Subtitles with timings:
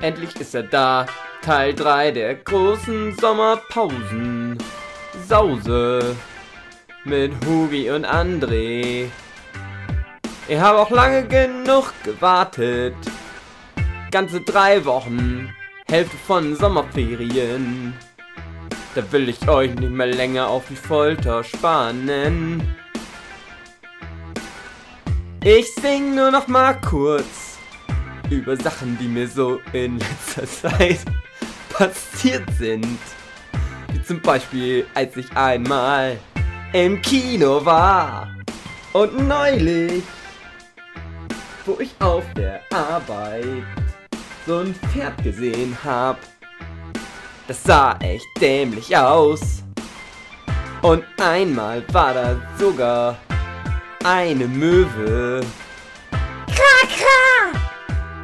[0.00, 1.06] Endlich ist er da.
[1.42, 4.56] Teil 3 der großen Sommerpausen.
[5.26, 6.14] Sause.
[7.04, 9.06] Mit Hugi und André.
[10.46, 12.94] Ich habe auch lange genug gewartet.
[14.12, 15.52] Ganze drei Wochen.
[15.88, 17.94] Hälfte von Sommerferien.
[18.94, 22.76] Da will ich euch nicht mehr länger auf die Folter spannen.
[25.42, 27.47] Ich sing nur noch mal kurz
[28.30, 30.46] über Sachen, die mir so in letzter
[30.78, 31.00] Zeit
[31.70, 32.98] passiert sind.
[33.92, 36.18] Wie zum Beispiel, als ich einmal
[36.72, 38.28] im Kino war.
[38.92, 40.02] Und neulich,
[41.64, 43.64] wo ich auf der Arbeit
[44.46, 46.18] so ein Pferd gesehen hab.
[47.46, 49.62] Das sah echt dämlich aus.
[50.82, 53.18] Und einmal war da sogar
[54.04, 55.40] eine Möwe.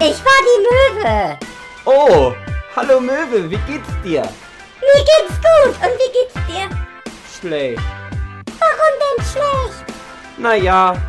[0.06, 1.38] Ich war die Möwe.
[1.86, 2.34] Oh,
[2.76, 4.20] hallo Möwe, wie geht's dir?
[4.20, 5.74] Mir geht's gut.
[5.80, 6.68] Und wie geht's dir?
[7.40, 7.82] Schlecht.
[8.58, 9.84] Warum denn schlecht?
[10.36, 11.00] Naja,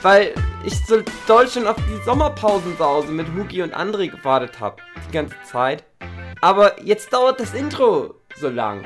[0.00, 0.32] weil
[0.64, 4.80] ich so doll schon auf die Sommerpausensause mit Hugi und André gewartet hab.
[5.06, 5.84] Die ganze Zeit.
[6.40, 8.82] Aber jetzt dauert das Intro so lang.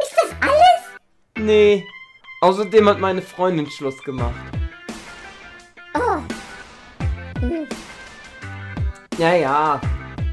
[0.00, 0.98] Ist das alles?
[1.38, 1.86] Nee.
[2.40, 4.34] Außerdem hat meine Freundin Schluss gemacht.
[5.94, 6.18] Oh.
[7.38, 7.68] Hm.
[9.20, 9.80] Ja, ja.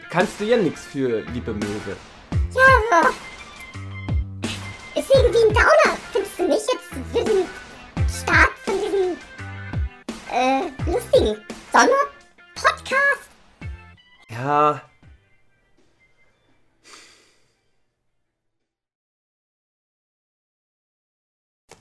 [0.09, 1.97] Kannst du ja nichts für, liebe Möwe.
[2.53, 3.09] Ja, so.
[4.97, 5.97] Ist irgendwie ein Downer.
[6.13, 7.45] Findest du nicht jetzt für den
[8.07, 9.17] Start von diesem
[10.31, 11.35] äh, lustigen
[11.73, 13.29] Sommer-Podcast?
[14.29, 14.81] Ja.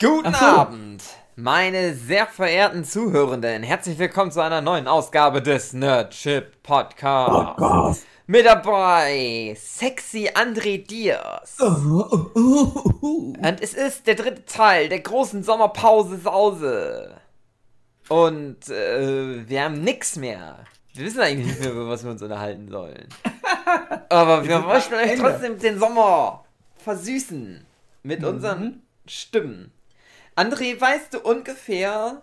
[0.01, 0.45] Guten so.
[0.45, 1.05] Abend,
[1.39, 3.62] meine sehr verehrten Zuhörenden.
[3.62, 7.56] Herzlich willkommen zu einer neuen Ausgabe des Nerdship Podcast.
[7.56, 8.06] Podcast.
[8.27, 11.59] Mit dabei Sexy André Diaz.
[11.61, 17.16] Und es ist der dritte Teil der großen Sommerpause Sause.
[18.09, 20.65] Und äh, wir haben nix mehr.
[20.94, 23.09] Wir wissen eigentlich nicht mehr, über was wir uns unterhalten sollen.
[24.09, 26.47] Aber wir möchten euch trotzdem den Sommer
[26.78, 27.65] versüßen.
[28.03, 28.27] Mit Mhm.
[28.28, 29.72] unseren Stimmen.
[30.37, 32.23] André, weißt du ungefähr,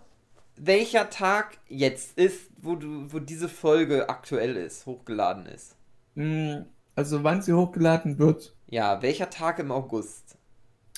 [0.56, 5.76] welcher Tag jetzt ist, wo, du, wo diese Folge aktuell ist, hochgeladen ist?
[6.16, 6.62] Mm,
[6.96, 10.36] Also wann sie hochgeladen wird, Ja, welcher Tag im August?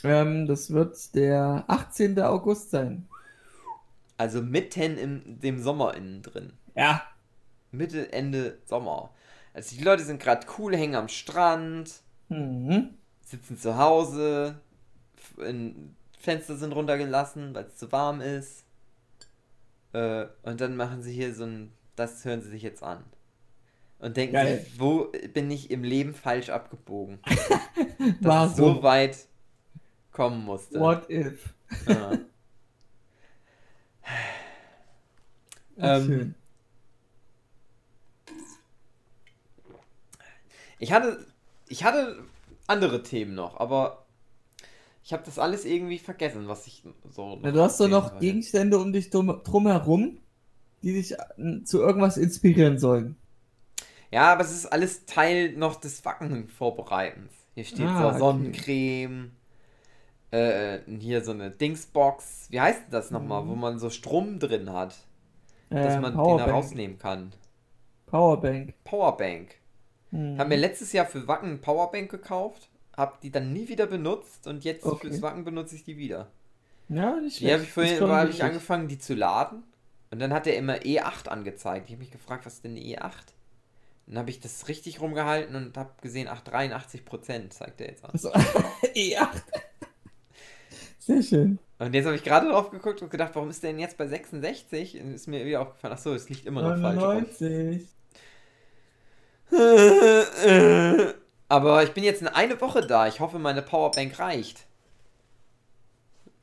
[0.05, 2.27] ähm, das wird der 18.
[2.27, 3.09] August sein.
[4.19, 6.53] Also mitten in dem Sommer innen drin.
[6.75, 7.03] Ja.
[7.71, 9.11] Mitte, Ende Sommer.
[9.55, 12.95] Also die Leute sind gerade cool, hängen am Strand, Mhm.
[13.25, 14.61] sitzen zu Hause,
[15.39, 15.95] in,
[16.27, 18.65] Fenster sind runtergelassen, weil es zu warm ist.
[19.93, 23.05] Äh, und dann machen sie hier so ein, das hören sie sich jetzt an.
[24.01, 24.59] Und denken Geil.
[24.59, 27.21] sich, wo bin ich im Leben falsch abgebogen?
[28.21, 29.17] Dass es so weit
[30.11, 30.81] kommen musste.
[30.81, 31.55] What if?
[31.87, 32.13] Ja.
[35.79, 36.35] Ähm, schön.
[40.79, 41.27] Ich hatte,
[41.69, 42.25] ich hatte
[42.67, 44.06] andere Themen noch, aber
[45.07, 47.39] ich habe das alles irgendwie vergessen, was ich so.
[47.41, 48.19] Na, du hast doch noch.
[48.19, 50.19] Gegenstände um dich drum, drumherum,
[50.83, 53.17] die dich äh, zu irgendwas inspirieren sollen.
[54.11, 57.33] Ja, aber es ist alles Teil noch des Wacken-Vorbereitens.
[57.55, 58.19] Hier steht Ah, so okay.
[58.19, 59.33] Sonnencreme,
[60.31, 62.49] äh, hier so eine Dingsbox.
[62.51, 63.49] Wie heißt das nochmal, Mhm.
[63.49, 64.97] wo man so Strom drin hat,
[65.81, 66.49] dass Äh, man den Powerbank.
[66.49, 67.33] herausnehmen kann?
[68.07, 68.75] Powerbank.
[68.85, 69.57] Powerbank.
[70.11, 70.39] Mhm.
[70.39, 74.65] Haben mir letztes Jahr für Wacken Powerbank gekauft, hab die dann nie wieder benutzt und
[74.65, 75.09] jetzt Okay.
[75.09, 76.29] fürs Wacken benutze ich die wieder.
[76.89, 79.65] Ja, nicht Die habe ich vorhin habe ich angefangen, die zu laden.
[80.11, 81.87] Und dann hat er immer E8 angezeigt.
[81.87, 83.11] Ich habe mich gefragt, was ist denn eine E8?
[84.07, 88.17] Dann habe ich das richtig rumgehalten und habe gesehen, ach, 83% zeigt er jetzt an.
[88.17, 88.31] So,
[88.95, 89.33] ja.
[91.01, 91.59] Sehr schön.
[91.79, 94.07] Und jetzt habe ich gerade drauf geguckt und gedacht, warum ist der denn jetzt bei
[94.07, 95.01] 66?
[95.01, 97.27] Und ist mir wieder aufgefallen, ach so, es liegt immer noch falsch rum.
[97.41, 97.89] 99.
[101.49, 103.07] Aber ich bin jetzt in eine Woche da.
[103.07, 104.67] Ich hoffe, meine Powerbank reicht.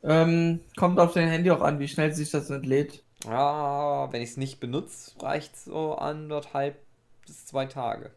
[0.03, 3.03] Ähm, kommt auf dein Handy auch an, wie schnell sich das entlädt.
[3.25, 6.77] Ja, wenn ich es nicht benutze, reicht es so anderthalb
[7.25, 8.11] bis zwei Tage.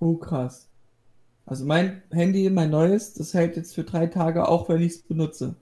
[0.00, 0.68] Oh, krass.
[1.46, 5.02] Also mein Handy, mein neues, das hält jetzt für drei Tage, auch wenn ich es
[5.02, 5.54] benutze.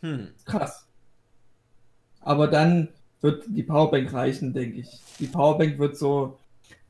[0.00, 0.28] Hm.
[0.44, 0.86] Krass.
[2.20, 2.88] Aber dann
[3.20, 5.00] wird die Powerbank reichen, denke ich.
[5.18, 6.38] Die Powerbank wird so,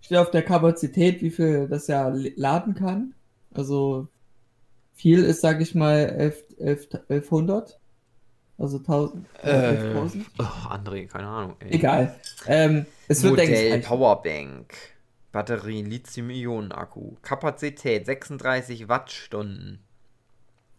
[0.08, 3.12] steht auf der Kapazität, wie viel das ja laden kann.
[3.52, 4.08] Also
[4.94, 7.78] viel ist, sage ich mal, 11, 11, 1100.
[8.56, 9.26] Also 1000.
[9.42, 10.24] Äh, 11.000.
[10.38, 11.56] oh, André, keine Ahnung.
[11.60, 11.74] Ey.
[11.74, 12.14] Egal.
[12.46, 13.80] Ähm, es wird, denke ich, Modell.
[13.82, 14.74] Powerbank.
[15.30, 17.16] Batterie, Lithium-Ionen-Akku.
[17.20, 19.80] Kapazität 36 Wattstunden.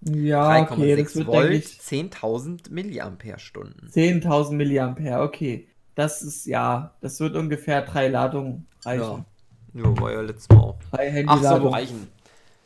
[0.01, 3.89] Ja, okay, das 3,6 wird, Volt, denke ich, 10.000 Milliampere-Stunden.
[3.93, 5.68] 10.000 Milliampere, okay.
[5.99, 9.25] Das ist, ja, das wird ungefähr drei Ladungen reichen.
[9.73, 10.79] Ja, war ja letztes Mal auch.
[10.91, 11.61] Drei Ach, Handyladungen.
[11.61, 12.07] soll reichen.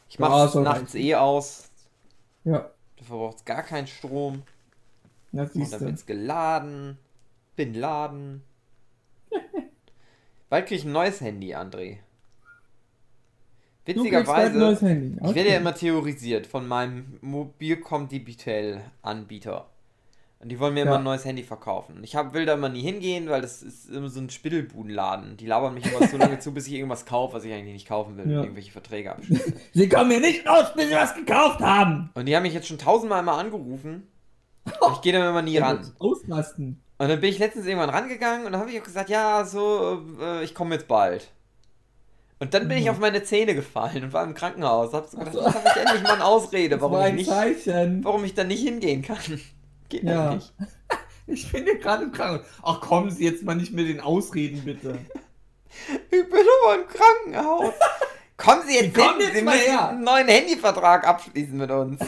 [0.08, 1.70] Ich Ja, mach's soll nachts eh aus.
[2.44, 4.44] Ja, Du verbrauchst gar keinen Strom.
[5.32, 5.86] das Und dann du.
[5.88, 6.98] wird's geladen.
[7.56, 8.44] Bin laden.
[10.50, 11.98] Bald krieg ich ein neues Handy, André.
[13.86, 15.18] Witzigerweise, neues Handy.
[15.24, 15.58] ich werde ja Okay.
[15.58, 19.70] immer theorisiert von meinem Mobilcom Digital Anbieter.
[20.44, 20.98] Und die wollen mir immer Ja.
[20.98, 22.04] ein neues Handy verkaufen.
[22.04, 25.38] Ich hab, will da immer nie hingehen, weil das ist immer so ein Spittelbudenladen.
[25.38, 27.88] Die labern mich immer so lange zu, bis ich irgendwas kaufe, was ich eigentlich nicht
[27.88, 28.30] kaufen will.
[28.30, 28.42] Ja.
[28.42, 29.54] Irgendwelche Verträge abschließe.
[29.74, 32.10] Sie kommen mir nicht raus, bis sie was gekauft haben.
[32.14, 34.08] Und die haben mich jetzt schon tausendmal mal angerufen.
[34.94, 35.80] Ich gehe da immer nie ran.
[36.00, 36.82] Ausrasten.
[36.98, 40.02] Und dann bin ich letztens irgendwann rangegangen und dann habe ich auch gesagt, ja, so,
[40.22, 41.32] äh, ich komme jetzt bald.
[42.40, 42.90] Und dann bin ich Mhm.
[42.92, 44.94] auf meine Zähne gefallen und war im Krankenhaus.
[44.94, 47.30] Hab so gedacht, jetzt habe ich endlich mal eine Ausrede, warum ich, nicht,
[48.06, 49.18] warum ich da nicht hingehen kann.
[49.94, 50.12] Geht Ja.
[50.26, 50.36] ja.
[50.36, 50.54] nicht.
[51.26, 52.46] Ich bin hier gerade im Krankenhaus.
[52.64, 54.98] Ach, kommen Sie jetzt mal nicht mit den Ausreden, bitte.
[56.12, 57.74] Ich bin aber im Krankenhaus.
[58.38, 59.90] Kommen Sie jetzt Komm hin, jetzt Sie mal müssen her.
[59.90, 62.00] einen neuen Handyvertrag abschließen mit uns.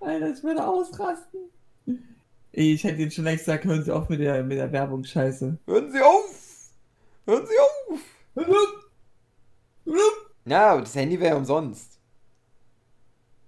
[0.00, 1.50] Alter, ich würde ausrasten.
[2.52, 5.58] Ich hätte Ihnen schon längst gesagt, hören Sie auf mit der, mit der Werbung, scheiße.
[5.66, 6.70] Hören Sie auf!
[7.26, 8.00] Hören Sie auf!
[10.46, 11.98] Ja, das Handy wäre ja umsonst.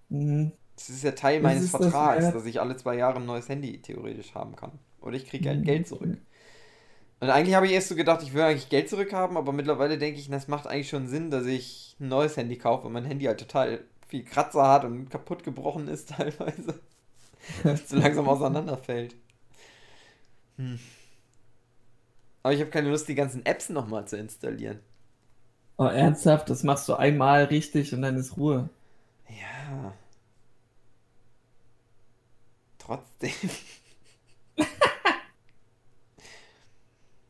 [0.08, 0.52] Mhm.
[0.76, 2.34] Das ist ja Teil Das meines das Vertrags, wert.
[2.34, 4.78] dass ich alle zwei Jahre ein neues Handy theoretisch haben kann.
[5.00, 5.64] Oder ich kriege halt Mhm.
[5.64, 6.18] Geld zurück.
[7.20, 10.20] Und eigentlich habe ich erst so gedacht, ich will eigentlich Geld zurückhaben, aber mittlerweile denke
[10.20, 13.24] ich, das macht eigentlich schon Sinn, dass ich ein neues Handy kaufe, weil mein Handy
[13.24, 16.80] halt total viel Kratzer hat und kaputt gebrochen ist teilweise.
[17.64, 19.16] Dass so langsam auseinanderfällt.
[20.58, 20.76] Hm.
[22.42, 24.80] Aber ich habe keine Lust, die ganzen Apps nochmal zu installieren.
[25.78, 28.68] Oh, ernsthaft, das machst du einmal richtig und dann ist Ruhe.
[29.28, 29.92] Ja.
[32.86, 33.32] Trotzdem.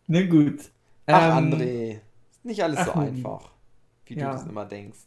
[0.09, 0.61] Na gut.
[1.11, 2.01] Ach, Ähm, André.
[2.31, 3.51] Ist nicht alles so ach, einfach,
[4.07, 4.27] wie Ja.
[4.27, 4.99] du das immer denkst.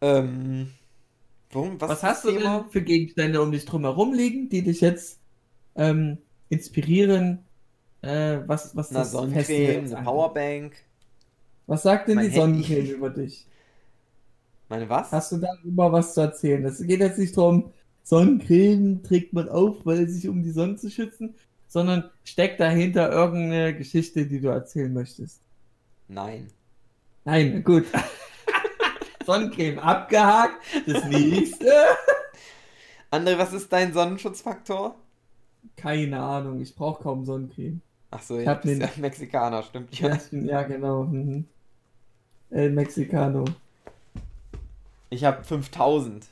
[0.00, 0.72] Ähm.
[1.50, 2.32] Worum, was, Was hast du Thema?
[2.32, 5.18] denn für Gegenstände um dich drumherum liegen, die dich jetzt
[5.76, 6.18] ähm,
[6.50, 7.44] inspirieren,
[8.02, 10.04] äh, was, was Eine das Sonnencreme, eine?
[10.04, 10.76] Powerbank.
[11.66, 12.34] Was sagt denn Mein die Handy.
[12.34, 13.46] Sonnencreme über dich?
[14.68, 15.12] Meine was?
[15.12, 16.64] Hast du darüber was zu erzählen?
[16.64, 17.72] Es geht jetzt nicht darum,
[18.02, 21.34] Sonnencreme trägt man auf, weil sich um die Sonne zu schützen,
[21.68, 25.40] sondern steckt dahinter irgendeine Geschichte, die du erzählen möchtest.
[26.08, 26.48] Nein.
[27.24, 27.84] Nein, gut.
[29.26, 30.54] Sonnencreme abgehakt.
[30.86, 31.66] Das nächste.
[33.10, 34.94] André, was ist dein Sonnenschutzfaktor?
[35.76, 37.80] Keine Ahnung, ich brauche kaum Sonnencreme.
[38.10, 40.14] Ach so, Ich ja, bist den- ja Mexikaner, stimmt Ja, ja.
[40.16, 41.04] ich bin, ja genau.
[41.04, 41.44] Mhm.
[42.50, 43.44] El Mexicano.
[45.10, 46.26] Ich habe 5000.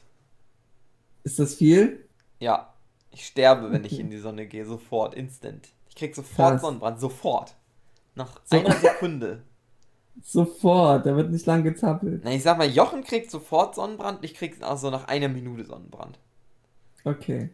[1.25, 2.09] Ist das viel?
[2.39, 2.73] Ja.
[3.11, 5.69] Ich sterbe, wenn ich in die Sonne gehe, sofort, instant.
[5.89, 6.61] Ich krieg sofort Krass.
[6.61, 7.57] Sonnenbrand, sofort.
[8.15, 9.43] Nach So- einer Sekunde.
[10.23, 12.23] Sofort, da wird nicht lang gezappelt.
[12.25, 16.19] Na, ich sag mal, Jochen kriegt sofort Sonnenbrand, ich krieg also nach einer Minute Sonnenbrand.
[17.05, 17.51] Okay.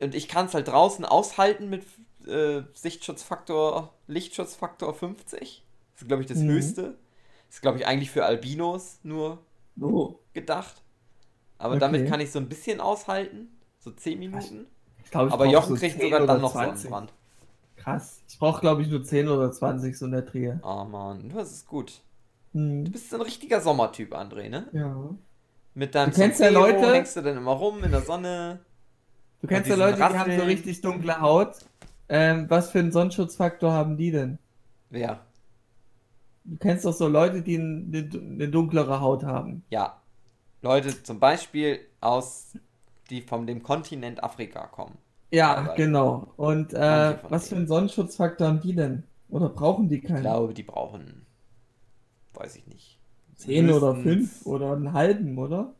[0.00, 1.84] Und ich kann es halt draußen aushalten mit
[2.26, 5.64] äh, Sichtschutzfaktor, Lichtschutzfaktor 50.
[5.94, 6.48] Das ist, glaube ich, das Mhm.
[6.50, 6.82] höchste.
[7.46, 9.38] Das ist, glaube ich, eigentlich für Albinos nur
[9.80, 10.82] Oh, gedacht.
[11.58, 11.80] Aber Okay.
[11.80, 13.48] damit kann ich so ein bisschen aushalten.
[13.78, 14.66] So 10 Minuten.
[15.04, 16.82] ich glaube, ich Aber Jochen so kriegt 10 sogar dann noch 20.
[16.90, 17.12] Sonnenbrand.
[17.76, 18.22] Krass.
[18.28, 20.60] Ich brauche, glaube ich, nur 10 oder 20 so in der Drehe.
[20.64, 22.00] Oh Mann, das ist gut.
[22.52, 22.84] Du Hm.
[22.84, 24.68] bist so ein richtiger Sommertyp, André, ne?
[24.72, 24.96] Ja.
[25.74, 28.60] Mit deinem Du kennst ja Sombrero Leute- hängst du dann immer rum in der Sonne.
[29.42, 31.58] Du kennst ja Leute, die haben so richtig dunkle Haut.
[32.08, 34.38] Ähm, was für einen Sonnenschutzfaktor haben die denn?
[34.90, 35.25] Wer?
[36.48, 39.64] Du kennst doch so Leute, die eine, eine dunklere Haut haben.
[39.70, 40.00] Ja.
[40.62, 42.56] Leute zum Beispiel aus,
[43.10, 44.96] die von dem Kontinent Afrika kommen.
[45.32, 46.32] Ja, Aber- genau.
[46.36, 49.02] Und äh, was für einen Sonnenschutzfaktor haben die denn?
[49.28, 50.20] Oder brauchen die Ich keinen?
[50.20, 51.26] glaube, die brauchen,
[52.34, 53.00] weiß ich nicht.
[53.34, 55.74] 10 oder 5 oder einen halben, oder?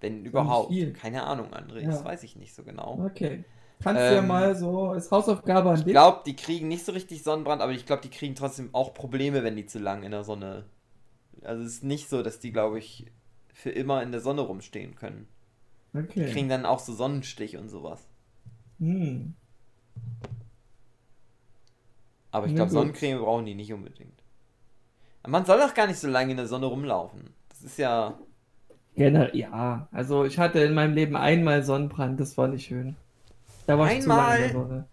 [0.00, 0.72] Wenn überhaupt.
[0.94, 1.90] Keine Ahnung, André, Ja.
[1.90, 3.00] das weiß ich nicht so genau.
[3.06, 3.44] Okay.
[3.80, 5.94] Kannst du ja Ähm, mal so als Hausaufgabe an Ich dich.
[5.94, 9.42] glaube, die kriegen nicht so richtig Sonnenbrand, aber ich glaube, die kriegen trotzdem auch Probleme,
[9.44, 10.64] wenn die zu lang in der Sonne.
[11.42, 13.06] Also es ist nicht so, dass die, glaube ich,
[13.52, 15.28] für immer in der Sonne rumstehen können.
[16.18, 16.26] Die Okay.
[16.26, 18.06] kriegen dann auch so Sonnenstich und sowas.
[18.80, 19.34] Hm.
[22.32, 22.70] Aber ich glaube.
[22.70, 24.22] Sonnencreme brauchen die nicht unbedingt.
[25.26, 27.34] Man soll doch gar nicht so lange in der Sonne rumlaufen.
[27.48, 28.18] Das ist ja.
[28.96, 32.96] Gener ja, also ich hatte in meinem Leben einmal Sonnenbrand, das war nicht schön.
[33.66, 34.52] Da war ich zu lange in der Einmal?
[34.52, 34.88] Sonne.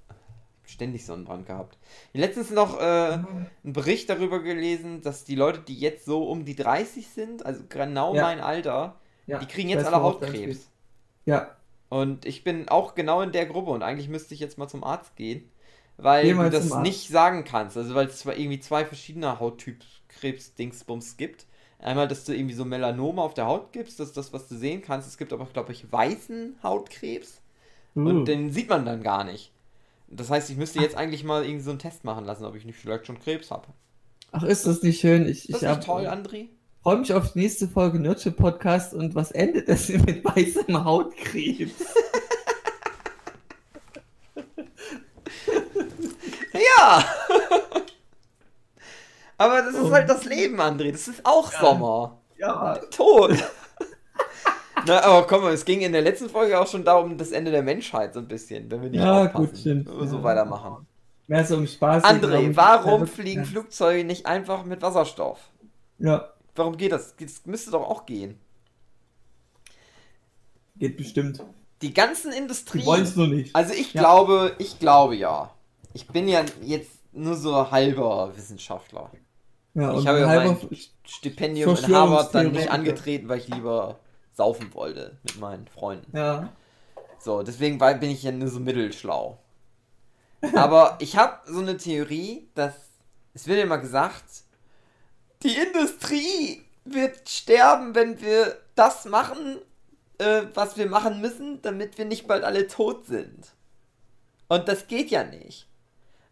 [0.66, 1.78] ständig Sonnenbrand gehabt.
[2.13, 6.56] Letztens noch äh, einen Bericht darüber gelesen, dass die Leute, die jetzt so um die
[6.56, 8.24] 30 sind, also genau Ja.
[8.24, 8.96] mein Alter,
[9.28, 10.68] Ja, die kriegen jetzt alle Hautkrebs.
[11.25, 11.56] Ja,
[11.90, 14.84] Und ich bin auch genau in der Gruppe und eigentlich müsste ich jetzt mal zum
[14.84, 15.51] Arzt gehen,
[15.98, 17.75] weil du das nicht sagen kannst.
[17.78, 21.46] Also weil es zwar irgendwie zwei verschiedene Hauttyp-Krebs-Dingsbums gibt.
[21.80, 24.56] Einmal, dass du irgendwie so Melanome auf der Haut gibst, das ist das, was du
[24.56, 25.08] sehen kannst.
[25.08, 27.40] Es gibt aber, glaube ich, weißen Hautkrebs
[27.95, 28.00] Uh.
[28.10, 29.51] und den sieht man dann gar nicht.
[30.07, 32.65] Das heißt, ich müsste jetzt eigentlich mal irgendwie so einen Test machen lassen, ob ich
[32.65, 33.67] nicht vielleicht schon Krebs habe.
[34.33, 35.25] Ach, ist das nicht schön?
[35.27, 36.48] Ich, Das ich ist nicht toll, André.
[36.83, 41.74] freue mich auf die nächste Folge Nurture Podcast und was endet das mit weißem Hautkrebs?
[46.53, 47.03] Ja!
[49.38, 49.91] aber das ist Oh.
[49.91, 50.91] halt das Leben, André.
[50.91, 52.19] Das ist auch Sommer.
[52.38, 53.36] Ja, Tot.
[54.88, 57.51] Na, aber komm mal, es ging in der letzten Folge auch schon darum, das Ende
[57.51, 59.45] der Menschheit so ein bisschen, wenn wir nicht Ja, aufpassen.
[59.47, 59.88] gut, stimmt.
[59.89, 60.23] Wenn wir so Ja.
[60.23, 60.88] weitermachen.
[61.27, 62.03] mehr so um Spaß.
[62.03, 63.45] André, warum fliegen.
[63.45, 65.39] Flugzeuge nicht einfach mit Wasserstoff?
[66.00, 67.15] Ja, Warum geht das?
[67.15, 68.38] Das müsste doch auch gehen.
[70.77, 71.43] geht bestimmt.
[71.81, 72.85] Die ganzen Die Industrien.
[72.85, 73.55] wollen es nur nicht.
[73.55, 74.01] Also ich Ja.
[74.01, 75.51] glaube, ich glaube ja.
[75.93, 79.11] Ich bin ja jetzt nur so halber Wissenschaftler.
[79.73, 84.00] Ja, ich habe ja halber- mein Stipendium in Harvard dann nicht angetreten, weil ich lieber
[84.33, 86.15] saufen wollte mit meinen Freunden.
[86.15, 86.50] ja.
[87.23, 89.38] So, deswegen war, bin ich ja nur so mittelschlau.
[90.55, 92.73] Aber ich habe so eine Theorie, dass
[93.33, 94.25] es wird immer gesagt,
[95.43, 99.59] die Industrie wird sterben, wenn wir das machen,
[100.17, 103.53] äh, was wir machen müssen, damit wir nicht bald alle tot sind.
[104.47, 105.67] Und das geht ja nicht.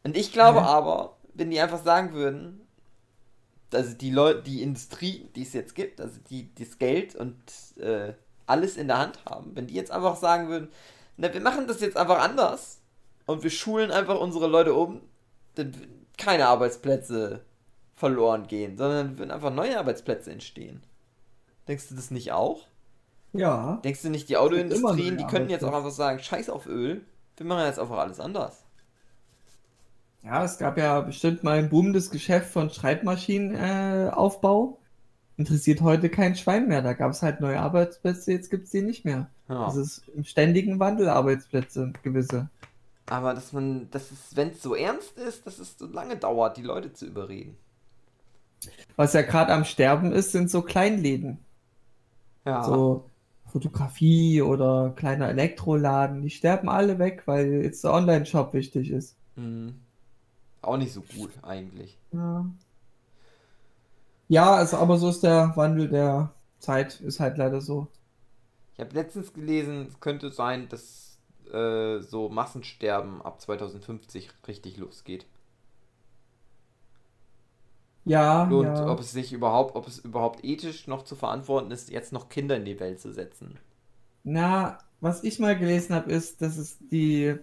[0.04, 0.66] Und ich glaube Hä?
[0.66, 2.68] aber, wenn die einfach sagen würden,
[3.74, 7.38] also die Leute, die Industrie, die es jetzt gibt, also die das Geld und
[7.78, 8.14] äh,
[8.46, 10.70] alles in der Hand haben, wenn die jetzt einfach sagen würden,
[11.18, 12.80] na, wir machen das jetzt einfach anders
[13.26, 15.02] und wir schulen einfach unsere Leute um,
[15.56, 17.42] dann würden keine Arbeitsplätze
[17.96, 20.84] verloren gehen, sondern würden einfach neue Arbeitsplätze entstehen.
[21.68, 22.62] Denkst du das nicht auch?
[23.34, 23.80] Ja.
[23.84, 27.06] Denkst du nicht, die Autoindustrien, die könnten jetzt auch einfach sagen, scheiß auf Öl,
[27.38, 28.64] wir machen jetzt einfach alles anders.
[30.24, 34.78] Ja, es gab ja bestimmt mal ein boomendes Geschäft von Schreibmaschinenaufbau.
[34.78, 35.42] Äh.
[35.42, 36.82] Interessiert heute kein Schwein mehr.
[36.82, 39.30] Da gab es halt neue Arbeitsplätze, jetzt gibt es die nicht mehr.
[39.48, 39.66] Ja.
[39.66, 42.50] Das ist im ständigen Wandel Arbeitsplätze, gewisse.
[43.06, 46.58] Aber dass man, das ist, wenn es so ernst ist, dass es so lange dauert,
[46.58, 47.56] die Leute zu überreden.
[48.98, 51.40] Was ja gerade am Sterben ist, sind so Kleinläden.
[52.46, 52.64] Ja.
[52.64, 53.10] So
[53.46, 56.22] Fotografie oder kleiner Elektroladen.
[56.22, 59.16] Die sterben alle weg, weil jetzt der Online-Shop wichtig ist.
[59.36, 59.74] Hm.
[60.62, 61.98] Auch nicht so gut eigentlich.
[62.12, 62.46] Ja.
[64.28, 67.88] Ja, also, aber so ist der Wandel der Zeit, ist halt leider so.
[68.74, 71.20] Ich habe letztens gelesen, es könnte sein, dass
[71.52, 75.26] äh, so Massensterben ab 2050 richtig losgeht.
[78.04, 78.86] Ja, Und ja.
[78.86, 82.58] ob es sich überhaupt, ob es überhaupt ethisch noch zu verantworten ist, jetzt noch Kinder
[82.58, 83.58] in die Welt zu setzen.
[84.24, 87.36] Na, was ich mal gelesen habe, ist, dass es die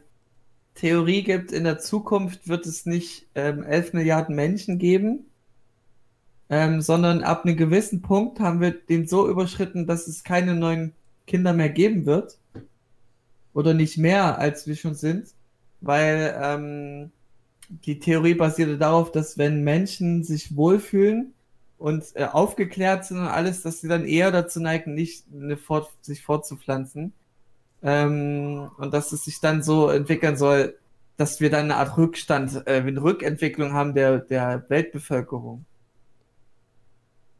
[0.76, 5.26] Theorie gibt, in der Zukunft wird es nicht ähm, 11 Milliarden Menschen geben,
[6.48, 10.92] ähm, sondern ab einem gewissen Punkt haben wir den so überschritten, dass es keine neuen
[11.26, 12.38] Kinder mehr geben wird.
[13.52, 15.28] Oder nicht mehr, als wir schon sind.
[15.80, 17.10] Weil ähm,
[17.68, 21.32] die Theorie basierte darauf, dass wenn Menschen sich wohlfühlen
[21.78, 25.90] und äh, aufgeklärt sind und alles, dass sie dann eher dazu neigen, nicht eine fort,
[26.02, 27.12] sich fortzupflanzen.
[27.82, 30.78] Ähm, und dass es sich dann so entwickeln soll,
[31.16, 35.64] dass wir dann eine Art Rückstand, äh, eine Rückentwicklung haben der, der Weltbevölkerung.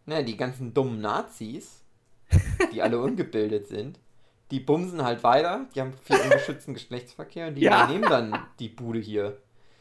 [0.07, 1.83] Naja, die ganzen dummen Nazis,
[2.73, 3.99] die alle ungebildet sind,
[4.51, 7.85] die bumsen halt weiter, die haben viel ungeschützten Geschlechtsverkehr und die Ja.
[7.85, 9.39] übernehmen dann die Bude hier.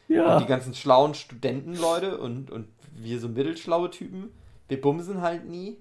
[0.08, 0.34] Ja.
[0.36, 4.30] Und die ganzen schlauen Studentenleute und, und wir so mittelschlaue Typen,
[4.68, 5.78] wir bumsen halt nie.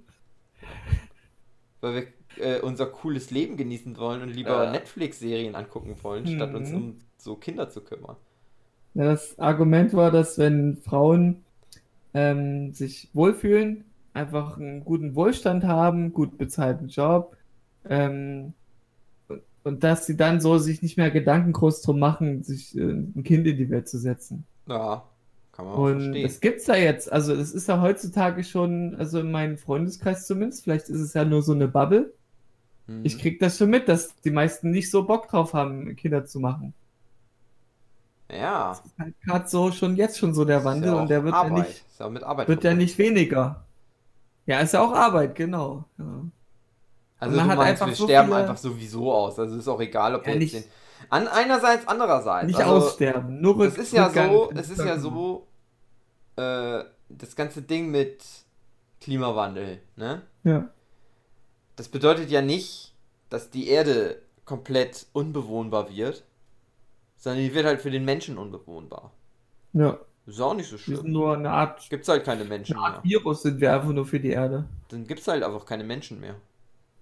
[1.81, 4.71] Weil wir äh, unser cooles Leben genießen wollen und lieber Ja.
[4.71, 6.75] Netflix-Serien angucken wollen, statt uns Mhm.
[6.75, 8.17] um so Kinder zu kümmern.
[8.93, 11.43] Ja, das Argument war, dass wenn Frauen
[12.13, 17.35] ähm, sich wohlfühlen, einfach einen guten Wohlstand haben, gut bezahlten Job,
[17.85, 18.53] ähm,
[19.63, 23.23] und, dass sie dann so sich nicht mehr Gedanken groß drum machen, sich äh, ein
[23.23, 24.45] Kind in die Welt zu setzen.
[24.67, 25.03] Ja,
[25.51, 26.23] kann man auch Und verstehen.
[26.23, 27.11] das gibt's ja jetzt.
[27.11, 31.25] Also das ist ja heutzutage schon, also in meinem Freundeskreis zumindest, vielleicht ist es ja
[31.25, 32.13] nur so eine Bubble.
[32.87, 33.01] Mhm.
[33.05, 36.39] Ich krieg das schon mit, dass die meisten nicht so Bock drauf haben, Kinder zu
[36.39, 36.73] machen.
[38.31, 41.33] ja, Halt gerade so schon jetzt schon so der Wandel ist ja und der wird
[41.35, 43.63] ja nicht, Ist ja mit Arbeit wird ja nicht weniger.
[44.45, 45.85] Ja, ist ja auch Arbeit, genau.
[45.97, 46.05] Ja.
[47.19, 49.39] Also man du hat meinst, einfach wir so sterben viele- einfach sowieso aus.
[49.39, 50.71] Also ist auch egal, ob Ja, wir jetzt nicht- den
[51.09, 52.47] An einerseits, andererseits.
[52.47, 55.47] Nicht also, aussterben, nur Es ist ja so, es ist ja so,
[56.35, 58.23] äh, das ganze Ding mit
[59.01, 60.21] Klimawandel, ne?
[60.43, 60.67] Ja.
[61.75, 62.93] Das bedeutet ja nicht,
[63.29, 66.23] dass die Erde komplett unbewohnbar wird,
[67.17, 69.11] sondern die wird halt für den Menschen unbewohnbar.
[69.73, 69.97] Ja.
[70.25, 71.11] Ist auch nicht so Wir sind schlimm.
[71.13, 73.11] nur eine Art, Gibt's halt keine Menschen eine Art mehr.
[73.19, 74.65] Virus sind wir einfach nur für die Erde.
[74.89, 76.35] Dann gibt's halt einfach keine Menschen mehr.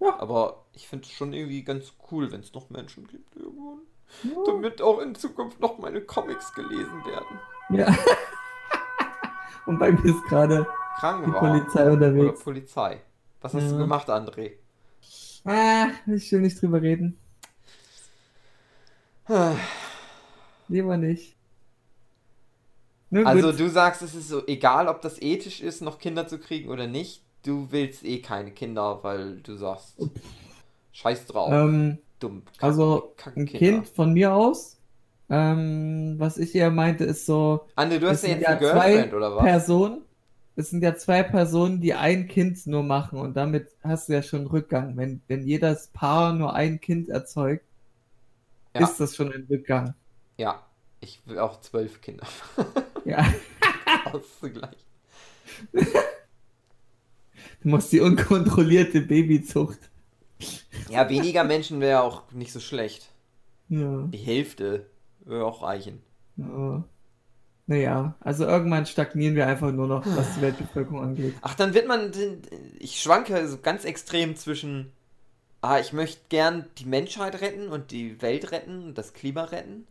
[0.01, 0.20] Ja.
[0.20, 3.80] Aber ich finde es schon irgendwie ganz cool, wenn es noch Menschen gibt irgendwann.
[4.24, 4.32] Ja.
[4.46, 7.39] Damit auch in Zukunft noch meine Comics gelesen werden.
[7.70, 7.96] ja.
[9.65, 10.68] Und bei mir ist gerade
[11.01, 11.32] die.
[11.32, 12.44] Polizei Oder unterwegs.
[12.44, 13.01] Polizei.
[13.42, 13.77] Was hast du Ja.
[13.77, 14.53] gemacht, André?
[15.46, 17.18] Ah, ich will nicht drüber reden.
[20.68, 21.36] Lieber nicht.
[23.10, 23.60] Nur Also gut.
[23.60, 26.88] du sagst, es ist so egal, ob das ethisch ist, noch Kinder zu kriegen oder
[26.88, 27.22] nicht.
[27.46, 29.98] Du willst eh keine Kinder, weil du sagst,
[30.94, 32.44] scheiß drauf, ähm, dumm.
[32.58, 33.46] Kack- also ein.
[33.46, 34.78] Kind von mir aus.
[35.30, 39.16] Ähm, was ich eher meinte, ist so André, du hast ja jetzt eine Girlfriend zwei
[39.16, 39.44] oder was?
[39.44, 40.02] Personen.
[40.55, 44.22] Es sind ja zwei Personen, die ein Kind nur machen und damit hast du ja
[44.22, 44.95] schon Rückgang.
[44.98, 47.65] Wenn, wenn jedes Paar nur ein Kind erzeugt,
[48.75, 48.81] Ja.
[48.83, 49.95] ist das schon ein Rückgang.
[50.38, 50.63] Ja,
[51.01, 52.27] ich will auch zwölf Kinder
[53.05, 53.25] Ja,
[54.12, 54.77] auszugleichen.
[55.72, 55.83] du
[57.63, 59.79] musst die unkontrollierte Babyzucht.
[60.89, 63.10] Ja, weniger Menschen wäre auch nicht so schlecht.
[63.69, 64.03] Ja.
[64.07, 64.86] Die Hälfte
[65.22, 66.01] würde auch reichen.
[66.38, 66.83] Ja.
[67.65, 71.34] Naja, also irgendwann stagnieren wir einfach nur noch, was die Weltbevölkerung angeht.
[71.41, 72.12] Ach, dann wird man.
[72.79, 74.91] Ich schwanke so ganz extrem zwischen.
[75.62, 79.88] Ah, ich möchte gern die Menschheit retten und die Welt retten und das Klima retten.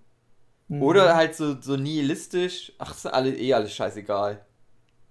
[0.69, 0.83] Mhm.
[0.83, 2.73] Oder halt so, so nihilistisch.
[2.79, 4.45] Ach, ist alle, eh alles scheißegal.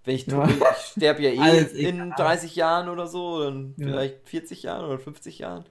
[0.03, 0.47] Wenn ich, Ja.
[0.47, 0.55] ich
[0.91, 2.13] sterbe ja eh in egal.
[2.15, 3.87] 30 Jahren oder so, dann Ja.
[3.87, 5.65] vielleicht 40 Jahren oder 50 Jahren.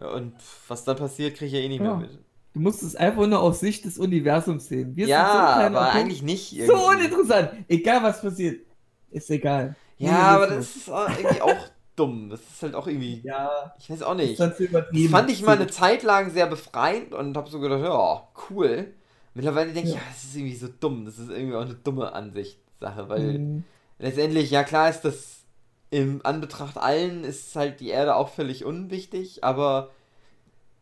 [0.00, 0.32] Ja, und
[0.68, 1.96] was dann passiert, kriege ich ja eh nicht Ja.
[1.96, 2.18] mehr mit.
[2.58, 4.96] Du musst es einfach nur aus Sicht des Universums sehen.
[4.96, 5.32] Wir Ja, sind
[5.72, 5.94] so aber Punkt.
[5.94, 6.50] eigentlich nicht.
[6.50, 7.06] So irgendwie.
[7.06, 7.50] uninteressant.
[7.68, 8.66] Egal was passiert.
[9.12, 9.76] Ist egal.
[9.96, 10.84] Ja, aber Nihilismus.
[10.86, 12.30] das ist irgendwie auch dumm.
[12.30, 13.20] Das ist halt auch irgendwie.
[13.24, 14.40] Ja, Ich weiß auch nicht.
[14.40, 15.08] Das übertrieben.
[15.08, 18.92] fand ich mal eine Zeit lang sehr befreiend und habe so gedacht, ja, cool.
[19.34, 20.00] Mittlerweile denke ich, Ja.
[20.00, 21.04] ja, das ist irgendwie so dumm.
[21.04, 23.64] Das ist irgendwie auch eine dumme Ansichtssache, weil Mhm.
[24.00, 25.44] letztendlich, ja klar ist das
[25.90, 29.90] im Anbetracht allen ist halt die Erde auch völlig unwichtig, aber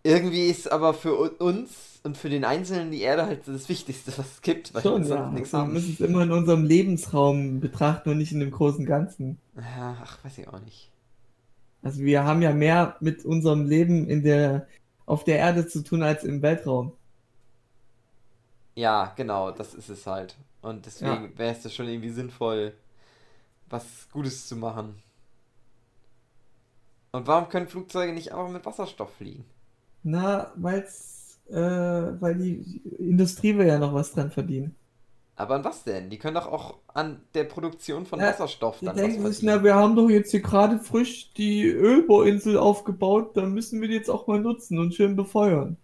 [0.06, 4.32] irgendwie ist aber für uns und für den Einzelnen die Erde halt das Wichtigste, was
[4.34, 5.30] es gibt, weil Schon, wir ja.
[5.30, 5.72] nichts Also, wir haben.
[5.72, 9.40] müssen es immer in unserem Lebensraum betrachten und nicht in dem großen Ganzen.
[9.56, 10.90] Ja, ach, weiß ich auch nicht.
[11.82, 14.66] Also wir haben ja mehr mit unserem Leben in der,
[15.06, 16.92] auf der Erde zu tun als im Weltraum.
[18.76, 20.36] Ja, genau, das ist es halt.
[20.60, 22.76] Und deswegen wäre es ja schon irgendwie sinnvoll,
[23.68, 25.02] was Gutes zu machen.
[27.10, 29.44] Und warum können Flugzeuge nicht einfach mit Wasserstoff fliegen?
[30.08, 34.76] Na, weil's, äh, weil die Industrie will ja noch was dran verdienen.
[35.34, 36.10] Aber an was denn?
[36.10, 39.42] Die können doch auch an der Produktion von Ja, Wasserstoff Die dann denken was sich,
[39.42, 43.94] na, wir haben doch jetzt hier gerade frisch die Ölbohrinsel aufgebaut, dann müssen wir die
[43.94, 45.76] jetzt auch mal nutzen und schön befeuern.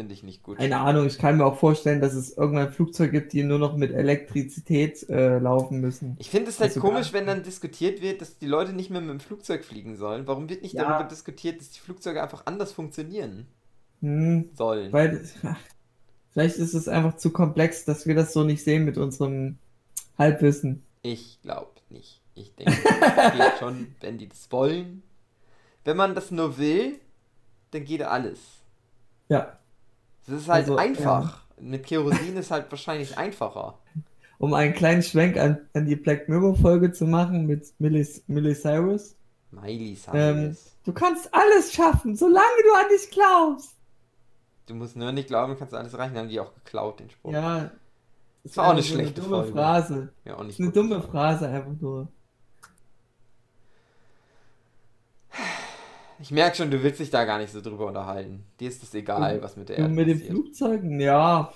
[0.00, 0.56] Finde ich nicht gut.
[0.56, 3.76] Keine Ahnung, ich kann mir auch vorstellen, dass es irgendwann Flugzeuge gibt, die nur noch
[3.76, 6.16] mit Elektrizität äh, laufen müssen.
[6.18, 9.00] Ich finde es halt Also komisch, wenn dann diskutiert wird, dass die Leute nicht mehr
[9.02, 10.26] mit dem Flugzeug fliegen sollen.
[10.26, 10.84] Warum wird nicht Ja.
[10.84, 13.46] darüber diskutiert, dass die Flugzeuge einfach anders funktionieren
[14.00, 14.92] Hm, sollen?
[14.92, 15.58] weil ach,
[16.30, 19.58] vielleicht ist es einfach zu komplex, dass wir das so nicht sehen mit unserem
[20.18, 20.84] Halbwissen.
[21.02, 22.22] Ich glaube nicht.
[22.34, 25.02] Ich denke, es geht schon, wenn die das wollen.
[25.84, 27.00] Wenn man das nur will,
[27.72, 28.40] dann geht alles.
[29.28, 29.59] Ja,
[30.26, 31.40] Das ist halt Also, einfach.
[31.60, 33.78] Mit Kerosin ist halt wahrscheinlich einfacher.
[34.38, 38.54] um einen kleinen Schwenk an, an die Black Mirror Folge zu machen mit Miley, Miley
[38.54, 39.16] Cyrus.
[39.50, 40.76] Miley Ähm, Cyrus.
[40.84, 43.74] du kannst alles schaffen, solange du an dich glaubst.
[44.66, 46.16] Du musst nur nicht glauben, kannst alles reichen.
[46.16, 47.32] Haben die auch geklaut, den Spruch.
[47.32, 47.70] Ja.
[48.44, 49.52] Das war auch eine einfach so schlechte dumme Folge.
[49.52, 50.12] Phrase.
[50.24, 51.02] Ja, auch nicht eine dumme.
[51.02, 52.08] Phrase einfach nur.
[56.20, 58.44] Ich merke schon, du willst dich da gar nicht so drüber unterhalten.
[58.58, 60.30] Dir ist es egal, was mit der Erde mit den passiert.
[60.32, 61.52] Flugzeugen, ja.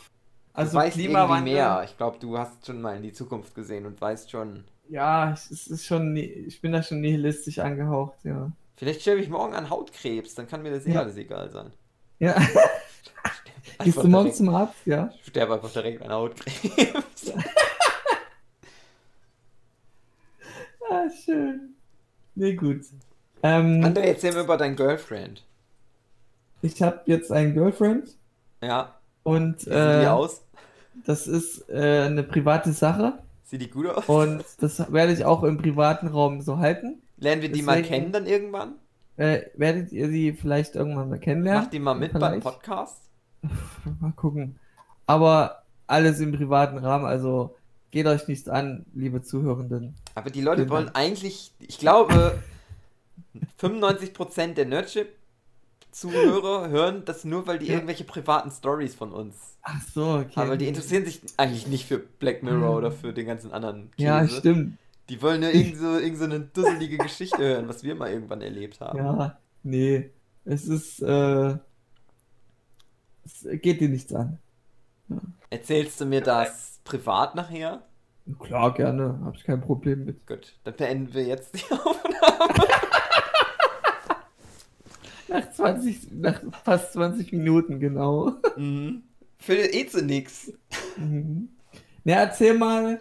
[0.54, 1.54] Also du weißt irgendwie Klimawandel.
[1.54, 1.82] mehr.
[1.84, 4.64] Ich glaube, du hast schon mal in die Zukunft gesehen und weißt schon.
[4.88, 8.50] Ja, es ist schon, ich bin da schon nihilistisch angehaucht, ja.
[8.76, 11.00] Vielleicht sterbe ich morgen an Hautkrebs, dann kann mir das eh Ja.
[11.00, 11.70] alles egal sein.
[12.18, 12.34] Ja,
[13.84, 15.10] gehst du morgen zum Arzt, ja?
[15.20, 17.32] Ich sterbe einfach direkt an Hautkrebs.
[20.90, 21.74] Ah, schön.
[22.34, 22.82] Nee, gut.
[23.44, 25.44] Ähm, André, erzähl mir über dein Girlfriend.
[26.62, 28.16] ich habe jetzt einen Girlfriend
[28.62, 30.42] Ja, und wie sieht die äh, aus?
[31.06, 34.08] das ist äh, eine private Sache Sieht die gut aus?
[34.08, 37.02] und das werde ich auch im privaten Raum so halten.
[37.18, 38.76] Lernen wir die mal kennen dann irgendwann?
[39.18, 41.64] Äh, werdet ihr sie vielleicht irgendwann mal kennenlernen?
[41.64, 42.42] Mach die mal mit beim Vielleicht.
[42.42, 42.96] Podcast.
[44.00, 44.58] Mal gucken.
[45.06, 47.54] Aber alles im privaten Rahmen, also
[47.90, 49.94] geht euch nichts an, liebe Zuhörenden.
[50.14, 50.96] Aber die Leute Vielen wollen Dank.
[50.96, 52.38] eigentlich, ich glaube,
[53.64, 57.74] 95% der Nerdship-Zuhörer hören das nur, weil die Ja.
[57.74, 59.56] irgendwelche privaten Stories von uns.
[59.62, 60.32] Ach so, okay.
[60.40, 64.20] Aber die interessieren sich eigentlich nicht für Black Mirror oder für den ganzen anderen Ja,
[64.22, 64.38] Käse.
[64.38, 64.78] stimmt.
[65.08, 68.40] Die wollen nur irgend so, irgend so eine dusselige Geschichte hören, was wir mal irgendwann
[68.40, 68.98] erlebt haben.
[68.98, 70.10] Ja, nee.
[70.46, 71.56] Es ist, äh,
[73.24, 74.38] es geht dir nichts an.
[75.50, 77.82] Erzählst du mir das privat nachher?
[78.40, 79.20] Klar, gerne.
[79.24, 80.26] Hab ich kein Problem mit.
[80.26, 82.68] Gut, dann beenden wir jetzt die Aufnahme.
[85.28, 88.32] Nach 20, nach fast 20 Minuten, genau.
[88.56, 89.02] Mhm.
[89.38, 90.52] Für eh zu nix.
[90.96, 91.48] Mhm.
[92.04, 93.00] Na, erzähl mal,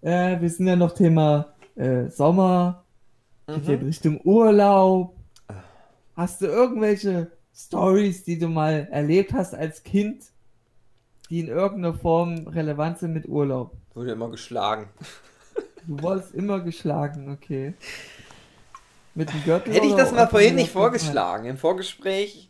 [0.00, 2.84] äh, wir sind ja noch Thema äh, Sommer,
[3.46, 3.86] geht in Mhm.
[3.86, 5.14] Richtung Urlaub.
[6.14, 10.24] Hast du irgendwelche Stories, die du mal erlebt hast als Kind,
[11.30, 13.72] die in irgendeiner Form relevant sind mit Urlaub?
[13.94, 14.88] Wurde immer geschlagen.
[15.86, 17.74] Du wurdest immer geschlagen, okay.
[19.18, 21.44] Mit dem Gürtel Hätte ich das mal vorhin nicht vorgeschlagen.
[21.46, 22.48] Im Vorgespräch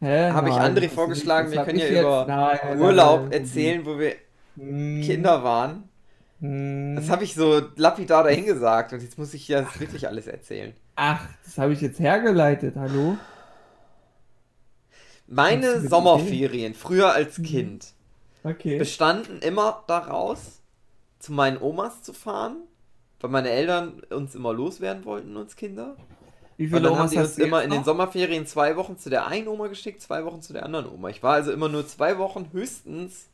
[0.00, 4.14] habe ich André vorgeschlagen, wir können ja jetzt- über Nein, Urlaub nein, erzählen, wo wir
[4.56, 5.90] Hm, Kinder waren.
[6.40, 6.96] hm.
[6.96, 10.72] Das habe ich so lapidar dahin gesagt und jetzt muss ich ja wirklich alles erzählen.
[10.96, 13.18] Ach, das habe ich jetzt hergeleitet, hallo?
[15.26, 17.42] Meine Sommerferien, früher als Mhm.
[17.44, 17.86] Kind,
[18.42, 18.78] Okay.
[18.78, 20.60] bestanden immer daraus,
[21.18, 22.56] zu meinen Omas zu fahren,
[23.20, 25.96] weil meine Eltern uns immer loswerden wollten, uns Kinder.
[26.56, 27.84] Wie Und viele dann haben Omas die uns hast du immer in den?
[27.84, 31.08] Sommerferien zwei Wochen zu der einen Oma geschickt, zwei Wochen zu der anderen Oma.
[31.08, 33.28] Ich war also immer nur zwei Wochen höchstens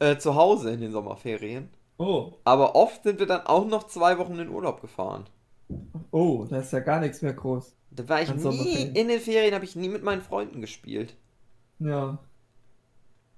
[0.00, 1.70] äh, zu Hause in den Sommerferien.
[1.98, 5.26] Oh, Aber oft sind wir dann auch noch zwei Wochen in Urlaub gefahren.
[6.10, 7.76] oh, da ist ja gar nichts mehr groß.
[7.90, 11.16] Da war ich An nie, in den Ferien habe ich nie mit meinen Freunden gespielt.
[11.78, 12.18] Ja.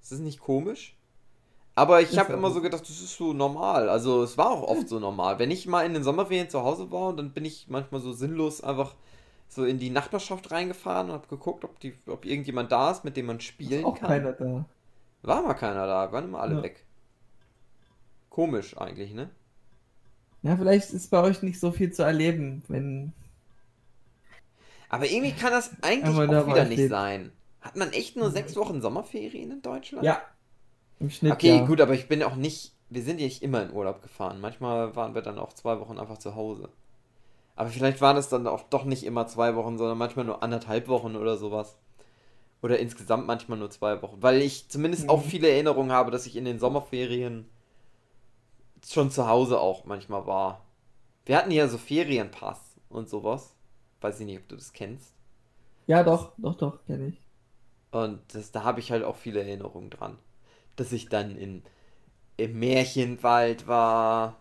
[0.01, 0.98] Ist das nicht komisch?
[1.79, 2.61] Aber ich Ist habe immer so.
[2.61, 3.89] gedacht, das ist so normal.
[3.89, 5.39] Also es war auch oft so normal.
[5.39, 8.11] Wenn ich mal in den Sommerferien zu Hause war und dann bin ich manchmal so
[8.11, 8.95] sinnlos einfach
[9.47, 13.17] so in die Nachbarschaft reingefahren und habe geguckt, ob, die, ob irgendjemand da ist, mit
[13.17, 14.07] dem man Ist spielen auch kann.
[14.09, 14.65] keiner da.
[15.21, 16.63] War mal keiner da, waren immer alle Ja.
[16.63, 16.85] weg.
[18.29, 19.29] Komisch eigentlich, ne?
[20.41, 23.13] Ja, vielleicht ist bei euch nicht so viel zu erleben, wenn.
[24.89, 26.89] Aber irgendwie kann das eigentlich Aber auch wieder ich nicht nicht.
[26.89, 27.31] sein.
[27.61, 30.03] Hat man echt nur sechs Wochen Sommerferien in Deutschland?
[30.05, 30.21] Ja.
[30.99, 31.33] Im Schnitt.
[31.33, 31.65] Okay, ja.
[31.65, 34.41] gut, aber ich bin auch nicht, wir sind ja nicht immer in Urlaub gefahren.
[34.41, 36.69] Manchmal waren wir dann auch zwei Wochen einfach zu Hause.
[37.55, 40.87] Aber vielleicht waren es dann auch doch nicht immer zwei Wochen, sondern manchmal nur anderthalb
[40.89, 41.77] Wochen oder sowas.
[42.61, 44.21] Oder insgesamt manchmal nur zwei Wochen.
[44.23, 45.23] Weil ich zumindest auch Mhm.
[45.23, 47.47] viele Erinnerungen habe, dass ich in den Sommerferien
[48.85, 50.65] schon zu Hause auch manchmal war.
[51.25, 52.59] Wir hatten ja so Ferienpass
[52.89, 53.55] und sowas.
[54.01, 55.13] Weiß ich nicht, ob du das kennst.
[55.87, 57.21] Ja, doch, doch, doch, kenne ich.
[57.91, 60.17] Und das, da habe ich halt auch viele Erinnerungen dran.
[60.75, 61.63] Dass ich dann in,
[62.37, 64.35] im Märchenwald war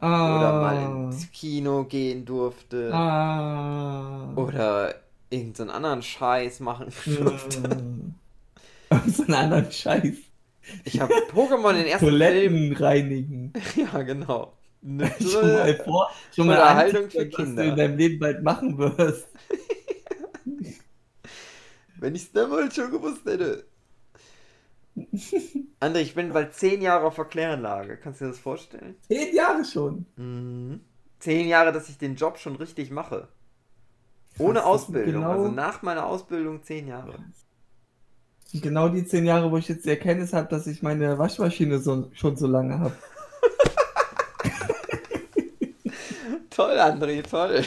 [0.00, 0.38] Ah.
[0.38, 4.32] oder mal ins Kino gehen durfte Ah.
[4.34, 4.94] oder
[5.30, 7.62] irgendeinen anderen Scheiß machen durfte.
[7.62, 8.14] Hm.
[9.06, 10.16] so einen anderen Scheiß.
[10.84, 12.18] Ich habe Pokémon den ersten Film.
[12.18, 13.52] Toiletten reinigen.
[13.76, 14.54] Ja, genau.
[14.86, 17.62] Eine Schon mal vor, schon mal Unterhaltung für antippen, was Kinder.
[17.64, 19.28] du in deinem Leben bald machen wirst.
[22.00, 23.64] Wenn ich es damals schon gewusst hätte.
[25.80, 27.96] André, ich bin bald zehn Jahre auf der Kläranlage.
[27.96, 28.94] Kannst du dir das vorstellen?
[29.08, 30.06] Zehn Jahre schon.
[30.16, 30.80] Mhm.
[31.18, 33.28] Zehn Jahre, dass ich den Job schon richtig mache.
[34.38, 35.14] Ohne Krass, Ausbildung.
[35.22, 37.14] genau- Also nach meiner Ausbildung zehn Jahre.
[38.52, 42.08] Genau die zehn Jahre, wo ich jetzt die Erkenntnis habe, dass ich meine Waschmaschine so,
[42.12, 42.92] schon so lange habe.
[46.50, 47.64] Toll, André, toll.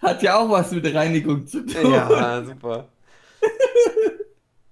[0.00, 1.90] Hat ja auch was mit Reinigung zu tun.
[1.92, 2.88] Ja, super.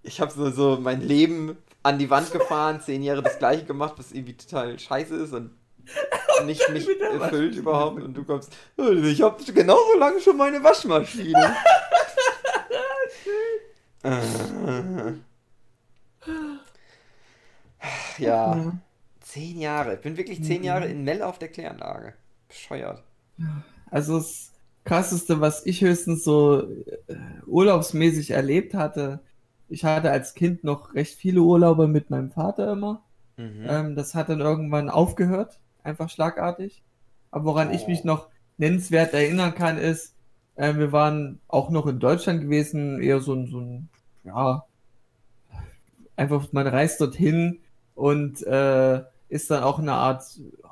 [0.03, 3.95] Ich habe so, so mein Leben an die Wand gefahren, zehn Jahre das gleiche gemacht,
[3.97, 5.53] was irgendwie total scheiße ist und
[6.45, 8.03] nicht mich erfüllt überhaupt.
[8.03, 11.57] Und du kommst, "Oh, ich habe genauso lange schon meine Waschmaschine.
[14.03, 15.13] Äh.
[18.17, 18.73] ja,
[19.21, 19.95] zehn Jahre.
[19.95, 22.15] Ich bin wirklich zehn Jahre in Melle auf der Kläranlage.
[22.49, 23.03] Bescheuert.
[23.91, 24.53] Also das
[24.85, 27.17] krasseste, was ich höchstens so äh,
[27.47, 29.21] urlaubsmäßig erlebt hatte,
[29.71, 33.03] ich hatte als Kind noch recht viele Urlaube mit meinem Vater immer.
[33.37, 33.67] Mhm.
[33.69, 36.83] Ähm, das hat dann irgendwann aufgehört, einfach schlagartig.
[37.31, 37.89] Aber woran ich Oh.
[37.89, 38.29] mich noch
[38.59, 40.15] nennenswert erinnern kann, ist,
[40.57, 43.89] äh, wir waren auch noch in Deutschland gewesen, eher so ein, so ein,
[44.25, 44.67] ja,
[46.17, 47.61] einfach man reist dorthin
[47.95, 50.25] und äh, ist dann auch eine Art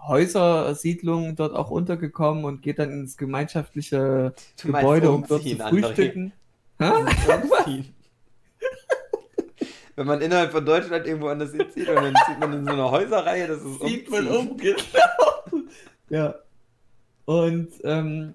[0.06, 6.16] Häusersiedlung dort auch untergekommen und geht dann ins gemeinschaftliche Gebäude, um dort zu umziehen, André.
[9.98, 12.88] Wenn man innerhalb von Deutschland irgendwo anders hinzieht und dann zieht man in so eine
[12.88, 14.78] Häuserreihe, das ist Sieht man um, genau.
[16.08, 16.36] Ja.
[17.24, 18.34] Und ähm,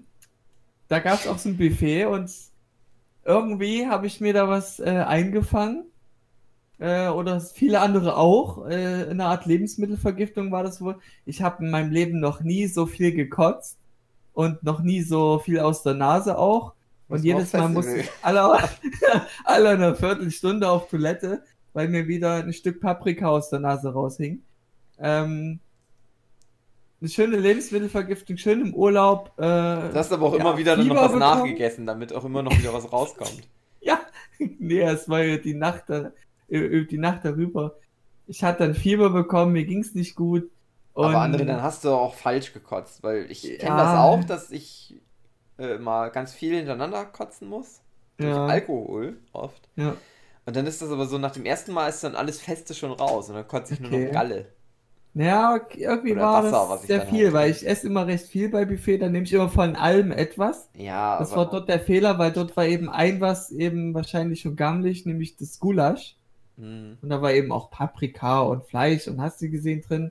[0.88, 2.30] da gab es auch so ein Buffet und
[3.24, 5.86] irgendwie habe ich mir da was äh, eingefangen.
[6.78, 8.68] Äh, oder viele andere auch.
[8.68, 10.98] Äh, eine Art Lebensmittelvergiftung war das wohl.
[11.24, 13.78] Ich habe in meinem Leben noch nie so viel gekotzt
[14.34, 16.74] und noch nie so viel aus der Nase auch.
[17.08, 18.58] Und Muss jedes Mal musste ich alle,
[19.44, 21.42] alle eine Viertelstunde auf Toilette,
[21.74, 24.42] weil mir wieder ein Stück Paprika aus der Nase raushing.
[24.98, 25.60] Ähm,
[27.00, 29.32] eine schöne Lebensmittelvergiftung, schön im Urlaub.
[29.36, 31.18] Äh, Du hast aber auch ja, immer wieder noch was bekommen.
[31.18, 33.42] nachgegessen, damit auch immer noch wieder was rauskommt.
[33.86, 34.00] Ja,
[34.38, 36.10] nee, es war die Nacht, da,
[36.48, 37.74] äh, die Nacht darüber.
[38.26, 40.50] Ich hatte dann Fieber bekommen, mir ging's nicht gut.
[40.94, 43.76] Und Aber André, dann hast du auch falsch gekotzt, weil ich kenne Ja.
[43.76, 44.94] das auch, dass ich
[45.58, 47.80] äh, mal ganz viel hintereinander kotzen muss.
[48.18, 48.46] Durch Ja.
[48.46, 49.68] Alkohol oft.
[49.76, 49.96] ja,
[50.46, 52.92] Und dann ist das aber so, nach dem ersten Mal ist dann alles Feste schon
[52.92, 54.06] raus und dann kotze ich nur Okay.
[54.06, 54.46] noch Galle.
[55.16, 58.26] okay, irgendwie Oder war Wasser, was das sehr viel, halt- weil ich esse immer recht
[58.26, 60.68] viel bei Buffet, dann nehme ich immer von allem etwas.
[60.76, 64.56] Ja, Das war dort der Fehler, weil dort war eben ein was eben wahrscheinlich schon
[64.56, 66.16] gammelig, nämlich das Gulasch.
[66.56, 66.98] Hm.
[67.02, 70.10] Und da war eben auch Paprika und Fleisch und hast du gesehen drin.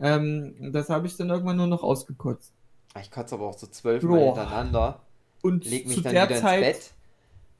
[0.00, 2.52] Ähm, das habe ich dann irgendwann nur noch ausgekotzt.
[3.00, 4.36] Ich kotze aber auch so zwölfmal Boah.
[4.36, 5.00] hintereinander,
[5.42, 6.90] Und leg mich zu dann der wieder Zeit, ins Bett,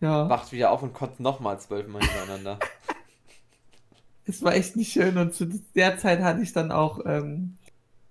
[0.00, 2.58] ja, wacht wieder auf und kotze nochmal zwölfmal hintereinander.
[4.26, 5.16] es war echt nicht schön.
[5.16, 7.56] Und zu der Zeit hatte ich dann auch ähm,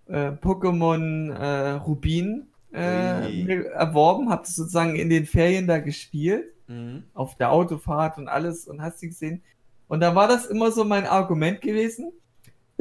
[0.07, 6.45] äh, Pokémon äh, Rubin äh, erworben, habe das sozusagen in den Ferien da gespielt.
[6.71, 7.03] Mhm.
[7.13, 9.43] auf der Autofahrt und alles und hast du gesehen.
[9.89, 12.13] Und da war das immer so mein Argument gewesen.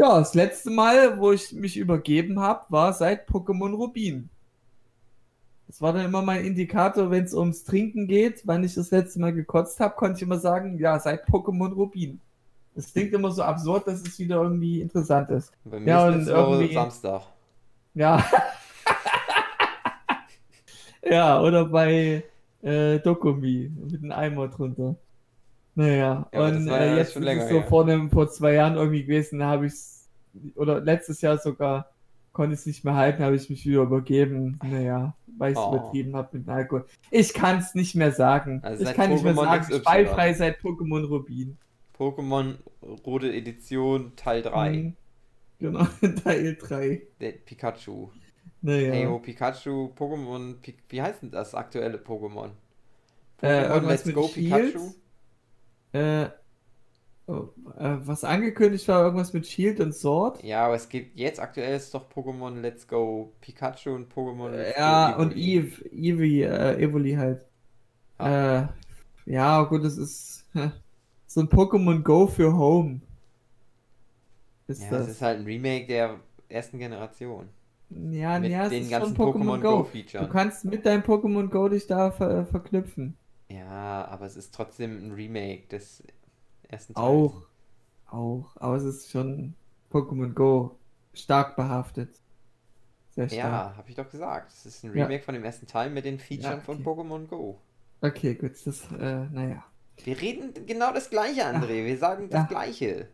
[0.00, 4.30] Ja, das letzte Mal, wo ich mich übergeben habe, war seit Pokémon Rubin.
[5.66, 9.20] Das war dann immer mein Indikator, wenn es ums Trinken geht, wann ich das letzte
[9.20, 12.18] Mal gekotzt habe, konnte ich immer sagen, ja, seit Pokémon Rubin.
[12.74, 15.52] Das klingt immer so absurd, dass es wieder irgendwie interessant ist.
[15.66, 17.22] Bei mir Ja, ist und irgendwie- Samstag.
[17.92, 18.24] Ja.
[21.02, 22.24] ja, oder bei
[22.62, 24.96] äh, Dokumi mit einem Eimer drunter.
[25.74, 27.64] Naja, Ja, und war ja äh, jetzt schon ist länger es so her.
[27.64, 29.74] vor, einem, vor zwei Jahren irgendwie gewesen, da habe ich
[30.54, 31.90] oder letztes Jahr sogar,
[32.32, 34.58] konnte ich es nicht mehr halten, habe ich mich wieder übergeben.
[34.62, 35.70] Naja, weil ich es Oh.
[35.74, 36.86] übertrieben habe mit dem Alkohol.
[37.10, 38.60] Ich kann es nicht mehr sagen.
[38.62, 39.78] Also ich kann nicht mehr sagen, XY.
[39.80, 41.58] speifrei seit Pokémon Rubin.
[41.96, 44.70] Pokémon Rote Edition Teil 3.
[44.72, 44.96] Mhm.
[45.58, 45.84] Genau,
[46.24, 47.02] Teil 3.
[47.20, 48.10] Der Pikachu.
[48.62, 48.92] Naja.
[48.92, 50.56] Ey, oh, Pikachu, Pokémon,
[50.88, 52.50] wie heißt denn das aktuelle Pokémon?
[53.42, 54.76] Äh, Pokémon irgendwas mit Shield?
[55.92, 56.30] Äh,
[57.26, 57.48] oh,
[57.78, 60.42] äh, was angekündigt war, irgendwas mit Shield und Sword.
[60.42, 64.74] Ja, aber es gibt jetzt aktuell ist doch Pokémon Let's Go Pikachu und Pokémon Let's
[64.76, 65.36] Ja, Go und.
[65.36, 67.46] Eve, Eevee, äh, Evoli halt.
[68.18, 68.66] Äh,
[69.26, 70.46] ja, gut, das ist
[71.26, 73.00] so ein Pokémon Go für Home.
[74.68, 75.06] Ist Ja, das.
[75.06, 77.48] das ist halt ein Remake der ersten Generation.
[77.90, 79.84] ja, mit ja, es den ist ganzen Pokémon Go.
[79.84, 83.16] Go Du kannst mit deinem Pokémon Go dich da ver verknüpfen.
[83.50, 86.02] Ja, aber es ist trotzdem ein Remake des
[86.68, 87.42] ersten Auch.
[88.06, 88.56] Auch.
[88.56, 89.54] Aber es ist schon
[89.92, 90.78] Pokémon Go
[91.12, 92.10] stark behaftet.
[93.10, 93.38] Sehr stark.
[93.40, 94.52] Ja, habe ich doch gesagt.
[94.52, 95.04] Es ist ein Ja.
[95.06, 96.84] Remake von dem ersten Teil mit den Features Ja, von okay.
[96.88, 97.58] Pokémon Go.
[98.02, 99.64] Okay, gut, das, äh, naja.
[100.04, 101.84] Wir reden genau das Gleiche, André.
[101.84, 102.46] Wir sagen das Ja.
[102.46, 103.08] Gleiche.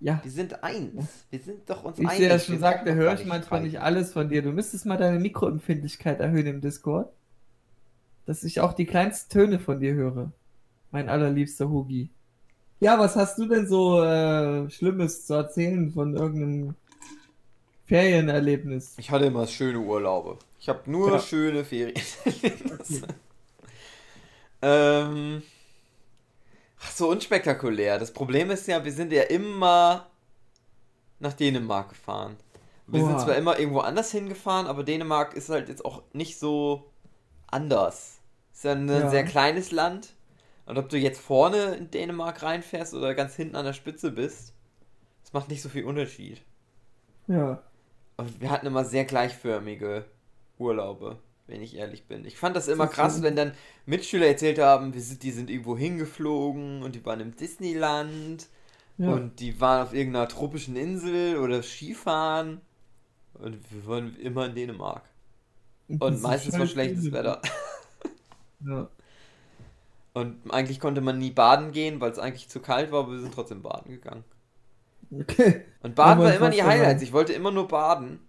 [0.00, 1.26] Ja, Wir sind eins.
[1.30, 2.20] Wir sind doch uns wie ich einig.
[2.22, 4.42] dir ja schon Wir sagte, höre ich manchmal nicht alles von dir.
[4.42, 7.10] Du müsstest mal deine Mikroempfindlichkeit erhöhen im Discord.
[8.32, 10.32] Dass ich auch die kleinsten Töne von dir höre.
[10.90, 12.08] Mein allerliebster Hugi.
[12.80, 16.74] Ja, was hast du denn so äh, Schlimmes zu erzählen von irgendeinem
[17.84, 18.94] Ferienerlebnis?
[18.96, 20.38] Ich hatte immer schöne Urlaube.
[20.58, 21.18] Ich habe nur Ja.
[21.18, 22.00] schöne Ferien.
[24.62, 25.42] ähm,
[26.80, 27.98] ach, so unspektakulär.
[27.98, 30.06] Das Problem ist ja, wir sind ja immer
[31.18, 32.36] nach Dänemark gefahren.
[32.86, 33.24] Wir sind Oha.
[33.24, 36.90] zwar immer irgendwo anders hingefahren, aber Dänemark ist halt jetzt auch nicht so
[37.46, 38.21] anders.
[38.62, 39.10] Ist ja ein Ja.
[39.10, 40.14] sehr kleines Land.
[40.66, 44.54] Und ob du jetzt vorne in Dänemark reinfährst oder ganz hinten an der Spitze bist,
[45.24, 46.42] das macht nicht so viel Unterschied.
[47.26, 47.60] Ja.
[48.16, 50.04] Und wir hatten immer sehr gleichförmige
[50.58, 52.24] Urlaube, wenn ich ehrlich bin.
[52.24, 53.50] Ich fand das immer Das krass, so- wenn dann
[53.84, 58.46] Mitschüler erzählt haben, wir sind, die sind irgendwo hingeflogen und die waren im Disneyland
[58.96, 59.10] ja.
[59.10, 62.60] und die waren auf irgendeiner tropischen Insel oder Skifahren
[63.34, 65.02] und wir waren immer in Dänemark.
[65.88, 67.10] Und ist meistens war scheiß schlechtes.
[67.10, 67.42] Wetter.
[68.66, 68.88] Ja.
[70.14, 73.20] Und eigentlich konnte man nie baden gehen, weil es eigentlich zu kalt war, aber wir
[73.20, 74.24] sind trotzdem baden gegangen.
[75.10, 75.62] Okay.
[75.82, 77.02] Und Baden war immer die Highlights.
[77.02, 78.20] Ich wollte immer nur baden.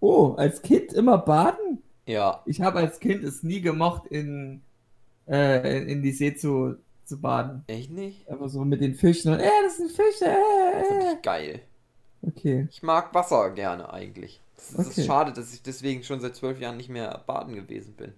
[0.00, 1.82] Oh, als Kind immer baden?
[2.06, 2.42] Ja.
[2.46, 4.62] Ich habe als Kind es nie gemocht, in,
[5.28, 7.64] äh, in die See zu, zu baden.
[7.66, 8.28] Echt nicht?
[8.30, 10.26] Aber so mit den Fischen und, äh, das sind Fische,
[10.88, 11.60] Fand äh, ich geil.
[12.22, 12.68] Okay.
[12.70, 14.42] Ich mag Wasser gerne eigentlich.
[14.56, 15.02] Es ist Okay.
[15.04, 18.14] schade, dass ich deswegen schon seit zwölf Jahren nicht mehr baden gewesen bin.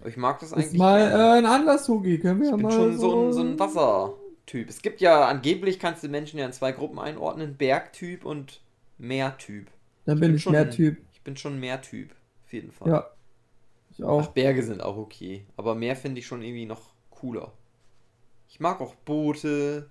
[0.00, 0.78] Aber ich mag das Ist eigentlich.
[0.78, 1.22] mal gerne.
[1.22, 2.18] äh, ein Anlass, Hugi.
[2.18, 4.68] Können wir ich ja bin mal schon so ein, so ein Wassertyp.
[4.68, 8.62] Es gibt ja angeblich kannst du Menschen ja in zwei Gruppen einordnen: Bergtyp und
[8.98, 9.70] Meertyp.
[10.06, 10.98] Dann ich bin ich schon- mehr Typ.
[11.12, 12.14] Ich bin schon Meertyp.
[12.46, 12.88] Auf jeden Fall.
[12.88, 13.10] Ja.
[13.90, 14.22] Ich auch.
[14.22, 15.44] Ach, Berge sind auch okay.
[15.56, 17.52] Aber Meer finde ich schon irgendwie noch cooler.
[18.48, 19.90] Ich mag auch Boote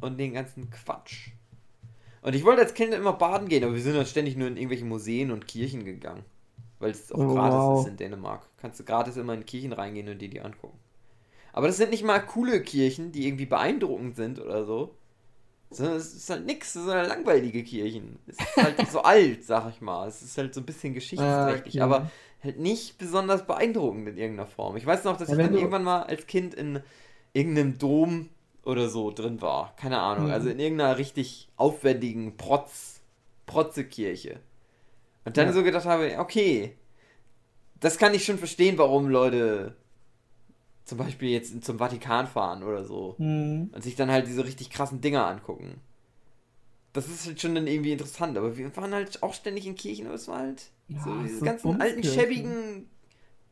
[0.00, 1.30] und den ganzen Quatsch.
[2.22, 4.56] Und ich wollte als Kind immer baden gehen, aber wir sind dann ständig nur in
[4.56, 6.24] irgendwelche Museen und Kirchen gegangen.
[6.82, 7.80] Weil es auch Oh, gratis wow.
[7.80, 8.42] ist in Dänemark.
[8.58, 10.78] Kannst du gratis immer in Kirchen reingehen und dir die angucken.
[11.52, 14.96] Aber das sind nicht mal coole Kirchen, die irgendwie beeindruckend sind oder so.
[15.70, 18.18] Sondern es ist halt nix, das sind halt langweilige Kirchen.
[18.26, 20.08] Es ist halt so alt, sag ich mal.
[20.08, 21.94] Es ist halt so ein bisschen geschichtsträchtig, Ah, okay.
[21.94, 22.10] aber
[22.42, 24.76] halt nicht besonders beeindruckend in irgendeiner Form.
[24.76, 26.80] Ich weiß noch, dass Ja, ich dann irgendwann mal als Kind in
[27.32, 28.28] irgendeinem Dom
[28.64, 29.74] oder so drin war.
[29.76, 30.26] Keine Ahnung.
[30.26, 30.32] Mhm.
[30.32, 33.00] Also in irgendeiner richtig aufwendigen Protz,
[33.46, 34.40] Protzekirche.
[35.24, 35.52] Und dann Ja.
[35.52, 36.76] so gedacht habe, okay,
[37.80, 39.76] das kann ich schon verstehen, warum Leute
[40.84, 43.70] zum Beispiel jetzt zum Vatikan fahren oder so Hm.
[43.72, 45.80] und sich dann halt diese richtig krassen Dinger angucken.
[46.92, 50.06] Das ist halt schon dann irgendwie interessant, aber wir waren halt auch ständig in Kirchen,
[50.06, 52.90] aber es war halt so Ja, diese so ganzen alten, schäbigen,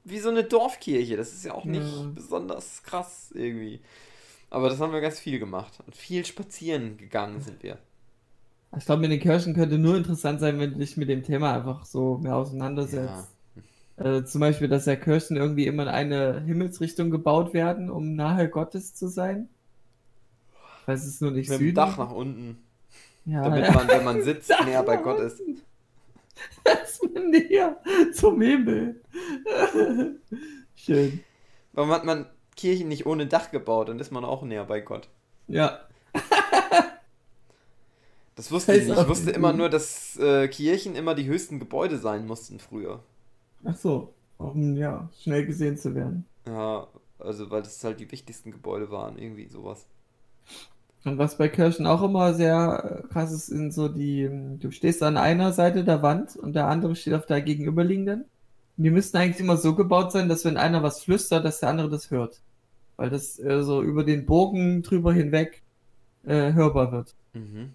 [0.05, 1.17] wie so eine Dorfkirche.
[1.17, 2.11] Das ist ja auch nicht Ja.
[2.15, 3.81] besonders krass irgendwie.
[4.51, 5.79] Aber das haben wir ganz viel gemacht.
[5.87, 7.79] Und viel spazieren gegangen sind wir.
[8.77, 11.55] Ich glaube, mit den Kirchen könnte nur interessant sein, wenn du dich mit dem Thema
[11.55, 13.29] einfach so mehr auseinandersetzt.
[13.97, 18.49] Also zum Beispiel, dass ja Kirchen irgendwie immer in eine Himmelsrichtung gebaut werden, um nahe
[18.49, 19.49] Gottes zu sein.
[20.81, 21.75] Ich weiß es nur nicht Mit dem.
[21.75, 22.59] Dach nach unten,
[23.27, 23.73] ja, damit ja.
[23.73, 25.43] man, wenn man sitzt, näher bei Gott ist.
[26.65, 27.77] Dass man näher
[28.15, 29.03] zum Himmel.
[30.75, 31.21] Schön.
[31.73, 33.91] Warum hat man Kirchen nicht ohne Dach gebaut?
[33.91, 35.09] Dann ist man auch näher bei Gott.
[35.47, 35.81] Ja.
[38.41, 38.99] Das wusste ich nicht.
[38.99, 43.01] Ich wusste immer nur, dass äh, Kirchen immer die höchsten Gebäude sein mussten früher.
[43.65, 44.15] Ach so.
[44.39, 46.25] Um ja, schnell gesehen zu werden.
[46.47, 49.85] Ja, also weil das halt die wichtigsten Gebäude waren, irgendwie sowas.
[51.05, 54.71] Und was bei Kirchen auch immer sehr äh, krass ist, sind so die, ähm, du
[54.71, 58.23] stehst an einer Seite der Wand und der andere steht auf der gegenüberliegenden.
[58.23, 61.69] Und die müssten eigentlich immer so gebaut sein, dass wenn einer was flüstert, dass der
[61.69, 62.41] andere das hört.
[62.97, 65.63] Weil das äh, so über den Bogen drüber hinweg
[66.25, 67.15] äh, hörbar wird.
[67.35, 67.75] Mhm.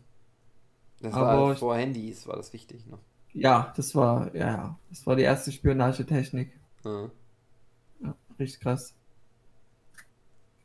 [1.05, 2.99] Das Aber war vor Handys, war das wichtig noch.
[3.33, 6.51] Ja, das war, ja, das war die erste Spionagetechnik.
[6.83, 7.09] Ja.
[8.01, 8.93] Ja, richtig krass.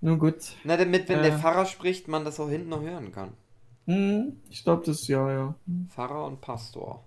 [0.01, 0.57] Nun gut.
[0.65, 1.39] Na, damit, wenn der Äh.
[1.39, 3.33] Pfarrer spricht, man das auch hinten noch hören kann.
[3.87, 5.55] Hm, ich glaube, das, ja, ja.
[5.89, 7.05] Pfarrer und Pastor.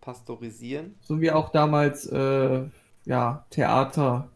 [0.00, 0.96] Pastorisieren.
[1.00, 2.64] So wie auch damals, äh,
[3.06, 4.28] ja, Theater.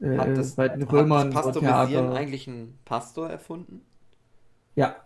[0.00, 2.14] Äh, Hat das, bei den hat Römern das so Pastorisieren Theater.
[2.16, 3.82] eigentlich ein Pastor erfunden?
[4.74, 4.96] Ja.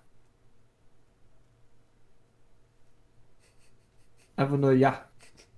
[4.36, 5.08] Einfach nur ja.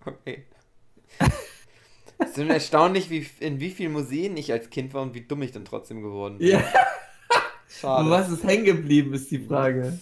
[0.04, 0.44] Okay.
[2.20, 5.42] Es ist erstaunlich, wie, in wie vielen Museen ich als Kind war und wie dumm
[5.42, 6.48] ich dann trotzdem geworden bin.
[6.48, 6.64] Ja.
[7.68, 8.04] Schade.
[8.04, 9.98] Und was ist hängen geblieben, ist die Frage.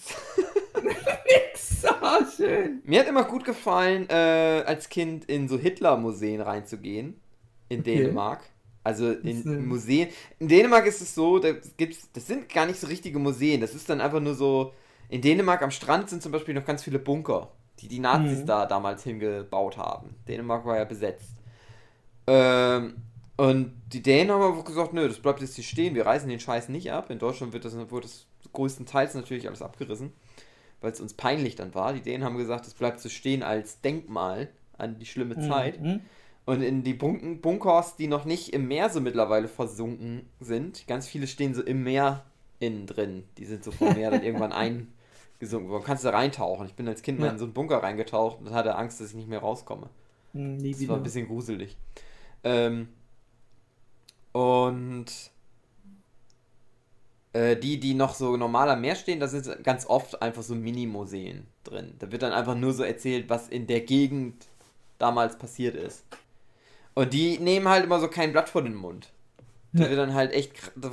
[0.83, 1.85] Nix.
[1.85, 2.81] Ah, schön.
[2.85, 7.21] Mir hat immer gut gefallen, äh, als Kind in so Hitler-Museen reinzugehen.
[7.69, 7.97] In Okay.
[7.97, 8.45] Dänemark.
[8.85, 10.09] Also in Museen.
[10.39, 13.61] In Dänemark ist es so, da gibt's, das sind gar nicht so richtige Museen.
[13.61, 14.73] Das ist dann einfach nur so.
[15.09, 18.47] In Dänemark am Strand sind zum Beispiel noch ganz viele Bunker, die die Nazis Mhm.
[18.47, 20.15] da damals hingebaut haben.
[20.29, 21.33] Dänemark war ja besetzt.
[22.27, 22.97] Ähm,
[23.37, 26.41] und die Dänen haben aber gesagt, nö, das bleibt jetzt hier stehen, wir reißen den
[26.41, 27.11] Scheiß nicht ab.
[27.11, 30.13] In Deutschland wird das, wurde das größtenteils natürlich alles abgerissen,
[30.81, 31.93] weil es uns peinlich dann war.
[31.93, 35.81] Die Dänen haben gesagt, das bleibt so stehen als Denkmal an die schlimme Zeit.
[35.81, 36.01] Mhm.
[36.47, 41.07] Und in die Bunken, Bunkers, die noch nicht im Meer so mittlerweile versunken sind, ganz
[41.09, 42.25] viele stehen so im Meer
[42.61, 43.25] innen drin.
[43.37, 44.53] Die sind so vom Meer dann irgendwann
[45.39, 45.85] eingesunken worden.
[45.85, 46.67] Kannst du da reintauchen.
[46.67, 47.33] Ich bin als Kind mal Ja.
[47.33, 49.89] in so einen Bunker reingetaucht und hatte Angst, dass ich nicht mehr rauskomme.
[50.33, 51.77] Hm, Nie Das war ein bisschen gruselig.
[52.45, 52.89] Ähm,
[54.33, 55.07] und
[57.33, 60.55] äh, die, die noch so normal am Meer stehen, da sind ganz oft einfach so
[60.55, 61.95] Mini-Museen drin.
[61.99, 64.47] Da wird dann einfach nur so erzählt, was in der Gegend
[64.99, 66.05] damals passiert ist.
[66.95, 69.13] Und die nehmen halt immer so kein Blatt vor den Mund.
[69.77, 70.93] Da wird dann halt echt, das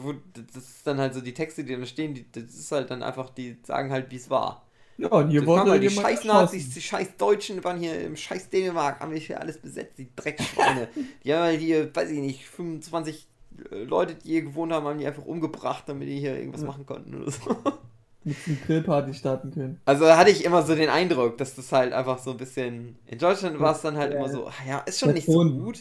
[0.55, 3.29] ist dann halt so die Texte, die da stehen, die, das ist halt dann einfach,
[3.29, 4.65] die sagen halt, wie es war.
[4.97, 7.99] Ja, und hier Das wurde waren mal die scheiß Nazis, die scheiß Deutschen waren hier
[8.01, 10.89] im scheiß Dänemark, haben wir hier alles besetzt, die Dreckschweine.
[11.23, 13.27] die haben halt hier, weiß ich nicht, 25
[13.71, 16.67] äh, Leute, die hier gewohnt haben, haben die einfach umgebracht, damit die hier irgendwas Ja.
[16.67, 17.41] machen konnten oder so.
[18.23, 19.79] mit einer Grillparty starten können.
[19.85, 22.97] Also da hatte ich immer so den Eindruck, dass das halt einfach so ein bisschen.
[23.05, 24.17] In Deutschland war es dann halt Ja.
[24.17, 25.79] immer so, ach ja, ist schon nicht so gut,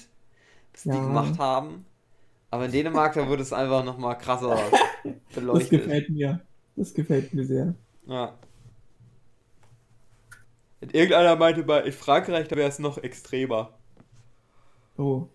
[0.73, 1.01] was die Ja.
[1.01, 1.87] gemacht haben.
[2.53, 4.57] Aber in Dänemark, da wurde es einfach nochmal krasser
[5.05, 5.71] Das beleuchtet.
[5.71, 6.47] gefällt mir.
[6.77, 7.75] Das gefällt mir sehr.
[8.07, 8.39] Ja.
[10.83, 13.79] Und irgendeiner meinte bei in Frankreich, da wäre es noch extremer.
[14.97, 15.29] Oh.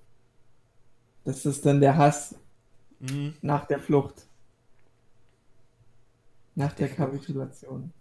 [1.26, 2.36] Das ist dann der Hass
[3.00, 3.36] Mhm.
[3.42, 4.28] nach der Flucht.
[6.56, 6.90] Nach der der.
[6.90, 7.94] Kapitulation.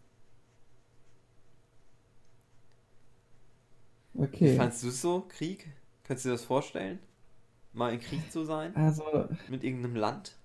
[4.40, 4.50] Wie Okay.
[4.50, 5.72] fandst du es so, Krieg?
[6.02, 6.98] Kannst du dir das vorstellen?
[7.76, 8.74] Mal in Krieg zu sein?
[8.74, 9.04] Also,
[9.48, 10.36] Mit irgendeinem Land?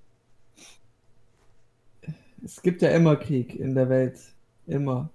[2.43, 4.19] es gibt ja immer Krieg in der Welt.
[4.67, 5.09] Immer.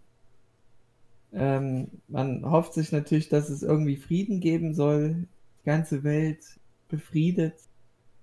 [1.32, 5.26] Ähm, man hofft sich natürlich, dass es irgendwie Frieden geben soll.
[5.60, 6.44] Die ganze Welt
[6.88, 7.54] befriedet.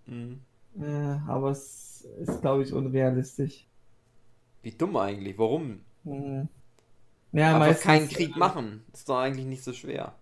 [0.05, 0.41] Mhm.
[0.79, 3.65] Äh, aber es ist, glaube ich, unrealistisch.
[4.63, 5.37] Wie dumm eigentlich.
[5.37, 5.81] Warum?
[6.03, 6.47] Hm.
[7.33, 8.83] Ja, Einfach keinen Krieg machen.
[8.93, 10.15] Ist doch eigentlich nicht so schwer.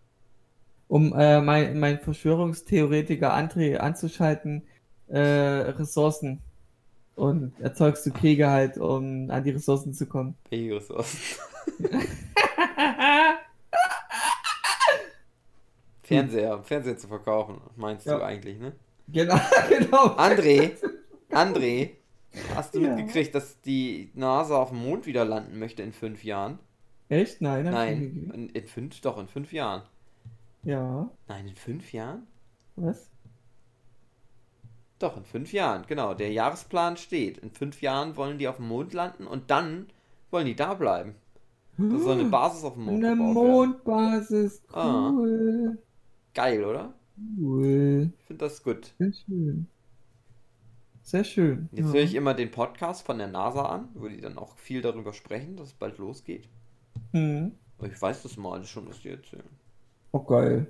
[0.91, 4.63] Um äh, mein, mein Verschwörungstheoretiker André anzuschalten,
[5.07, 6.41] äh, Ressourcen.
[7.15, 10.35] Und erzeugst du Kriege halt, um an die Ressourcen zu kommen.
[10.49, 11.17] Welche Ressourcen?
[16.03, 18.17] Fernseher, Fernseher zu verkaufen, meinst Ja.
[18.17, 18.73] du eigentlich, ne?
[19.07, 19.35] Genau,
[19.69, 20.07] genau.
[20.17, 20.71] André,
[21.29, 21.91] André,
[22.55, 22.95] hast du Ja.
[22.95, 26.59] mitgekriegt, dass die NASA auf dem Mond wieder landen möchte in fünf Jahren?
[27.07, 27.39] Echt?
[27.41, 29.83] Nein, Nein, in fünf, doch, in fünf Jahren.
[30.63, 32.27] Ja, Nein, in fünf Jahren?
[32.75, 33.09] was?
[34.99, 36.13] Doch, in fünf Jahren, genau.
[36.13, 37.39] Der Jahresplan steht.
[37.39, 39.87] In fünf Jahren wollen die auf dem Mond landen und dann
[40.29, 41.15] wollen die da bleiben.
[41.77, 43.15] Da soll eine Basis auf dem Mond Eine.
[43.15, 45.09] Mondbasis, Ah.
[45.11, 45.79] cool.
[46.35, 46.93] Geil, oder?
[47.39, 48.11] Cool.
[48.19, 48.93] Ich finde das gut.
[48.99, 49.67] Sehr schön.
[51.01, 51.69] Sehr schön.
[51.71, 51.93] Jetzt ja.
[51.93, 55.13] höre ich immer den Podcast von der NASA an, wo die dann auch viel darüber
[55.13, 56.47] sprechen, dass es bald losgeht.
[57.11, 57.53] Hm.
[57.79, 59.43] Aber ich weiß das mal alles schon, was die erzählen.
[60.11, 60.67] Oh, geil.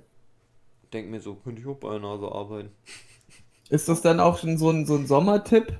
[0.92, 2.70] Denk mir so, könnte ich auch bei der NASA arbeiten.
[3.70, 5.78] Ist das dann auch schon so ein, so ein Sommertipp?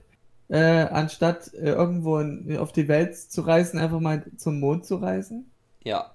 [0.49, 4.97] Äh, anstatt äh, irgendwo in, auf die Welt zu reisen, einfach mal zum Mond zu
[4.97, 5.51] reisen?
[5.85, 6.13] Ja.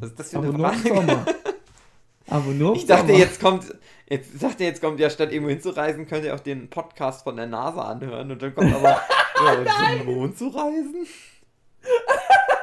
[0.00, 0.94] Was ist das für Aber eine nur im Frage?
[0.94, 1.26] Sommer.
[2.28, 3.18] Aber nur im Ich dachte, Sommer.
[3.18, 3.74] jetzt kommt,
[4.08, 7.46] jetzt dachte, jetzt kommt ja statt irgendwo hinzureisen, könnt ihr auch den Podcast von der
[7.46, 9.00] NASA anhören und dann kommt aber,
[9.44, 11.06] ja, zum Mond zu reisen?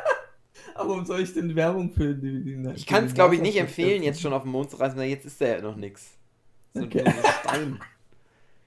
[0.76, 3.58] Aber warum soll ich denn Werbung für die, die Ich kann es, glaube ich, nicht
[3.58, 6.12] empfehlen, jetzt schon auf den Mond zu reisen, weil jetzt ist da ja noch nichts.
[6.74, 7.14] So Okay.
[7.42, 7.80] Stein.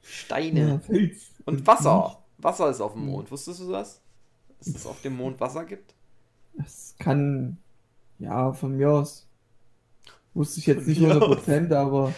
[0.02, 0.80] Steine.
[0.88, 0.98] Ja.
[1.44, 2.22] Und Wasser.
[2.38, 3.30] Wasser ist auf dem Mond.
[3.30, 4.00] Wusstest du das?
[4.58, 5.94] Dass es auf dem Mond Wasser gibt?
[6.54, 7.58] Das kann,
[8.18, 9.26] ja, von mir aus.
[10.34, 12.14] Wusste ich jetzt Von nicht mir 100%, aber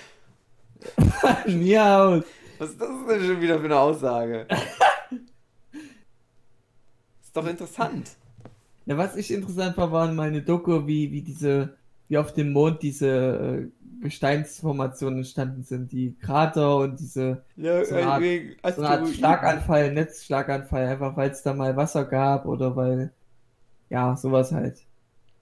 [1.45, 2.25] von mir aus.
[2.59, 4.47] Was ist das denn schon wieder für eine Aussage?
[7.23, 8.11] ist doch interessant.
[8.89, 11.77] Ja, was ich interessant war, waren meine Doku, wie, wie diese,
[12.09, 17.95] wie auf dem Mond diese äh, Gesteinsformationen entstanden sind, die Krater und diese Ja, So
[17.97, 19.15] eine Art- wegen so eine Art Asteroiden.
[19.15, 23.13] Schlaganfall, Netzschlaganfall, einfach weil es da mal Wasser gab oder weil,
[23.91, 24.87] ja, sowas halt.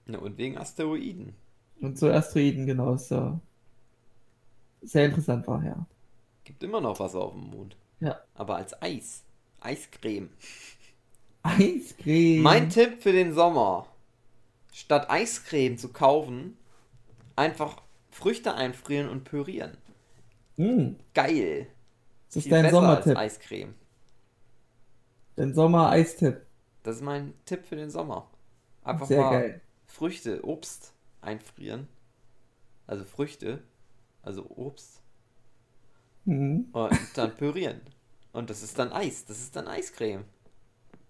[0.07, 1.33] Ja, und wegen Asteroiden.
[1.81, 3.39] Und so Asteroiden, genau, so.
[4.81, 5.85] Sehr interessant war, ja.
[6.43, 7.75] Gibt immer noch Wasser auf dem Mond.
[7.99, 8.19] Ja.
[8.35, 9.23] Aber als Eis.
[9.59, 10.29] Eiscreme.
[11.47, 12.41] Eiscreme.
[12.41, 13.87] Mein Tipp für den Sommer.
[14.73, 16.57] Statt Eiscreme zu kaufen,
[17.35, 17.81] einfach
[18.11, 19.77] Früchte einfrieren und pürieren.
[20.57, 21.67] Hm, Geil.
[22.27, 23.15] das ist Viel dein Sommertipp.
[23.17, 23.75] Eiscreme.
[25.35, 26.41] Dein Sommer-Eistipp.
[26.83, 28.27] Das ist mein Tipp für den Sommer.
[28.83, 29.61] Einfach Sehr mal geil.
[29.85, 31.87] Früchte, Obst einfrieren.
[32.87, 33.61] Also Früchte,
[34.23, 35.01] also Obst.
[36.25, 36.69] Hm.
[36.71, 37.81] Und dann pürieren.
[38.33, 39.25] Und das ist dann Eis.
[39.25, 40.23] Das ist dann Eiscreme.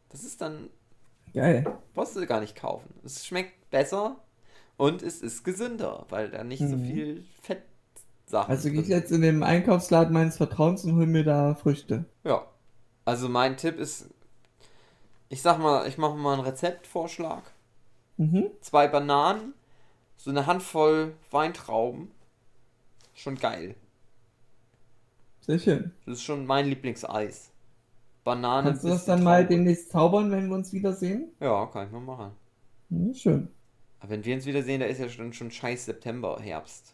[0.09, 0.69] Das ist dann,
[1.33, 1.65] Geil.
[1.93, 2.93] brauchst du gar nicht kaufen.
[3.03, 4.17] Es schmeckt besser
[4.77, 6.85] und es ist gesünder, weil da nicht so Mhm.
[6.85, 11.55] viel Fettsachen Also gehe ich jetzt in den Einkaufsladen meines Vertrauens und hol mir da
[11.55, 12.05] Früchte.
[12.23, 12.47] Ja.
[13.05, 14.09] Also mein Tipp ist,
[15.29, 17.43] ich sag mal, ich mache mal einen Rezeptvorschlag.
[18.17, 18.49] Mhm.
[18.61, 19.53] Zwei Bananen,
[20.17, 22.11] so eine Handvoll Weintrauben.
[23.13, 23.75] Schon geil.
[25.41, 25.91] Sehr schön.
[26.05, 27.51] Das ist schon mein Lieblingseis.
[28.27, 28.69] Banane.
[28.69, 31.31] Kannst du das dann mal demnächst zaubern, wenn wir uns wiedersehen?
[31.39, 32.31] Ja, kann ich mal machen.
[32.89, 33.47] Hm, schön.
[33.99, 36.93] Aber wenn wir uns wiedersehen, da ist ja schon, schon scheiß September, Herbst.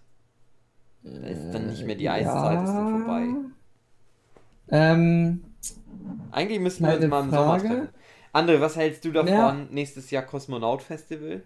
[1.04, 3.28] Da ist dann nicht mehr die Äh, Eiszeit, ist dann vorbei.
[4.70, 5.44] Ähm,
[6.32, 7.90] Eigentlich müssten wir uns mal im Sommer treffen.
[8.32, 9.30] André, was hältst du davon?
[9.32, 9.68] Ja.
[9.70, 11.44] Nächstes Jahr Kosmonaut-Festival?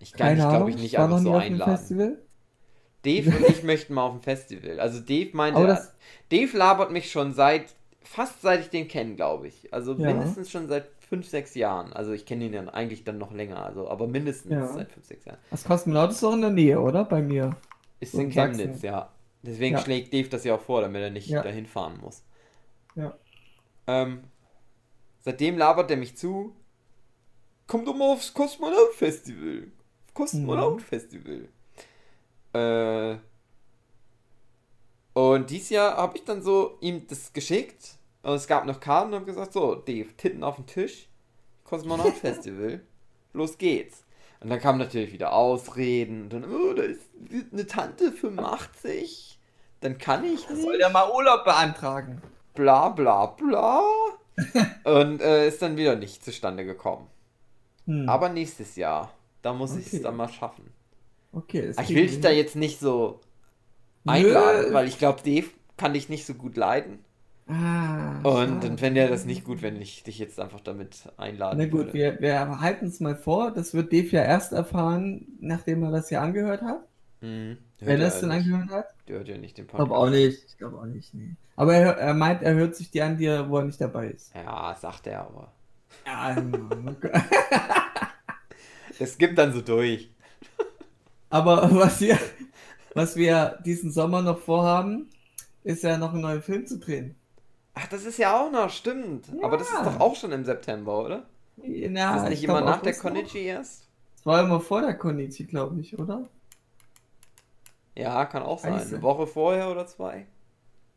[0.00, 1.76] Ich kann dich, glaube ich, nicht einfach so nie auf einladen.
[1.76, 2.18] Festival.
[3.04, 4.80] Dave und ich möchten mal auf dem Festival.
[4.80, 5.88] Also Dave meinte,
[6.32, 7.74] Dave labert mich schon seit
[8.04, 9.72] fast seit ich den kenne, glaube ich.
[9.74, 10.12] Also Ja.
[10.12, 11.92] mindestens schon seit 5, 6 Jahren.
[11.92, 14.66] Also ich kenne ihn ja eigentlich dann noch länger, also aber mindestens Ja.
[14.66, 15.38] seit 5, 6 Jahren.
[15.50, 17.04] Das Kosmonaut ist doch in der Nähe, oder?
[17.04, 17.50] Bei mir.
[18.00, 18.30] Ist in.
[18.30, 19.10] Chemnitz, ja.
[19.42, 19.80] Deswegen Ja.
[19.82, 22.24] schlägt Dave das ja auch vor, damit er nicht dahin fahren muss.
[22.94, 23.14] Ja.
[23.86, 24.24] Ähm,
[25.20, 26.54] seitdem labert er mich zu.
[27.66, 29.68] Komm doch mal aufs Kosmonaut-Festival.
[30.14, 31.48] Kosmonaut-Festival.
[32.54, 33.16] Äh,
[35.14, 37.96] und dieses Jahr habe ich dann so ihm das geschickt.
[38.22, 41.08] Und es gab noch Karten und habe gesagt: So, Dave, Titten auf den Tisch.
[41.64, 42.80] Kosmonaut-Festival.
[43.32, 44.04] Los geht's.
[44.40, 46.24] Und dann kamen natürlich wieder Ausreden.
[46.24, 47.00] Und dann, oh, da ist
[47.52, 49.38] eine Tante 85.
[49.80, 52.20] Dann kann ich nicht Soll der mal Urlaub beantragen?
[52.54, 53.82] bla bla bla.
[54.84, 57.08] und äh, ist dann wieder nicht zustande gekommen.
[57.86, 58.08] Hm.
[58.08, 59.12] Aber nächstes Jahr,
[59.42, 59.96] da muss ich Okay.
[59.96, 60.72] es dann mal schaffen.
[61.32, 63.20] okay, das Ich will dich da jetzt nicht so.
[64.06, 65.46] Einladen, weil ich glaube, Dave
[65.76, 66.98] kann dich nicht so gut leiden.
[67.46, 71.58] Ah, Und dann fände er das nicht gut, wenn ich dich jetzt einfach damit einladen
[71.58, 71.92] Na gut, würde.
[71.92, 73.50] wir, wir halten es mal vor.
[73.50, 76.80] Das wird Dave ja erst erfahren, nachdem er das hier angehört hat.
[77.20, 77.58] Mhm.
[77.80, 78.46] Wenn er es ja denn nicht.
[78.50, 78.94] angehört hat.
[79.08, 79.88] Der hört ja nicht den Ich Podcast.
[79.90, 80.42] glaube auch nicht.
[80.48, 81.34] Ich glaube auch nicht, nee.
[81.56, 84.08] Aber er, er meint, er hört sich die an, die, er- wo er nicht dabei
[84.08, 84.34] ist.
[84.34, 85.52] Ja, sagt er aber.
[86.06, 86.34] Ja,
[88.98, 90.10] Es gibt dann so durch.
[91.30, 92.18] aber was wir,
[92.94, 95.08] was wir diesen Sommer noch vorhaben,
[95.64, 97.16] ist ja noch einen neuen Film zu drehen.
[97.74, 99.26] Ach, das ist ja auch noch, stimmt.
[99.42, 99.84] Aber das ist Ja.
[99.84, 101.26] doch auch schon im September, oder?
[101.56, 102.94] Na, ist das nicht ich immer nach der.
[102.94, 103.88] Konichi erst?
[104.16, 106.28] Das war immer vor der Konichi, glaube ich, oder?
[107.96, 108.72] Ja, kann auch sein.
[108.74, 110.26] Eine Woche vorher oder zwei.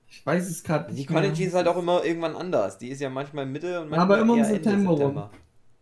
[0.10, 1.22] Ich weiß es gerade Die nicht mehr.
[1.22, 2.78] Konichi ist halt auch immer irgendwann anders.
[2.78, 5.24] Die ist ja manchmal Mitte und Ja, manchmal aber immer im Ende September rum.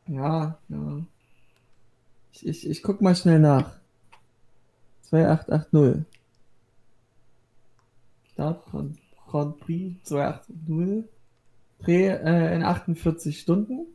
[0.08, 0.98] Ja, ja.
[2.34, 3.78] Ich, ich, ich guck mal schnell nach.
[5.10, 6.06] 2880.
[8.34, 8.98] Start Grand,
[9.28, 11.10] Grand Prix 2880.
[11.80, 13.86] Dreh äh, in 48 Stunden.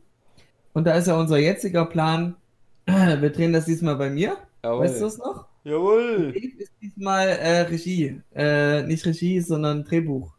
[0.73, 2.35] Und da ist ja unser jetziger Plan.
[2.85, 4.37] Wir drehen das diesmal bei mir.
[4.63, 4.85] Jawohl.
[4.85, 5.45] Weißt du es noch?
[5.63, 6.31] Jawohl.
[6.33, 8.21] Dave ist diesmal äh, Regie.
[8.33, 10.31] Äh, nicht Regie, sondern Drehbuch.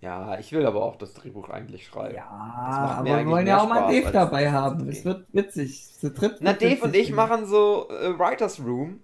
[0.00, 2.14] Ja, ich will aber auch das Drehbuch eigentlich schreiben.
[2.14, 4.88] Ja, macht aber mir wir wollen ja auch mal Dave dabei haben.
[4.88, 5.92] Es wird witzig.
[5.92, 9.00] Zu dritt Na, Dave und ich machen so äh, Writers Room,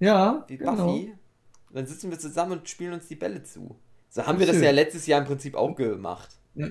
[0.00, 0.86] Ja, wie genau.
[0.86, 1.14] Buffy.
[1.72, 3.76] Dann sitzen wir zusammen und spielen uns die Bälle zu.
[4.10, 6.30] So haben wir das ja letztes Jahr im Prinzip auch gemacht.
[6.54, 6.70] So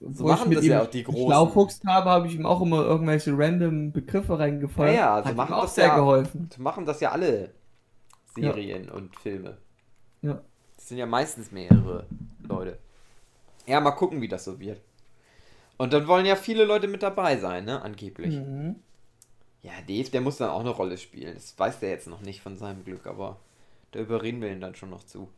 [0.00, 1.26] Wo machen das ja auch die Großen.
[1.26, 4.94] Schlaufuchst habe, habe ich ihm auch immer irgendwelche random Begriffe reingefolgt.
[4.94, 6.48] Ja, ja, so Hat machen auch das sehr ja- geholfen.
[6.54, 7.52] So machen das ja alle
[8.34, 9.58] Serien und Filme.
[10.22, 10.40] Ja.
[10.76, 12.06] Das sind ja meistens mehrere
[12.48, 12.78] Leute.
[13.66, 14.80] Ja, mal gucken, wie das so wird.
[15.76, 17.82] Und dann wollen ja viele Leute mit dabei sein, ne?
[17.82, 18.34] Angeblich.
[18.36, 18.76] Mhm.
[19.68, 21.34] Ja, Dave, der muss dann auch eine Rolle spielen.
[21.34, 23.36] Das weiß der jetzt noch nicht von seinem Glück, aber
[23.92, 25.28] da überreden wir ihn dann schon noch zu.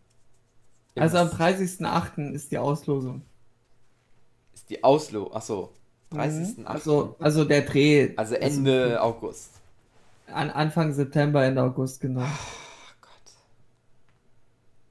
[0.96, 2.30] Also am Jetzt 30.08.
[2.30, 3.22] ist die Auslosung.
[4.54, 5.32] ist die Auslo.
[5.32, 5.72] Achso.
[6.12, 6.60] 30.08.
[6.60, 6.66] Mhm.
[6.66, 8.12] Also, also der Dreh.
[8.16, 9.60] also Ende August.
[10.28, 12.22] An Anfang September, Ende August, genau.
[12.22, 13.32] Ach Gott.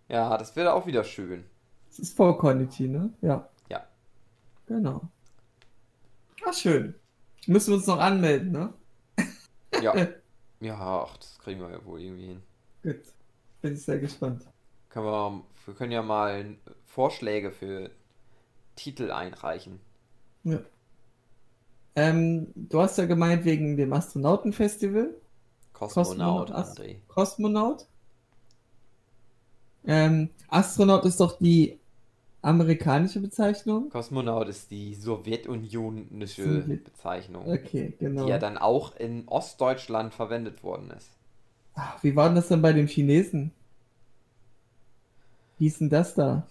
[0.10, 1.46] Ja, das wäre auch wieder schön.
[1.90, 3.14] Das ist vor Konichi, ne?
[3.22, 3.48] Ja.
[3.70, 3.86] Ja.
[4.68, 5.02] Genau.
[6.46, 6.96] Ah, schön.
[7.48, 8.74] Müssen wir uns noch anmelden, ne?
[9.82, 10.08] Ja.
[10.60, 12.42] ja, ach, das kriegen wir ja wohl irgendwie hin.
[12.84, 13.02] Gut.
[13.62, 14.46] Bin ich sehr gespannt.
[14.90, 16.56] Können wir, wir können ja mal
[16.86, 17.92] Vorschläge für
[18.76, 19.80] Titel einreichen.
[20.44, 20.60] Ja.
[21.96, 25.14] Ähm, du hast ja gemeint wegen dem Astronautenfestival.
[25.74, 26.98] Kosmonaut, Kosmonaut, André.
[27.08, 27.88] Kosmonaut.
[29.86, 31.79] Ähm, Astronaut ist doch die
[32.42, 33.90] amerikanische Bezeichnung.
[33.90, 38.24] Kosmonaut ist die sowjetunionische Sowjet- Bezeichnung, Okay, genau.
[38.26, 41.10] die ja dann auch in Ostdeutschland verwendet worden ist.
[41.76, 43.52] Ach, wie war denn das denn bei den Chinesen?
[45.58, 46.48] Wie hieß denn das da?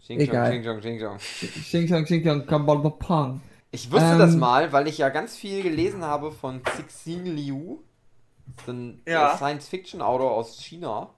[0.00, 0.50] Xing Egal.
[0.50, 1.62] Xing Xing Xing Xing.
[1.62, 2.92] Xing Shang Xing Kabal
[3.70, 7.78] Ich wusste Ähm, das mal, weil ich ja ganz viel gelesen habe von Cixin Liu,
[8.66, 9.36] so ein Ja.
[9.36, 11.10] Science-Fiction-Autor aus China.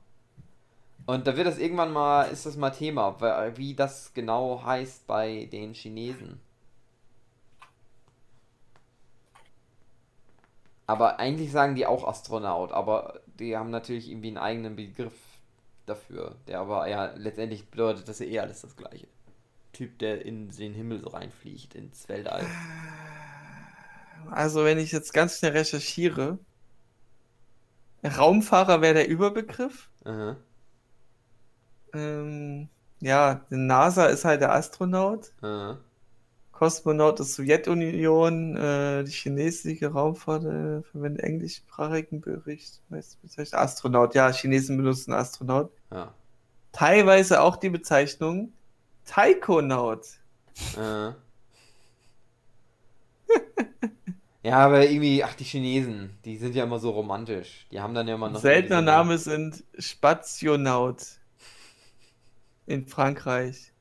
[1.07, 3.21] Und da wird das irgendwann mal, ist das mal Thema,
[3.57, 6.41] wie das genau heißt bei den Chinesen.
[10.87, 15.15] Aber eigentlich sagen die auch Astronaut, aber die haben natürlich irgendwie einen eigenen Begriff
[15.87, 19.07] dafür, der aber ja letztendlich bedeutet, dass ja eh alles das gleiche.
[19.73, 22.47] Typ, der in den Himmel so reinfliegt, ins Weltall.
[24.31, 26.39] Also, wenn ich jetzt ganz schnell recherchiere,
[28.05, 29.91] Raumfahrer wäre der Überbegriff.
[30.05, 30.37] Aha.
[31.95, 32.69] Ähm,
[33.01, 35.33] ja, die NASA ist halt der Astronaut.
[35.43, 35.79] Aha.
[36.55, 42.81] Kosmonaut ist Sowjetunion, äh, die chinesische Raumfahrt äh, verwendet englischsprachigen Bericht.
[42.91, 45.73] Heißt, bezeichnet Astronaut, ja, Chinesen benutzen Astronaut.
[45.91, 46.15] Ja.
[46.73, 48.53] teilweise auch die Bezeichnung
[49.05, 50.07] Taikonaut.
[50.79, 51.13] Äh.
[54.49, 57.67] ja, aber irgendwie, ach, die Chinesen, die sind ja immer so romantisch.
[57.73, 58.41] Die haben dann ja immer noch.
[58.41, 61.19] Seltener Name sind Spationaut.
[62.67, 63.73] In Frankreich.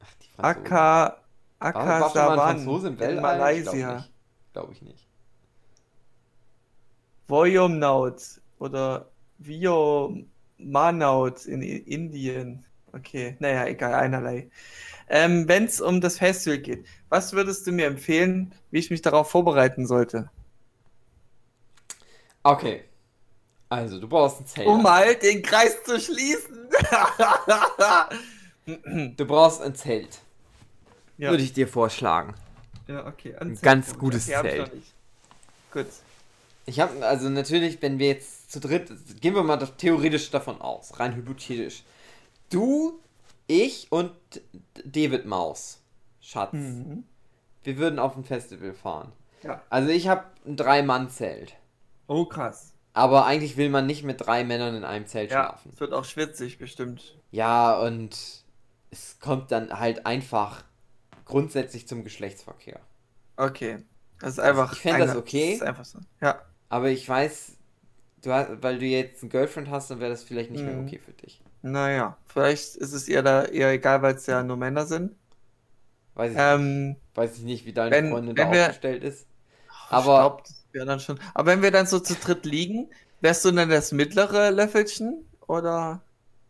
[0.00, 0.62] Ach, die Franzosen.
[0.62, 1.18] Aka,
[1.60, 3.20] Franzose im in?
[3.20, 4.04] Malaysia.
[4.52, 5.06] Glaube ich nicht.
[7.28, 12.64] Voyomnaut oder Viomanaut in I- Indien.
[12.92, 14.50] Okay, naja, egal, einerlei.
[15.08, 19.02] Ähm, Wenn es um das Festival geht, was würdest du mir empfehlen, wie ich mich
[19.02, 20.30] darauf vorbereiten sollte?
[22.44, 22.84] Okay.
[23.72, 24.66] Also, du brauchst ein Zelt.
[24.68, 26.68] Um mal den Kreis zu schließen.
[29.16, 30.20] Du brauchst ein Zelt.
[31.18, 31.30] ja.
[31.30, 32.34] Würde ich dir vorschlagen.
[32.86, 33.34] ja, okay.
[33.36, 34.70] Ein ganz gutes ich Zelt.
[35.72, 35.86] Gut.
[36.66, 40.60] Ich habe, also natürlich, wenn wir jetzt zu dritt, gehen wir mal da- theoretisch davon
[40.60, 41.82] aus, rein hypothetisch.
[42.50, 43.00] Du,
[43.48, 44.12] ich und
[44.84, 45.80] David Maus,
[46.20, 46.52] Schatz.
[46.52, 47.02] Mhm.
[47.64, 49.10] Wir würden auf ein Festival fahren.
[49.42, 49.60] Ja.
[49.70, 51.54] Also ich habe ein Drei-Mann-Zelt.
[52.06, 52.72] Oh, krass.
[52.94, 55.70] Aber eigentlich will man nicht mit drei Männern in einem Zelt Ja, schlafen.
[55.72, 57.16] es wird auch schwitzig, bestimmt.
[57.30, 58.16] Ja, und
[58.90, 60.62] es kommt dann halt einfach
[61.24, 62.80] grundsätzlich zum Geschlechtsverkehr.
[63.36, 63.78] Okay.
[64.20, 64.72] Das ist einfach.
[64.74, 65.54] ich fänd das okay.
[65.54, 65.98] ist einfach so.
[66.20, 66.42] Ja.
[66.68, 67.52] Aber ich weiß,
[68.22, 70.86] du hast, weil du jetzt einen Girlfriend hast, dann wäre das vielleicht nicht mehr Mhm.
[70.86, 71.40] okay für dich.
[71.62, 75.14] Naja, vielleicht ist es ihr da eher egal, weil es ja nur Männer sind.
[76.14, 79.26] Weiß ich, Ähm, weiß ich nicht, wie deine wenn- Freundin wenn da wir- aufgestellt ist.
[79.88, 81.18] Aber das wäre dann schon.
[81.34, 85.24] Aber wenn wir dann so zu dritt liegen, wärst du dann das mittlere Löffelchen?
[85.46, 86.02] Oder?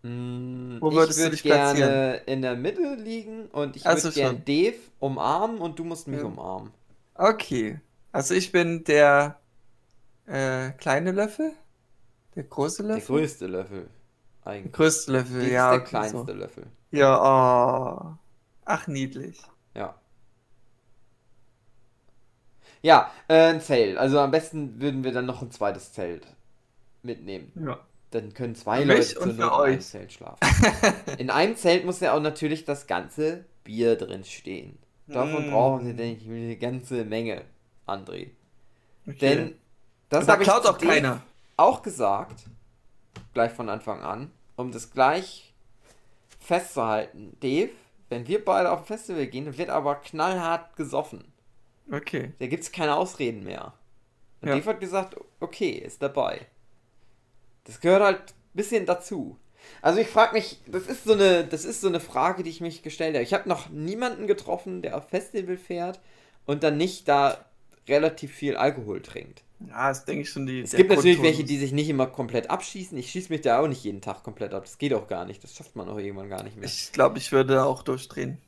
[0.03, 2.01] mh, Wo ich würdest du würde dich gerne platzieren?
[2.27, 4.41] in der Mitte liegen und ich Also würde gerne.
[4.45, 6.25] Dave umarmen und du musst mich Ja.
[6.25, 6.73] umarmen.
[7.15, 7.81] Okay.
[8.13, 9.41] Also ich bin der
[10.27, 11.53] äh, kleine Löffel?
[12.35, 13.03] Der große Der Löffel?
[13.03, 13.91] größte Löffel.
[14.65, 14.73] Der Eigentlich.
[14.73, 15.69] größte Löffel, Dave ja.
[15.69, 16.35] ist der okay, kleinste so.
[16.35, 16.67] Löffel.
[16.93, 17.19] Ja,
[18.13, 18.19] oh.
[18.65, 19.52] Ach, niedlich.
[22.83, 23.11] Ja.
[23.29, 23.97] Äh, ein Zelt.
[23.97, 26.27] Also am besten würden wir dann noch ein zweites Zelt
[27.03, 27.53] mitnehmen.
[27.55, 27.79] Ja.
[28.11, 29.81] Dann können zwei Leute mich und für Not in einem.
[29.81, 30.39] Zelt schlafen.
[31.19, 34.79] in einem Zelt muss ja auch natürlich das ganze Bier drin stehen.
[35.07, 35.51] Davon Mm.
[35.51, 37.43] brauchen wir, denke ich, eine ganze Menge,
[37.87, 38.31] André.
[39.07, 39.17] Okay.
[39.21, 39.55] Denn
[40.11, 41.23] das da klaut zu auch keiner.
[41.57, 42.45] auch gesagt,
[43.35, 45.53] gleich von Anfang an, um das gleich
[46.39, 47.37] festzuhalten.
[47.41, 47.71] Dave,
[48.09, 51.32] wenn wir beide auf ein Festival gehen, wird aber knallhart gesoffen.
[51.93, 52.33] Okay.
[52.39, 53.75] Da gibt es keine Ausreden mehr.
[54.41, 54.55] Und Ja.
[54.57, 56.41] Dave hat gesagt, okay, ist dabei.
[57.65, 59.37] Das gehört halt ein bisschen dazu.
[59.81, 62.61] Also ich frage mich, das ist so eine, das ist so eine Frage, die ich
[62.61, 63.23] mich gestellt habe.
[63.23, 66.01] Ich habe noch niemanden getroffen, der auf Festival fährt
[66.47, 67.45] und dann nicht da
[67.89, 69.43] relativ viel Alkohol trinkt.
[69.69, 70.63] Ja, das denke ich schon die.
[70.63, 71.25] Es gibt natürlich Grundton.
[71.25, 72.99] welche, die sich nicht immer komplett abschießen.
[72.99, 74.65] Ich schieße mich da auch nicht jeden Tag komplett ab.
[74.65, 75.45] Das geht auch gar nicht.
[75.45, 76.69] Das schafft man auch irgendwann gar nicht mehr.
[76.69, 78.39] Ich glaube, ich würde auch durchdrehen.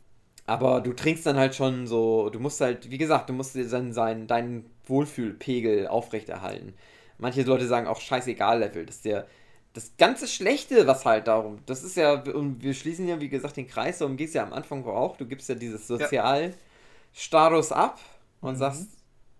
[0.46, 3.68] Aber du trinkst dann halt schon so, du musst halt, wie gesagt, du musst dir
[3.68, 6.74] dann sein, deinen Wohlfühlpegel aufrechterhalten.
[7.18, 9.26] Manche Leute sagen auch scheißegal Level, dass der
[9.72, 13.56] das ganze Schlechte, was halt darum, das ist ja, und wir schließen ja, wie gesagt,
[13.56, 17.98] den Kreis, darum geht es ja am Anfang auch, du gibst ja dieses Sozialstatus ab
[18.40, 18.56] und Mhm.
[18.56, 18.88] sagst,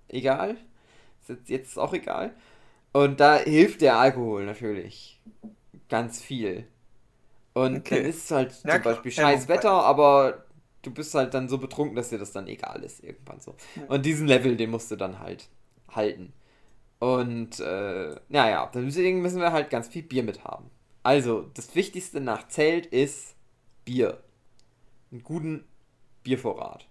[0.09, 0.57] egal,
[1.29, 2.35] ist jetzt, ist auch egal.
[2.93, 5.21] Und da hilft der Alkohol natürlich
[5.89, 6.67] ganz viel.
[7.55, 7.91] Und Okay.
[7.93, 8.83] dann ist es halt Ja, zum.
[8.83, 10.44] Beispiel Ja, scheiß Wetter, aber
[10.87, 13.55] du bist halt dann so betrunken, dass dir das dann egal ist irgendwann so.
[13.89, 15.49] Und diesen Level, den musst du dann halt
[15.91, 16.33] halten.
[16.99, 20.71] Und äh, naja, deswegen müssen wir halt ganz viel Bier mit haben.
[21.03, 23.35] Also, das Wichtigste nach Zelt ist
[23.85, 24.23] Bier.
[25.13, 25.65] Einen guten
[26.23, 26.87] Biervorrat.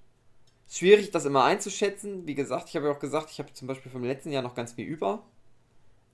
[0.67, 2.27] Ist schwierig, das immer einzuschätzen.
[2.27, 4.55] Wie gesagt, ich habe ja auch gesagt, ich habe zum Beispiel vom letzten Jahr noch
[4.55, 5.23] ganz viel über.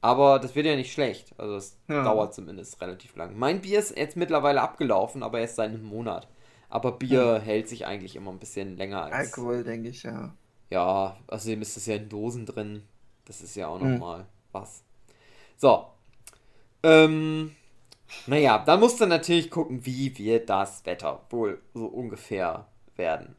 [0.02, 1.34] Aber das wird ja nicht schlecht.
[1.38, 2.04] Also es Ja.
[2.04, 3.38] dauert zumindest relativ lang.
[3.38, 6.30] Mein Bier ist jetzt mittlerweile abgelaufen, aber erst seit einem Monat.
[6.70, 9.14] Aber Bier hält sich eigentlich immer ein bisschen länger als.
[9.14, 10.34] Alkohol, denke ich, ja.
[10.70, 12.84] Ja, außerdem ist das ja in Dosen drin.
[13.26, 13.94] Das ist ja auch Mhm.
[13.94, 14.84] nochmal was.
[15.58, 15.88] So.
[16.84, 17.56] Ähm,
[18.28, 23.36] naja, dann musst du natürlich gucken, wie wird das Wetter wohl so ungefähr werden.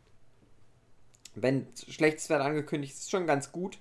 [1.35, 3.79] Wenn schlechtes Wetter angekündigt ist, ist schon ganz gut.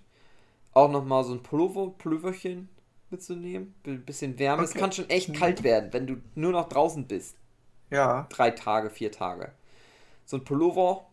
[0.73, 2.69] Auch nochmal so ein Pullover, Pulloverchen
[3.09, 3.73] mitzunehmen.
[3.85, 4.63] Ein bisschen Wärme.
[4.63, 4.79] Es Okay.
[4.79, 5.33] kann schon echt Mhm.
[5.33, 7.35] kalt werden, wenn du nur noch draußen bist
[7.89, 8.27] Ja.
[8.29, 9.51] drei Tage, vier Tage.
[10.25, 11.05] So ein Pullover,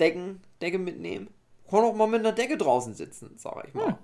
[0.00, 1.30] Decken, Decke mitnehmen.
[1.70, 3.88] Kann auch mal mit einer Decke draußen sitzen, sag ich mal.
[3.88, 3.98] Hm.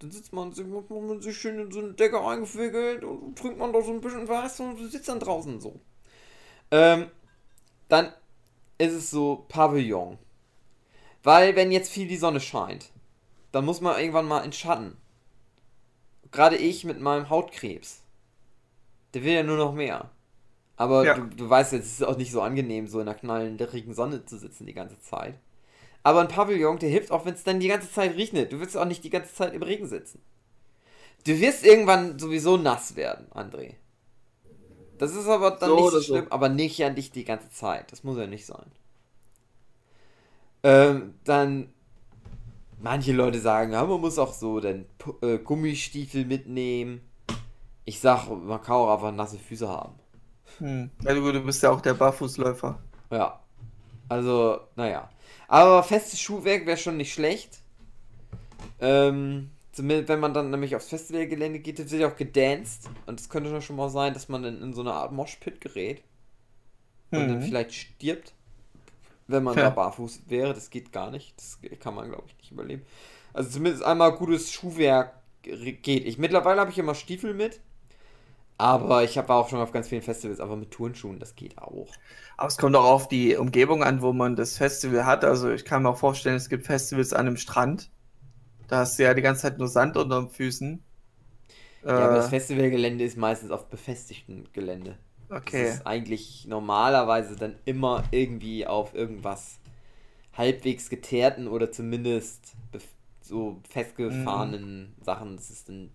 [0.00, 0.54] Dann sitzt man,
[0.88, 4.28] man sich schön in so eine Decke eingewickelt und trinkt man doch so ein bisschen
[4.28, 5.78] was und sitzt dann draußen so.
[6.70, 7.10] Ähm,
[7.88, 8.12] dann
[8.78, 10.18] ist es so Pavillon.
[11.22, 12.90] Weil wenn jetzt viel die Sonne scheint,
[13.52, 14.96] dann muss man irgendwann mal in Schatten.
[16.30, 18.02] Gerade ich mit meinem Hautkrebs.
[19.12, 20.10] Der will ja nur noch mehr.
[20.80, 21.14] Aber Ja.
[21.14, 24.24] du, du weißt jetzt, es ist auch nicht so angenehm, so in der knallenden Sonne
[24.26, 25.38] zu sitzen die ganze Zeit.
[26.04, 28.52] Aber ein Pavillon, der hilft auch, wenn es dann die ganze Zeit regnet.
[28.52, 30.22] Du willst auch nicht die ganze Zeit im Regen sitzen.
[31.26, 33.74] Du wirst irgendwann sowieso nass werden, André.
[34.98, 36.14] Das ist aber dann So nicht so oder so.
[36.14, 37.90] schlimm, aber nicht ja nicht die ganze Zeit.
[37.92, 38.70] Das muss ja nicht sein.
[40.62, 41.72] Ähm, dann
[42.80, 44.86] manche Leute sagen, ja, man muss auch so dann
[45.22, 47.00] äh, Gummistiefel mitnehmen.
[47.86, 49.94] Ich sag, man kann auch einfach nasse Füße haben.
[50.60, 50.90] Hm.
[51.02, 52.78] Ja, du, du bist ja auch der Barfußläufer.
[53.10, 53.40] Ja.
[54.08, 55.10] Also, naja.
[55.48, 57.58] Aber festes Schuhwerk wäre schon nicht schlecht.
[58.80, 62.88] Ähm, zumindest wenn man dann nämlich aufs Festivalgelände geht, wird ja auch gedanced.
[63.06, 65.60] Und es könnte doch schon mal sein, dass man dann in so eine Art Moshpit
[65.60, 66.02] gerät.
[67.10, 67.42] Und dann Mhm.
[67.42, 68.32] vielleicht stirbt.
[69.26, 69.64] Wenn man Ja.
[69.64, 70.54] da barfuß wäre.
[70.54, 71.34] Das geht gar nicht.
[71.36, 72.82] Das kann man, glaube ich, nicht überleben.
[73.32, 75.86] Also zumindest einmal gutes Schuhwerk geht.
[76.06, 77.60] Ich mittlerweile habe ich immer Stiefel mit.
[78.60, 81.18] Aber ich habe auch schon auf ganz vielen Festivals einfach mit Turnschuhen.
[81.18, 81.98] Das geht auch.
[82.36, 85.24] Aber es kommt auch auf die Umgebung an, wo man das Festival hat.
[85.24, 87.90] Also ich kann mir auch vorstellen, es gibt Festivals an einem Strand.
[88.68, 90.84] Da hast du ja die ganze Zeit nur Sand unter den Füßen.
[91.94, 94.96] Ja, aber das Äh, Festivalgelände ist meistens auf befestigtem Gelände.
[95.30, 95.70] okay.
[95.70, 99.58] Das ist eigentlich normalerweise dann immer irgendwie auf irgendwas
[100.36, 102.54] halbwegs geteerten oder zumindest
[103.22, 105.36] so festgefahrenen Sachen.
[105.36, 105.90] Das ist dann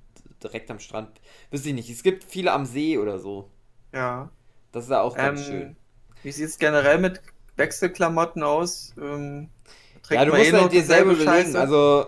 [0.46, 1.22] direkt am Strand.
[1.52, 1.90] Wüsste ich nicht.
[1.90, 3.50] Es gibt viele am See oder so.
[3.94, 4.30] Ja.
[4.72, 5.76] Das ist ja auch ganz Ähm, schön.
[6.24, 7.22] Wie sieht es generell mit
[7.56, 8.94] Wechselklamotten aus?
[9.00, 9.50] Ähm,
[10.10, 11.56] Ja, du musst eh halt dir selber überlegen.
[11.56, 12.08] Also,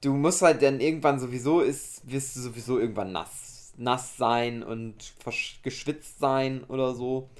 [0.00, 5.14] du musst halt dann irgendwann sowieso ist, wirst du sowieso irgendwann nass, nass sein und
[5.62, 7.30] geschwitzt sein oder so.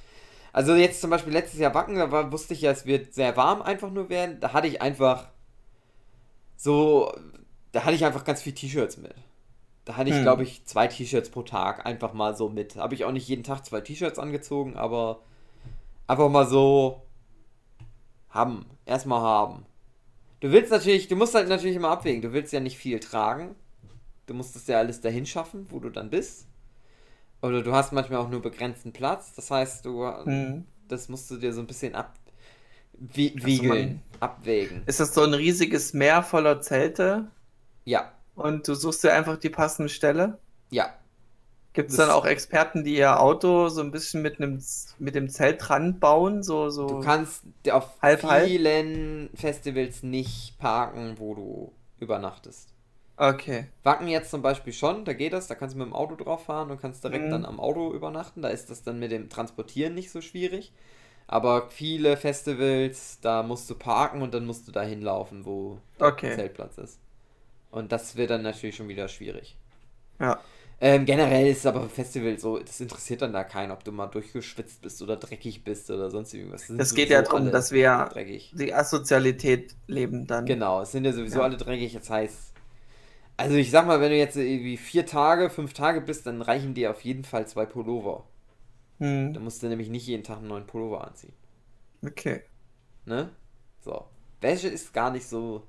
[0.53, 3.37] Also jetzt zum Beispiel letztes Jahr Wacken, da war, wusste ich ja, es wird sehr
[3.37, 4.41] warm einfach nur werden.
[4.41, 5.29] Da hatte ich einfach
[6.57, 7.13] so,
[7.73, 9.15] da hatte ich einfach ganz viel T-Shirts mit.
[9.85, 10.23] Da hatte ich, Hm.
[10.23, 12.77] glaube ich, zwei T-Shirts pro Tag einfach mal so mit.
[12.77, 15.21] Habe ich auch nicht jeden Tag zwei T-Shirts angezogen, aber
[16.07, 17.03] einfach mal so
[18.31, 18.67] haben.
[18.87, 19.67] Erstmal haben.
[20.41, 22.23] Du willst natürlich, du musst halt natürlich immer abwägen.
[22.23, 23.55] Du willst ja nicht viel tragen.
[24.27, 26.47] Du musst es ja alles dahin schaffen, wo du dann bist.
[27.43, 29.35] Oder du hast manchmal auch nur begrenzten Platz.
[29.35, 30.65] Das heißt, du, Hm.
[30.89, 32.15] das musst du dir so ein bisschen ab,
[32.93, 34.83] wie, wiegeln, abwägen.
[34.87, 37.31] Ist das so ein riesiges Meer voller Zelte
[37.85, 40.39] Ja, und du suchst dir einfach die passende Stelle?
[40.71, 40.99] ja.
[41.75, 44.63] Gibt es dann auch Experten, die ihr Auto so ein bisschen mit einem
[44.99, 46.43] mit dem Zelt dran bauen?
[46.43, 46.87] So, so.
[46.87, 48.57] Du kannst auf Halb, halb?
[48.57, 52.73] vielen Festivals nicht parken, wo du übernachtest.
[53.19, 53.69] Okay.
[53.85, 56.45] Wacken jetzt zum Beispiel schon, da geht das, da kannst du mit dem Auto drauf
[56.47, 57.33] fahren und kannst direkt Mhm.
[57.33, 58.43] dann am Auto übernachten.
[58.43, 60.73] Da ist das dann mit dem Transportieren nicht so schwierig.
[61.29, 65.81] Aber viele Festivals, da musst du parken und dann musst du da hinlaufen, wo
[66.23, 66.33] der Okay.
[66.33, 67.01] Zeltplatz ist.
[67.73, 69.57] Und das wird dann natürlich schon wieder schwierig.
[70.21, 70.41] Ja.
[70.81, 74.09] Ähm, generell ist es aber Festival so, das interessiert dann da keinen, ob du mal
[74.09, 76.69] durchgeschwitzt bist oder dreckig bist oder sonst irgendwas.
[76.71, 78.53] Es geht ja darum, dass wir dreckig.
[78.59, 80.45] die Asozialität leben dann.
[80.45, 81.45] Genau, es sind ja sowieso Ja.
[81.45, 81.93] alle dreckig.
[81.95, 82.53] Das heißt,
[83.37, 86.75] also ich sag mal, wenn du jetzt irgendwie vier Tage, fünf Tage bist, dann reichen
[86.75, 88.25] dir auf jeden Fall zwei Pullover.
[89.33, 89.41] Da Hm.
[89.41, 91.35] musst du nämlich nicht jeden Tag einen neuen Pullover anziehen.
[92.07, 92.43] Okay.
[93.07, 93.31] Ne?
[93.81, 94.07] So.
[94.41, 95.63] Wäsche ist gar nicht so,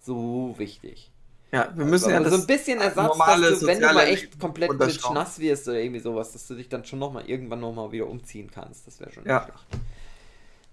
[0.00, 1.10] so wichtig.
[1.52, 4.06] Ja, wir müssen ja Aber das so ein bisschen Ersatz, dass du, wenn du mal
[4.06, 4.70] echt komplett
[5.12, 8.50] nass wirst oder irgendwie sowas, dass du dich dann schon nochmal irgendwann nochmal wieder umziehen
[8.52, 8.86] kannst.
[8.86, 9.42] Das wäre schon Ja.
[9.44, 9.82] schlecht.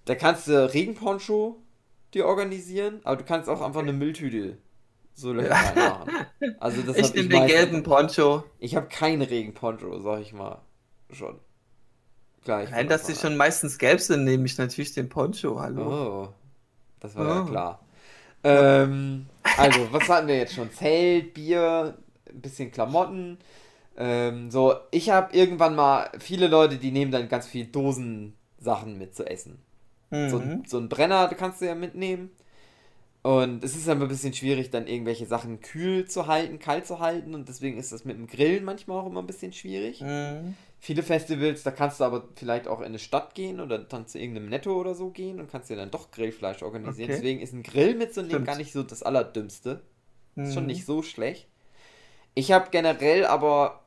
[0.04, 1.56] Da kannst du Regenponcho
[2.14, 4.56] dir organisieren, aber du kannst auch einfach eine Mülltüte
[5.14, 5.52] so Ja.
[5.52, 6.10] reinmachen.
[6.60, 8.44] Also das Ich nehme den gelben Poncho.
[8.60, 10.60] Ich habe keinen Regenponcho, sag ich mal.
[11.10, 11.38] Schon.
[12.44, 12.70] Gleich.
[12.70, 15.60] Nein, dass die schon meistens gelb sind, nehme ich natürlich den Poncho.
[15.60, 16.26] Hallo.
[16.26, 16.28] Oh.
[17.00, 17.44] Das war ja Oh.
[17.46, 17.80] klar.
[18.44, 19.26] Ähm,
[19.58, 20.70] also, was hatten wir jetzt schon?
[20.70, 21.96] Zelt, Bier,
[22.28, 23.38] ein bisschen Klamotten.
[23.96, 29.14] Ähm, so, ich habe irgendwann mal, viele Leute, die nehmen dann ganz viel Dosensachen mit
[29.14, 29.58] zu essen.
[30.10, 30.62] So, Mhm.
[30.66, 32.30] so ein Brenner kannst du ja mitnehmen.
[33.22, 37.00] Und es ist aber ein bisschen schwierig, dann irgendwelche Sachen kühl zu halten, kalt zu
[37.00, 37.34] halten.
[37.34, 40.00] Und deswegen ist das mit dem Grillen manchmal auch immer ein bisschen schwierig.
[40.00, 40.54] Mhm.
[40.80, 44.18] Viele Festivals, da kannst du aber vielleicht auch in eine Stadt gehen oder dann zu
[44.18, 47.08] irgendeinem Netto oder so gehen und kannst dir dann doch Grillfleisch organisieren.
[47.10, 47.16] Okay.
[47.16, 48.46] Deswegen ist ein Grill mitzunehmen Stimmt.
[48.46, 49.82] gar nicht so das Allerdümmste.
[50.36, 50.68] Ist schon Mhm.
[50.68, 51.48] nicht so schlecht.
[52.34, 53.84] Ich habe generell aber,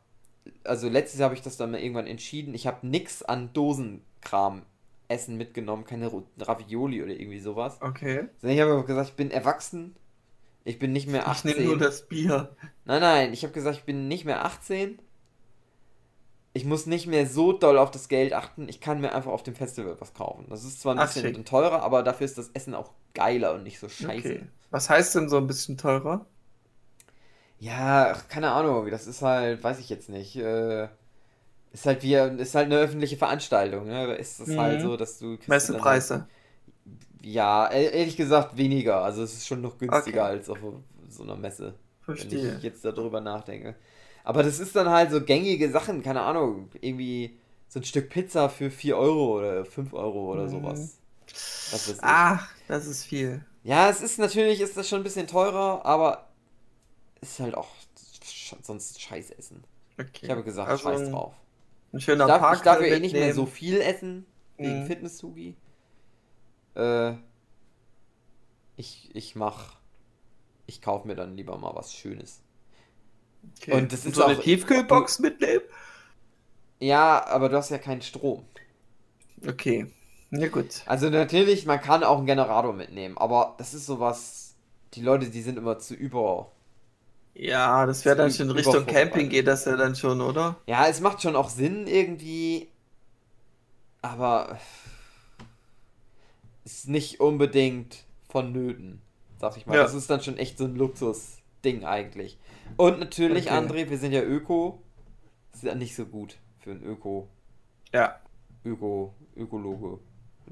[0.66, 4.64] also letztes Jahr habe ich das dann mal irgendwann entschieden, ich habe nix an Dosenkram
[5.08, 7.78] Essen mitgenommen, keine Ravioli oder irgendwie sowas.
[7.82, 8.26] Okay.
[8.40, 9.96] Sondern ich habe aber gesagt, ich bin erwachsen.
[10.64, 11.52] Ich bin nicht mehr Ich 18.
[11.54, 12.56] nehme nur das Bier.
[12.86, 15.00] Nein, nein, ich habe gesagt, ich bin nicht mehr 18.
[16.54, 18.68] Ich muss nicht mehr so doll auf das Geld achten.
[18.70, 20.46] Ich kann mir einfach auf dem Festival was kaufen.
[20.50, 21.46] Das ist zwar ein Ach, bisschen schick.
[21.46, 24.36] teurer, aber dafür ist das Essen auch geiler und nicht so scheiße.
[24.36, 24.48] Okay.
[24.70, 26.26] Was heißt denn so ein bisschen teurer?
[27.60, 28.90] Ja, keine Ahnung.
[28.90, 30.36] Das ist halt, weiß ich jetzt nicht.
[30.36, 30.88] Äh,
[31.74, 34.08] Ist halt wie, ist halt eine öffentliche Veranstaltung, ne?
[34.08, 34.60] Da ist es Mhm.
[34.60, 35.38] halt so, dass du.
[35.48, 36.14] Messepreise.
[36.16, 36.30] Halt,
[37.22, 39.04] ja, e- ehrlich gesagt weniger.
[39.04, 40.32] Also es ist schon noch günstiger Okay.
[40.32, 40.60] als auf
[41.10, 41.76] so einer Messe.
[42.08, 42.58] Wenn Verstehe.
[42.58, 43.76] ich jetzt darüber nachdenke.
[44.24, 48.50] Aber das ist dann halt so gängige Sachen, keine Ahnung, irgendwie so ein Stück Pizza
[48.50, 50.50] für 4 Euro oder 5 Euro oder Mhm.
[50.50, 51.00] sowas.
[51.32, 52.02] Ich.
[52.02, 53.46] Ach, das ist viel.
[53.64, 56.30] Ja, es ist natürlich, ist das schon ein bisschen teurer, aber
[57.22, 57.70] ist halt auch
[58.64, 59.64] sonst Scheißessen.
[60.00, 60.26] Okay.
[60.26, 61.34] Ich habe gesagt, Also scheiß drauf.
[61.94, 62.58] Ein Ich schöner darf, Park.
[62.58, 64.26] ich darf ja eh nicht mehr so viel essen,
[64.58, 64.88] wegen Mhm.
[64.88, 65.56] Fitness-Sugi.
[66.76, 67.14] Äh,
[68.76, 69.76] ich, ich mach,
[70.68, 72.42] ich kaufe mir dann lieber mal was Schönes.
[73.58, 73.74] Okay.
[73.74, 75.64] Und das ist so eine Tiefkühlbox mitnehmen?
[76.80, 78.46] Ja, aber du hast ja keinen Strom.
[79.48, 79.92] Okay.
[80.32, 80.82] Ja gut.
[80.86, 84.56] Also natürlich, man kann auch einen Generator mitnehmen, aber das ist sowas,
[84.94, 86.52] die Leute, die sind immer zu über.
[87.34, 88.86] Ja, das wäre dann schon Richtung.
[88.86, 90.58] Camping geht das ja dann schon, oder?
[90.68, 92.70] Ja, es macht schon auch Sinn irgendwie,
[94.02, 94.58] aber
[96.66, 99.02] ist nicht unbedingt vonnöten,
[99.40, 99.76] sag ich mal.
[99.76, 99.84] Ja.
[99.84, 102.38] Das ist dann schon echt so ein Luxusding eigentlich.
[102.78, 103.58] Und natürlich, Okay.
[103.58, 104.82] André, wir sind ja Öko.
[105.52, 107.28] Das ist ja nicht so gut für ein Öko,
[107.94, 108.22] Ja.
[108.66, 110.00] Öko, Ökologe,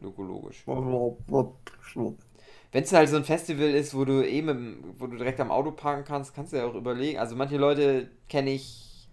[0.03, 0.63] ökologisch.
[0.67, 0.75] Ja,
[2.71, 5.51] Wenn es halt so ein Festival ist, wo du eben, im, wo du direkt am
[5.51, 7.17] Auto parken kannst, kannst du ja auch überlegen.
[7.19, 9.09] Also manche Leute kenne ich,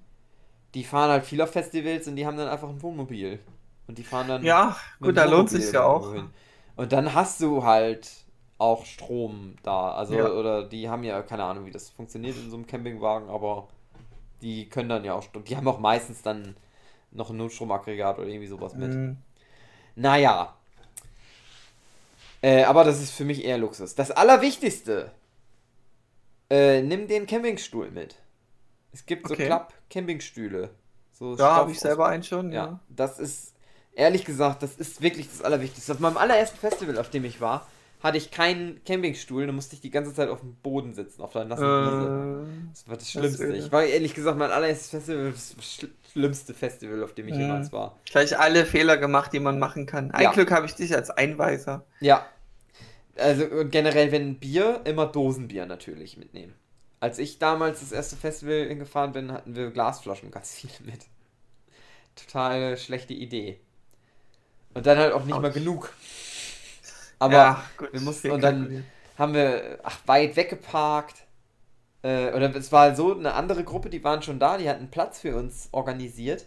[0.75, 3.41] die fahren halt viel auf Festivals und die haben dann einfach ein Wohnmobil.
[3.89, 4.53] Und die fahren dann mit
[5.01, 6.13] gut, da lohnt sich ja auch.
[6.13, 6.31] hin.
[6.77, 8.26] Und dann hast du halt
[8.59, 9.93] auch Strom da.
[9.93, 10.31] Also, Ja.
[10.31, 13.69] oder die haben ja, keine Ahnung, wie das funktioniert in so einem Campingwagen, aber
[14.43, 16.57] die können dann ja auch, die haben auch meistens dann
[17.11, 18.91] noch ein Notstromaggregat oder irgendwie sowas mit.
[18.93, 19.17] Mhm.
[19.95, 20.55] Naja.
[22.43, 23.95] Äh, aber das ist für mich eher Luxus.
[23.95, 25.11] Das Allerwichtigste.
[26.51, 28.17] Äh, nimm den Campingstuhl mit.
[28.93, 29.47] Es gibt so Okay.
[29.47, 30.71] Klapp-Campingstühle.
[31.13, 32.81] So Ja, habe ich selber einen schon, Ja, ja.
[32.89, 33.55] das ist,
[33.95, 35.93] ehrlich gesagt, das ist wirklich das Allerwichtigste.
[35.93, 37.67] Auf meinem allerersten Festival, auf dem ich war,
[38.07, 41.33] hatte ich keinen Campingstuhl, da musste ich die ganze Zeit auf dem Boden sitzen, auf
[41.33, 42.47] der nassen Wiese.
[42.47, 43.45] Äh, Das war das Schlimmste.
[43.45, 43.57] öde.
[43.59, 47.41] Ich war ehrlich gesagt mein allererstes Festival, das schl schlimmste Festival, auf dem ich Mhm.
[47.43, 47.99] jemals war.
[48.11, 50.11] gleich alle Fehler gemacht, die man machen kann.
[50.13, 50.33] Ein Ja.
[50.33, 51.85] Glück habe ich dich als Einweiser.
[52.01, 52.25] Ja.
[53.17, 56.55] Also und generell, wenn Bier, immer Dosenbier natürlich mitnehmen.
[57.01, 61.01] Als ich damals das erste Festival hingefahren bin, hatten wir Glasflaschen ganz viele mit.
[62.15, 63.61] Total schlechte Idee.
[64.75, 65.55] Und dann halt auch nicht mal Autsch.
[65.55, 65.93] genug.
[67.19, 68.85] Aber ja, gut, wir mussten- und dann-
[69.19, 71.27] haben wir ach, weit weggeparkt.
[72.03, 75.21] Äh, oder es war so, eine andere Gruppe, die waren schon da, die hatten Platz
[75.21, 76.45] für uns organisiert.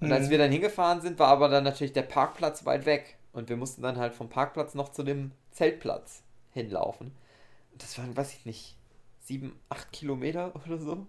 [0.00, 0.30] Und als Mhm.
[0.30, 3.16] wir dann hingefahren sind, war aber dann natürlich der Parkplatz weit weg.
[3.32, 7.12] Und wir mussten dann halt vom Parkplatz noch zu dem Zeltplatz hinlaufen.
[7.72, 8.76] Und das waren, weiß ich nicht,
[9.20, 11.06] sieben, acht Kilometer oder so,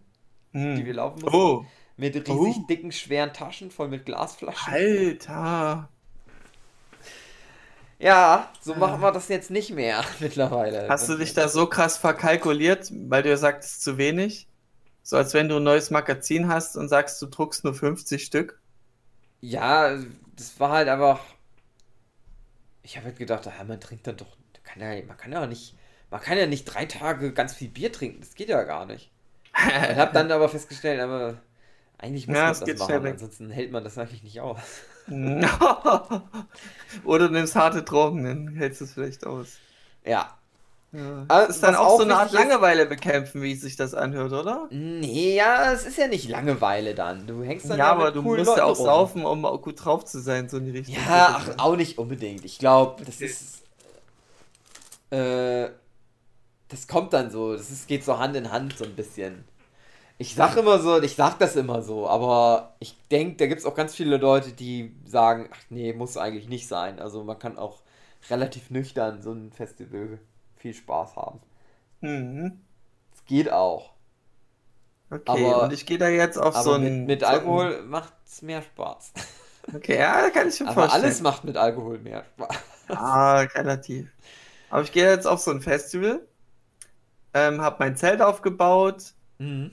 [0.54, 0.91] die wir Mhm.
[0.93, 1.38] laufen mussten.
[1.38, 1.66] Oh,
[2.00, 2.66] Mit riesig Oh.
[2.68, 4.74] dicken, schweren Taschen voll mit Glasflaschen.
[4.74, 5.89] Alter.
[8.00, 8.78] Ja, so Ah.
[8.78, 10.88] machen wir das jetzt nicht mehr mittlerweile.
[10.89, 14.50] Hast du dich da so krass verkalkuliert, weil du ja sagtest zu wenig?
[15.04, 18.62] So als wenn du ein neues Magazin hast und sagst, du druckst nur 50 Stück.
[19.41, 19.98] Ja,
[20.36, 21.20] das war halt einfach.
[22.84, 24.38] Ich habe halt gedacht, ah, man trinkt dann doch.
[24.64, 25.76] Kann ja, man kann ja nicht.
[26.10, 28.22] Man kann ja nicht drei Tage ganz viel Bier trinken.
[28.22, 29.12] Das geht ja gar nicht.
[29.88, 31.41] Und habe dann aber festgestellt, aber
[31.98, 33.06] eigentlich muss Ja, man das geht machen.
[33.08, 34.60] Ansonsten hält man das eigentlich nicht aus.
[37.03, 39.58] Oder du nimmst harte Drogen, dann hältst du es vielleicht aus.
[40.05, 40.34] Ja.
[40.93, 41.26] Ja.
[41.28, 44.32] Also, Das ist dann auch auch so eine Art Langeweile bekämpfen, wie sich das anhört,
[44.32, 44.68] oder?
[44.72, 47.28] Nee, ja, es ist ja nicht Langeweile dann.
[47.28, 48.86] Du hängst dann Ja, ja aber du musst ja auch Leuten rum.
[48.86, 50.95] saufen, um auch gut drauf zu sein, so in die Richtung.
[50.95, 52.45] Ja, ach, auch nicht unbedingt.
[52.45, 53.64] Ich glaube, das ist.
[55.10, 55.70] Äh,
[56.70, 57.53] das kommt dann so.
[57.53, 59.45] Das ist, geht so Hand in Hand so ein bisschen.
[60.20, 63.65] Ich sag immer so, ich sag das immer so, aber ich denke, da gibt es
[63.68, 66.99] auch ganz viele Leute, die sagen, ach nee, muss eigentlich nicht sein.
[66.99, 67.82] Also man kann auch
[68.30, 70.20] relativ nüchtern so ein Festival
[70.55, 71.39] viel Spaß haben.
[72.01, 72.61] Mhm.
[73.13, 73.91] Es geht auch.
[75.09, 77.05] Okay, Aber- und ich gehe da jetzt auf so ein.
[77.05, 79.13] mit, mit so Alkohol macht's mehr Spaß.
[79.76, 81.03] Okay, ja, da kann ich mir Aber vorstellen.
[81.03, 82.55] alles macht mit Alkohol mehr Spaß.
[82.88, 84.07] Ah, relativ.
[84.70, 86.26] Aber ich gehe jetzt auf so ein Festival,
[87.34, 89.72] ähm, habe mein Zelt aufgebaut Mhm.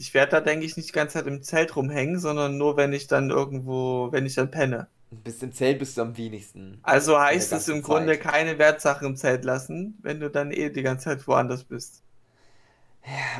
[0.00, 2.92] Ich werde da, denke ich, nicht die ganze Zeit im Zelt rumhängen, sondern nur, wenn
[2.92, 4.88] ich dann irgendwo, wenn ich dann penne.
[5.10, 6.80] Bist im Zelt bist du am wenigsten.
[6.80, 8.18] Also heißt es im ganzen Grunde Zeit.
[8.18, 12.02] keine Wertsachen im Zelt lassen, wenn du dann eh die ganze Zeit woanders bist.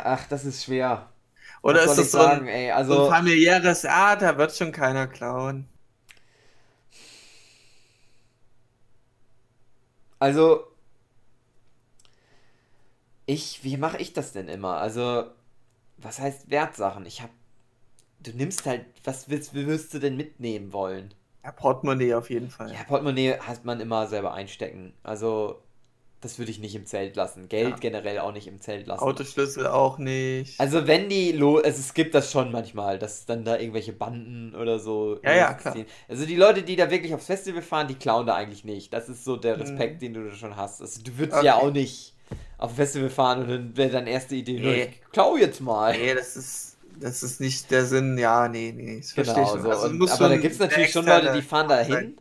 [0.05, 1.09] Ach, das ist schwer.
[1.63, 2.71] Oder Was ist das so sagen, ein, ey?
[2.89, 5.69] so Also, ein familiäres, ah, da wird schon keiner klauen.
[10.21, 10.73] also,
[13.27, 14.77] ich, wie mache ich das denn immer?
[14.79, 15.25] Also,
[15.99, 17.07] was heißt Wertsachen?
[17.07, 17.33] Ich habe
[18.21, 21.15] du nimmst halt, was willst, wirst du denn mitnehmen wollen?
[21.45, 22.73] Ja, Portemonnaie auf jeden Fall.
[22.73, 24.95] Ja, Portemonnaie hat man immer selber einstecken.
[25.05, 25.63] Also,
[26.21, 27.49] das würde ich nicht im Zelt lassen.
[27.49, 27.77] Geld Ja.
[27.77, 29.05] generell auch nicht im Zelt lassen.
[29.05, 30.59] Autoschlüssel auch nicht.
[30.59, 34.57] Also wenn die lo also es gibt das schon manchmal, dass dann da irgendwelche Banden
[34.57, 35.87] oder so Ja, ja, losziehen.
[36.09, 38.93] Also die Leute, die da wirklich aufs Festival fahren, die klauen da eigentlich nicht.
[38.93, 39.99] Das ist so der Respekt, Mhm.
[40.01, 40.81] den du da schon hast.
[40.81, 41.67] Also du würdest ja Okay.
[41.67, 42.16] auch nicht
[42.59, 44.83] auf ein Festival fahren und dann wäre deine erste Idee, Nee.
[44.85, 45.93] ich klau jetzt mal.
[45.93, 48.19] nee, das ist, das ist nicht der Sinn.
[48.19, 49.63] Ja, nee, nee, verstehe Genau, ich schon.
[49.63, 49.71] so.
[49.71, 52.17] Also, und, aber da gibt es natürlich schon Leute, die fahren da hin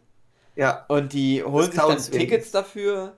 [0.55, 2.19] Ja, und die holen sich dann deswegen.
[2.19, 3.15] Tickets dafür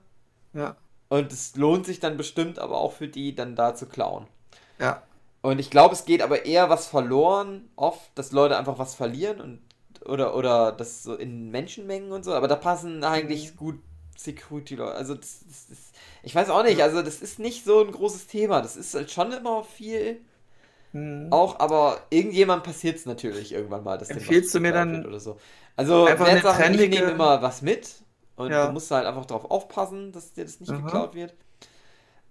[0.53, 0.76] ja,
[1.09, 4.28] und es lohnt sich dann bestimmt aber auch für die, dann da zu klauen.
[4.80, 5.03] ja.
[5.41, 9.39] Und ich glaube, es geht aber eher was verloren, oft, dass Leute einfach was verlieren
[9.41, 9.61] und
[10.05, 13.57] oder oder das so in Menschenmengen und so, aber da passen eigentlich Mhm.
[13.57, 13.80] gut
[14.18, 14.95] Security Leute.
[14.95, 18.28] Also das, das ist, ich weiß auch nicht, also das ist nicht so ein großes
[18.28, 18.61] Thema.
[18.61, 20.22] Das ist halt schon immer viel
[20.93, 21.28] Hm.
[21.32, 25.38] auch, aber irgendjemand passiert es natürlich irgendwann mal, dass Empfiehlst du mir dann oder so.
[25.76, 27.95] Also einfach eine ich trendige- nehme immer was mit
[28.38, 28.68] und Ja.
[28.68, 30.82] du musst halt einfach darauf aufpassen, dass dir das nicht Aha.
[30.82, 31.34] geklaut wird.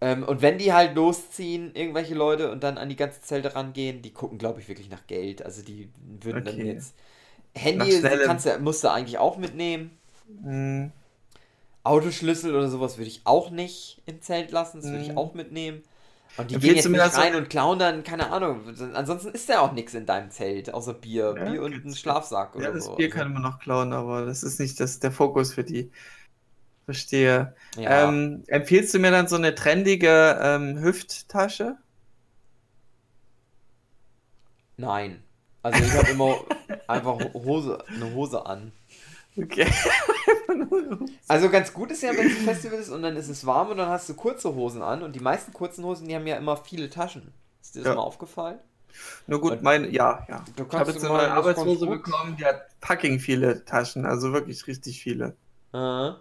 [0.01, 4.03] Ähm, und wenn die halt losziehen, irgendwelche Leute, und dann an die ganzen Zelte rangehen,
[4.03, 5.43] die gucken, glaube ich, wirklich nach Geld.
[5.43, 6.66] Also die würden dann Okay.
[6.72, 6.95] jetzt.
[7.55, 9.91] Handy kannst du, musst du eigentlich auch mitnehmen.
[10.43, 10.93] Hm.
[11.87, 15.18] Autoschlüssel oder sowas würde ich auch nicht im Zelt lassen, das würde ich Mhm.
[15.18, 15.82] auch mitnehmen.
[16.37, 18.61] Und die gehen jetzt nicht das so- rein und klauen dann, keine Ahnung.
[18.95, 21.34] Ansonsten ist ja auch nichts in deinem Zelt, außer Bier.
[21.37, 22.95] Ja, Bier und ein Schlafsack oder Ja, das so.
[22.97, 25.91] Bier Also, kann man noch klauen, aber das ist nicht das, der Fokus für die.
[26.84, 27.55] Verstehe.
[27.76, 28.09] ja.
[28.09, 31.76] Ähm, empfiehlst du mir dann so eine trendige ähm, Hüfttasche?
[34.76, 35.22] Nein.
[35.62, 36.37] Also ich habe immer
[36.87, 38.72] einfach Hose, eine Hose an.
[39.37, 39.66] Okay.
[41.28, 43.70] Also ganz gut ist ja, wenn es ein Festival ist und dann ist es warm
[43.70, 46.37] und dann hast du kurze Hosen an und die meisten kurzen Hosen, die haben ja
[46.37, 47.32] immer viele Taschen.
[47.61, 47.95] Ist dir das Ja.
[47.97, 48.59] mal aufgefallen?
[49.26, 50.39] Nur gut, Und- mein, ja, ja.
[50.39, 52.03] Du Ich habe kannst jetzt eine gut.
[52.05, 55.37] bekommen, die hat fucking viele Taschen, also wirklich richtig viele.
[55.72, 56.20] Aha.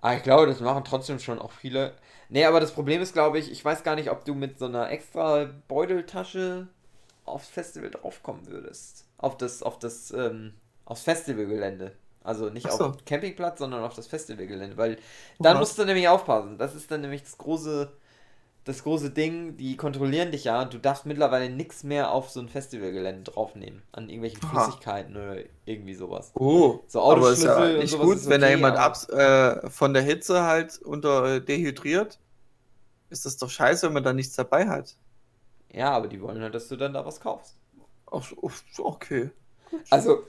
[0.00, 1.94] Ah, ich glaube, das machen trotzdem schon auch viele.
[2.28, 4.66] Nee, aber das Problem ist, glaube ich, ich weiß gar nicht, ob du mit so
[4.66, 6.66] einer extra Beuteltasche
[7.24, 9.06] aufs Festival draufkommen würdest.
[9.18, 11.92] Auf das, auf das, ähm, aufs Festivalgelände.
[12.24, 12.84] Also nicht so.
[12.86, 14.76] auf Campingplatz, sondern auf das Festivalgelände.
[14.76, 14.98] Weil
[15.40, 15.60] dann Oha.
[15.60, 16.58] musst du nämlich aufpassen.
[16.58, 17.92] Das ist dann nämlich das große,
[18.64, 20.64] das große Ding, die kontrollieren dich ja.
[20.64, 23.82] Du darfst mittlerweile nichts mehr auf so ein Festivalgelände draufnehmen.
[23.92, 24.64] An irgendwelchen Aha.
[24.64, 26.30] Flüssigkeiten oder irgendwie sowas.
[26.34, 29.70] Oh, So aber ist ja Autoschlüssel nicht gut, wenn da okay, jemand aber- abs äh,
[29.70, 32.18] von der Hitze halt unter äh, dehydriert.
[33.10, 34.96] Ist das doch scheiße, wenn man da nichts dabei hat.
[35.72, 37.56] Ja, aber die wollen halt, dass du dann da was kaufst.
[38.10, 38.30] Ach,
[38.78, 39.30] okay.
[39.90, 40.24] Also,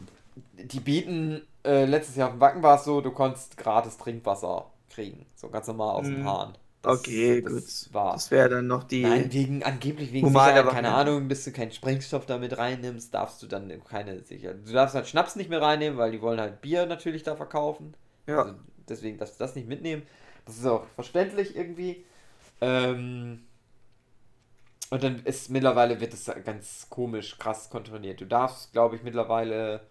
[0.54, 4.72] die bieten, äh, letztes Jahr auf dem Wacken war es so, du konntest gratis Trinkwasser
[4.90, 5.26] kriegen.
[5.36, 6.26] So ganz normal aus dem Mhm.
[6.26, 6.58] Hahn.
[6.84, 7.94] Okay, das gut.
[7.94, 8.16] War.
[8.16, 9.04] Das wäre dann noch die.
[9.04, 10.92] Nein, wegen, angeblich wegen Humane Sicherheit, keine.
[10.94, 14.58] Ahnung, bis du keinen Sprengstoff damit reinnimmst, darfst du dann keine Sicherheit.
[14.66, 17.96] Du darfst halt Schnaps nicht mehr reinnehmen, weil die wollen halt Bier natürlich da verkaufen.
[18.28, 18.46] ja.
[18.46, 18.56] Also
[18.90, 20.04] deswegen darfst du das nicht mitnehmen.
[20.46, 22.06] Das ist auch verständlich irgendwie.
[22.62, 23.44] Ähm,
[24.90, 28.22] und dann ist mittlerweile wird es ganz komisch, krass kontrolliert.
[28.22, 29.82] Du darfst, glaube ich, mittlerweile.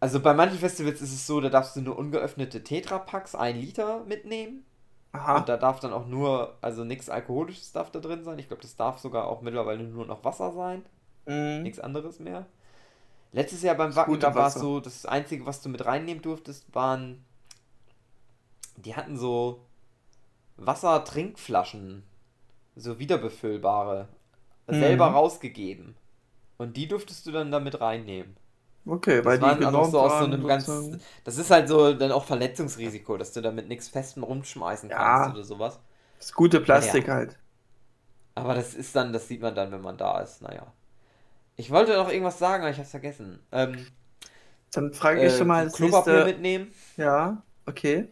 [0.00, 4.04] Also bei manchen Festivals ist es so, da darfst du nur ungeöffnete Tetrapacks, ein Liter
[4.04, 4.64] mitnehmen.
[5.12, 5.38] Aha.
[5.38, 8.38] Und da darf dann auch nur, also nichts Alkoholisches darf da drin sein.
[8.38, 10.84] Ich glaube, das darf sogar auch mittlerweile nur noch Wasser sein
[11.26, 11.62] Mhm.
[11.62, 12.46] nichts anderes mehr.
[13.32, 16.72] Letztes Jahr beim Wacken, da war es so, das Einzige, was du mit reinnehmen durftest,
[16.74, 17.24] waren.
[18.76, 19.66] Die hatten so
[20.56, 22.02] Wassertrinkflaschen,
[22.76, 24.08] so wiederbefüllbare,
[24.68, 24.74] Mhm.
[24.74, 25.96] selber rausgegeben.
[26.58, 28.36] Und die durftest du dann damit reinnehmen.
[28.86, 30.90] Okay, Das weil die waren aber genormt so aus so einem ganz.
[31.24, 34.96] Das ist halt so dann auch Verletzungsrisiko, dass du damit nichts Festem rumschmeißen Ja.
[34.96, 35.80] kannst oder sowas.
[36.18, 37.08] Das gute Plastik Ja.
[37.08, 37.38] halt.
[38.34, 40.42] Aber das ist dann, das sieht man dann, wenn man da ist.
[40.42, 40.72] Naja.
[41.56, 43.40] Ich wollte noch irgendwas sagen, aber ich hab's vergessen.
[43.52, 43.86] Ähm,
[44.72, 46.24] Dann frage ich äh, schon mal das Klopapier nächste.
[46.24, 46.72] mitnehmen.
[46.96, 48.08] Ja, okay.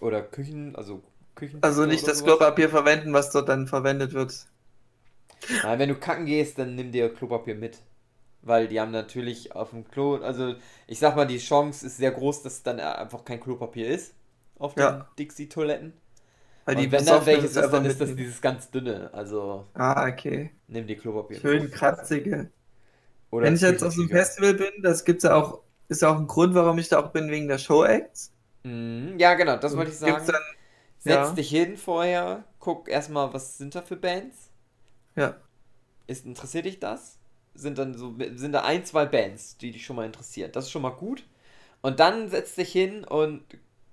[0.00, 1.02] Oder Küchen, also
[1.34, 1.60] Küchen.
[1.60, 2.24] Also nicht das.
[2.24, 4.46] Klopapier verwenden, was dort dann verwendet wird.
[5.62, 7.78] Nein, wenn du kacken gehst, dann nimm dir Klopapier mit.
[8.42, 10.54] Weil die haben natürlich auf dem Klo, also
[10.86, 14.14] ich sag mal, die Chance ist sehr groß, dass dann einfach kein Klopapier ist
[14.58, 15.08] auf den Ja.
[15.18, 15.92] Dixie-Toiletten.
[16.64, 19.10] Weil Und die wenn dann welches es ist, dann ist das dieses ganz dünne.
[19.14, 20.50] Also Ah, okay.
[20.68, 22.52] nimm dir Klopapier Schön kratzige.
[23.30, 24.10] Oder Wenn ich jetzt auf so einem.
[24.10, 27.12] Festival bin, das gibt's ja auch, ist ja auch ein Grund, warum ich da auch
[27.12, 28.32] bin, wegen der Show-Acts.
[28.64, 30.26] Mhm, ja, genau, das wollte ich sagen.
[30.26, 30.42] dann,
[30.98, 31.34] Setz ja.
[31.34, 34.50] dich hin vorher, guck erstmal, was sind da für Bands?
[35.16, 35.38] ja.
[36.08, 37.17] Ist, interessiert dich das?
[37.58, 40.50] Sind dann so, sind da ein, zwei Bands, die dich schon mal interessieren.
[40.52, 41.24] Das ist schon mal gut.
[41.82, 43.42] Und dann setz dich hin und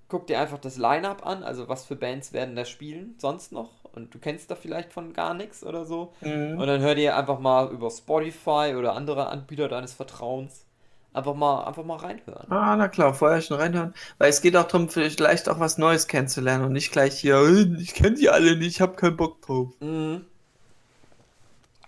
[0.08, 3.70] guck dir einfach das Line-Up an, also was für Bands werden da spielen, sonst noch.
[3.92, 6.12] Und du kennst da vielleicht von gar nichts oder so.
[6.20, 6.58] Mhm.
[6.58, 10.64] Und dann hör dir einfach mal über Spotify oder andere Anbieter deines Vertrauens
[11.12, 12.46] einfach mal, einfach mal reinhören.
[12.50, 13.94] Ah, na klar, vorher schon reinhören.
[14.18, 17.80] Weil es geht auch darum, vielleicht auch was Neues kennenzulernen und nicht gleich hier, "Äh,
[17.80, 19.72] ich kenne die alle nicht, ich habe keinen Bock drauf.
[19.80, 20.26] Mhm.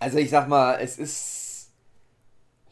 [0.01, 1.38] Also ich sag mal, es ist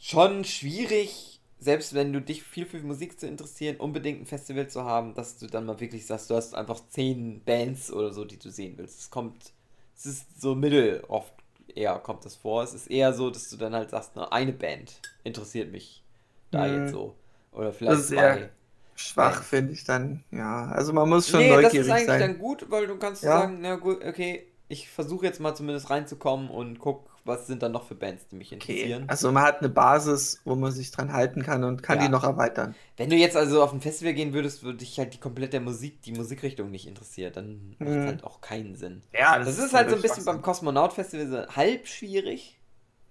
[0.09, 4.85] schon schwierig, selbst wenn du dich viel für Musik zu interessieren, unbedingt ein Festival zu
[4.85, 8.39] haben, dass du dann mal wirklich sagst, du hast einfach zehn Bands oder so, die
[8.39, 9.01] du sehen willst.
[9.01, 9.53] Es kommt,
[9.97, 11.33] es ist so mittel oft
[11.75, 12.63] eher kommt das vor.
[12.63, 16.03] Es ist eher so, dass du dann halt sagst, na, eine Band interessiert mich
[16.51, 16.77] da Mhm.
[16.77, 17.15] jetzt so.
[17.53, 18.51] Oder vielleicht Das ist zwei.
[18.95, 20.25] schwach, finde ich dann.
[20.31, 22.21] Ja, also man muss schon nee, das ist neugierig eigentlich sein.
[22.21, 23.33] dann gut, weil du kannst Ja.
[23.33, 27.72] sagen, na gut, okay, ich versuche jetzt mal zumindest reinzukommen und guck, was sind dann
[27.72, 29.05] noch für Bands, die mich Okay, interessieren.
[29.09, 32.05] also man hat eine Basis, wo man sich dran halten kann und kann Ja.
[32.05, 32.74] die noch erweitern.
[32.97, 36.03] Wenn du jetzt also auf ein Festival gehen würdest, würde dich halt die komplette Musik,
[36.03, 38.07] die Musikrichtung nicht interessiert, dann macht Mhm.
[38.07, 39.03] halt auch keinen Sinn.
[39.12, 42.59] Ja, Das, ist halt so ein bisschen beim Kosmonaut Festival so halb schwierig,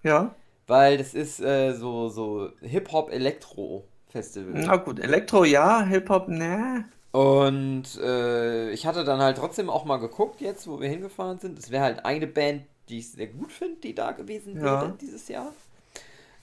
[0.02, 0.34] Ja,
[0.66, 4.52] weil das ist äh, so, so Hip-Hop-Elektro-Festival.
[4.54, 6.84] na gut, Elektro ja, Hip-Hop, ne.
[7.12, 11.58] Und äh, ich hatte dann halt trotzdem auch mal geguckt jetzt, wo wir hingefahren sind.
[11.58, 14.82] Es wäre halt eine Band, die ich sehr gut finde, die da gewesen Ja.
[14.82, 15.52] wäre dieses Jahr.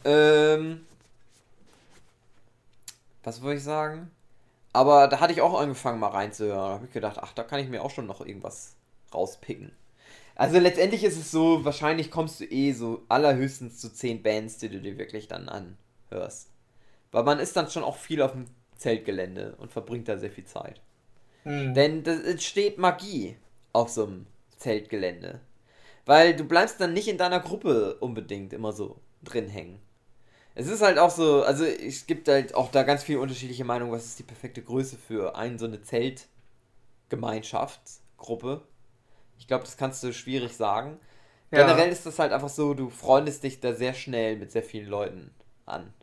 [0.06, 0.86] Ähm,
[3.24, 4.12] was wollte ich sagen?
[4.74, 6.58] Aber da hatte ich auch angefangen mal reinzuhören.
[6.58, 8.76] Da habe ich gedacht, ach, da kann ich mir auch schon noch irgendwas
[9.14, 9.72] rauspicken.
[10.36, 14.70] Also letztendlich ist es so, wahrscheinlich kommst du eh so allerhöchstens zu 10 Bands, die
[14.70, 16.50] du dir wirklich dann anhörst.
[17.12, 20.46] Weil man ist dann schon auch viel auf dem Zeltgelände und verbringt da sehr viel
[20.46, 20.82] Zeit.
[21.44, 21.76] Hm.
[21.76, 23.38] Denn das entsteht Magie
[23.74, 24.26] auf so einem
[24.58, 25.40] Zeltgelände.
[26.06, 29.80] Weil du bleibst dann nicht in deiner Gruppe unbedingt immer so drin hängen.
[30.56, 33.92] Es ist halt auch so, also es gibt halt auch da ganz viele unterschiedliche Meinungen,
[33.92, 38.62] was ist die perfekte Größe für eine so eine Zeltgemeinschaftsgruppe.
[39.40, 41.00] Ich glaube, das kannst du schwierig sagen.
[41.52, 41.60] Ja.
[41.60, 44.90] Generell ist das halt einfach so, du freundest dich da sehr schnell mit sehr vielen
[44.90, 45.32] Leuten
[45.66, 45.94] an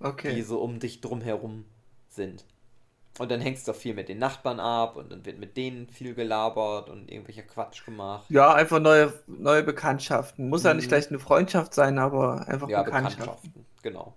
[0.00, 0.42] die Okay.
[0.42, 1.64] so um dich drum herum
[2.08, 2.44] sind.
[3.18, 5.88] Und dann hängst du auch viel mit den Nachbarn ab und dann wird mit denen
[5.90, 8.30] viel gelabert und irgendwelcher Quatsch gemacht.
[8.30, 10.48] Ja, einfach neue, neue Bekanntschaften.
[10.48, 10.88] Muss ja nicht Mhm.
[10.88, 13.52] gleich eine Freundschaft sein, aber einfach Ja, Bekanntschaften.
[13.52, 14.16] Bekanntschaften, genau.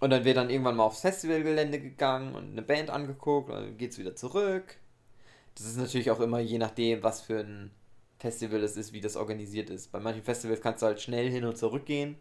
[0.00, 3.76] Und dann wird dann irgendwann mal aufs Festivalgelände gegangen und eine Band angeguckt und dann
[3.78, 4.76] geht's wieder zurück.
[5.56, 7.72] Das ist natürlich auch immer je nachdem, was für ein
[8.18, 9.92] Festival es ist, wie das organisiert ist.
[9.92, 12.16] Bei manchen Festivals kannst du halt schnell hin und zurück gehen.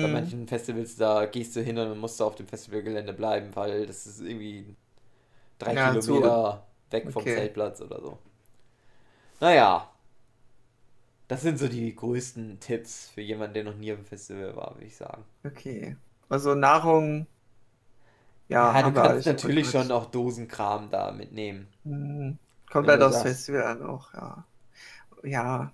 [0.00, 0.08] Bei Hm.
[0.08, 3.86] manchen Festivals, da gehst du hin und dann musst du auf dem Festivalgelände bleiben, weil
[3.86, 4.76] das ist irgendwie
[5.58, 7.30] drei Ja, Kilometer weg vom okay.
[7.30, 8.18] Zeltplatz oder so.
[9.40, 9.90] Naja.
[11.28, 14.74] Das sind so die größten Tipps für jemanden, der noch nie auf dem Festival war,
[14.74, 15.24] würde ich sagen.
[15.46, 15.96] Okay.
[16.28, 17.26] Also Nahrung.
[18.60, 21.68] Ja, Ja, du kannst natürlich schon auch Dosenkram da mitnehmen.
[21.84, 22.38] Hm.
[22.70, 23.22] Kommt halt aufs.
[23.22, 24.44] Festival an auch, ja.
[25.24, 25.72] Ja.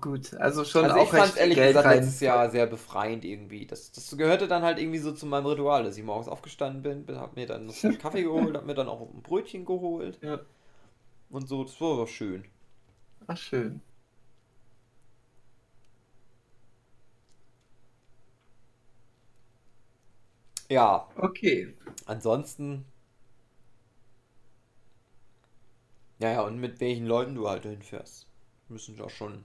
[0.00, 1.90] Gut, also schon Also auch ich fand ehrlich Geld gesagt rein.
[1.90, 3.66] letztes Jahr sehr befreiend irgendwie.
[3.66, 7.06] Das, das gehörte dann halt irgendwie so zu meinem Ritual, dass ich morgens aufgestanden bin,
[7.06, 10.20] bin hab mir dann noch einen Kaffee geholt, hab mir dann auch ein Brötchen geholt
[10.22, 10.40] Ja.
[11.30, 12.44] und so, das war aber schön.
[13.26, 13.80] Ach, schön.
[20.70, 21.74] Ja, Okay.
[22.06, 22.84] ansonsten.
[26.20, 28.28] Ja, ja, und mit welchen Leuten du halt hinfährst.
[28.68, 29.44] Müssen ja schon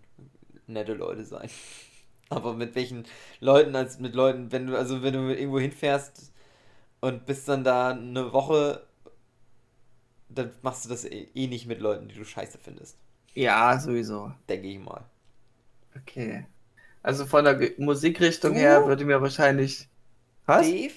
[0.67, 1.49] nette Leute sein.
[2.29, 3.05] Aber mit welchen
[3.39, 6.31] Leuten, als mit Leuten, wenn du, also wenn du irgendwo hinfährst
[7.01, 8.87] und bist dann da eine Woche,
[10.29, 12.97] dann machst du das eh eh nicht mit Leuten, die du scheiße findest.
[13.35, 14.33] Ja, sowieso.
[14.47, 15.05] Denke ich mal.
[15.97, 16.45] Okay.
[17.03, 18.57] Also von der Musikrichtung Du?
[18.57, 19.89] her würde mir wahrscheinlich.
[20.45, 20.77] Was?
[20.77, 20.95] Dave,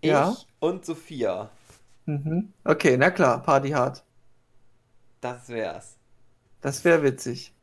[0.00, 0.46] ich Ja.
[0.60, 1.50] und Sophia.
[2.06, 2.52] Mhm.
[2.64, 4.02] Okay, na klar, Party hard.
[5.20, 5.93] Das wär's.
[6.64, 7.54] Das wäre witzig.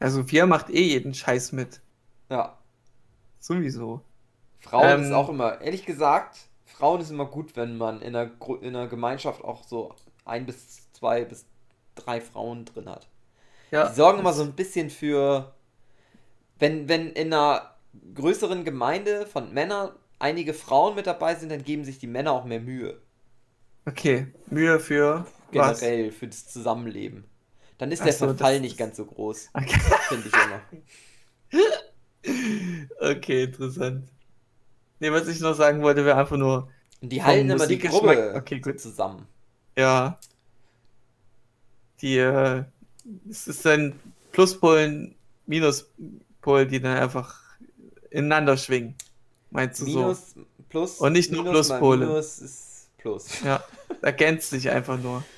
[0.00, 1.82] Ja, Sophia macht eh jeden Scheiß mit.
[2.30, 2.58] Ja.
[3.40, 4.04] Sowieso.
[4.60, 8.30] Frauen ist Ähm, auch immer, ehrlich gesagt, Frauen ist immer gut, wenn man in einer,
[8.62, 9.94] in einer Gemeinschaft auch so
[10.24, 11.46] ein bis zwei bis
[11.94, 13.08] drei Frauen drin hat.
[13.70, 13.88] Ja.
[13.88, 15.54] Die sorgen immer so ein bisschen für,
[16.58, 17.76] wenn, wenn in einer
[18.14, 22.44] größeren Gemeinde von Männern einige Frauen mit dabei sind, dann geben sich die Männer auch
[22.44, 23.00] mehr Mühe.
[23.86, 25.80] Okay, Mühe für was?
[25.80, 27.29] Generell für das Zusammenleben.
[27.80, 29.80] Dann ist der so, Verfall nicht ganz so groß, Okay.
[30.08, 30.60] finde ich immer.
[33.00, 34.08] okay, interessant.
[35.00, 36.70] Nee, was ich noch sagen wollte, wäre einfach nur,
[37.00, 38.80] Und die halten immer die Gruppe okay, gut.
[38.80, 39.26] zusammen.
[39.76, 40.18] ja,
[42.00, 42.64] die, äh,
[43.28, 43.98] es ist ein
[44.32, 45.14] Pluspol,
[45.46, 47.34] Minuspol, die dann einfach
[48.10, 48.94] ineinander schwingen.
[49.50, 50.00] Meinst du so?
[50.00, 50.34] Minus,
[50.68, 52.06] plus, Und nicht nur Minus Pluspole.
[52.06, 53.40] Minus ist Plus.
[53.42, 53.64] Ja,
[54.02, 55.24] ergänzt sich einfach nur.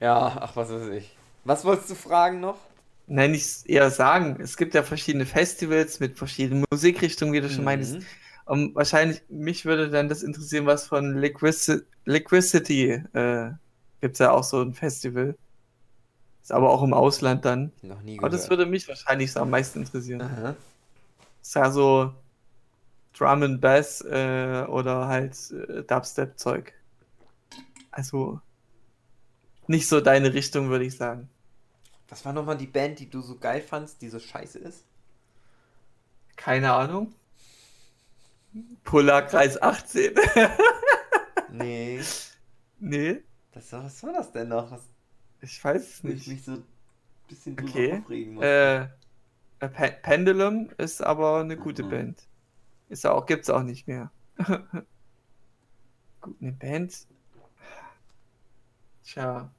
[0.00, 1.16] Ja, ach, was weiß ich.
[1.44, 2.58] Was wolltest du fragen noch?
[3.06, 7.64] Nein, ich eher sagen, es gibt ja verschiedene Festivals mit verschiedenen Musikrichtungen, wie du schon
[7.64, 7.94] meintest.
[7.94, 8.06] Mhm.
[8.44, 13.50] Und wahrscheinlich, mich würde dann das interessieren, was von Liquici Liquidity, äh,
[14.00, 15.36] gibt es ja auch so ein Festival.
[16.42, 17.72] Ist aber auch im Ausland dann.
[17.82, 18.42] Noch nie Aber gehört.
[18.42, 20.22] das würde mich wahrscheinlich so am meisten interessieren.
[20.22, 20.56] Aha.
[21.42, 22.12] Ist ja so
[23.16, 26.72] Drum and Bass äh, oder halt äh, Dubstep-Zeug.
[27.90, 28.40] Also
[29.70, 31.30] nicht so deine Richtung, würde ich sagen.
[32.10, 34.84] Was war nochmal die Band, die du so geil fandst, die so scheiße ist?
[36.36, 37.14] Keine Ahnung.
[38.84, 40.14] Polarkreis 18.
[41.48, 42.08] Nee.
[42.80, 43.22] nee,
[43.52, 44.70] Das, was war das denn noch?
[44.72, 44.82] Was
[45.40, 46.26] ich weiß es wo ich nicht.
[46.26, 46.64] mich so ein
[47.28, 47.86] bisschen drüber Okay.
[47.86, 48.44] aufregen muss.
[48.44, 48.88] Äh, äh,
[49.70, 51.88] Pe Pendulum ist aber eine gute Mhm.
[51.88, 52.28] Band.
[52.88, 54.12] Ist auch, gibt's auch nicht mehr.
[56.20, 57.06] Gut, eine Band.
[59.02, 59.50] Tja.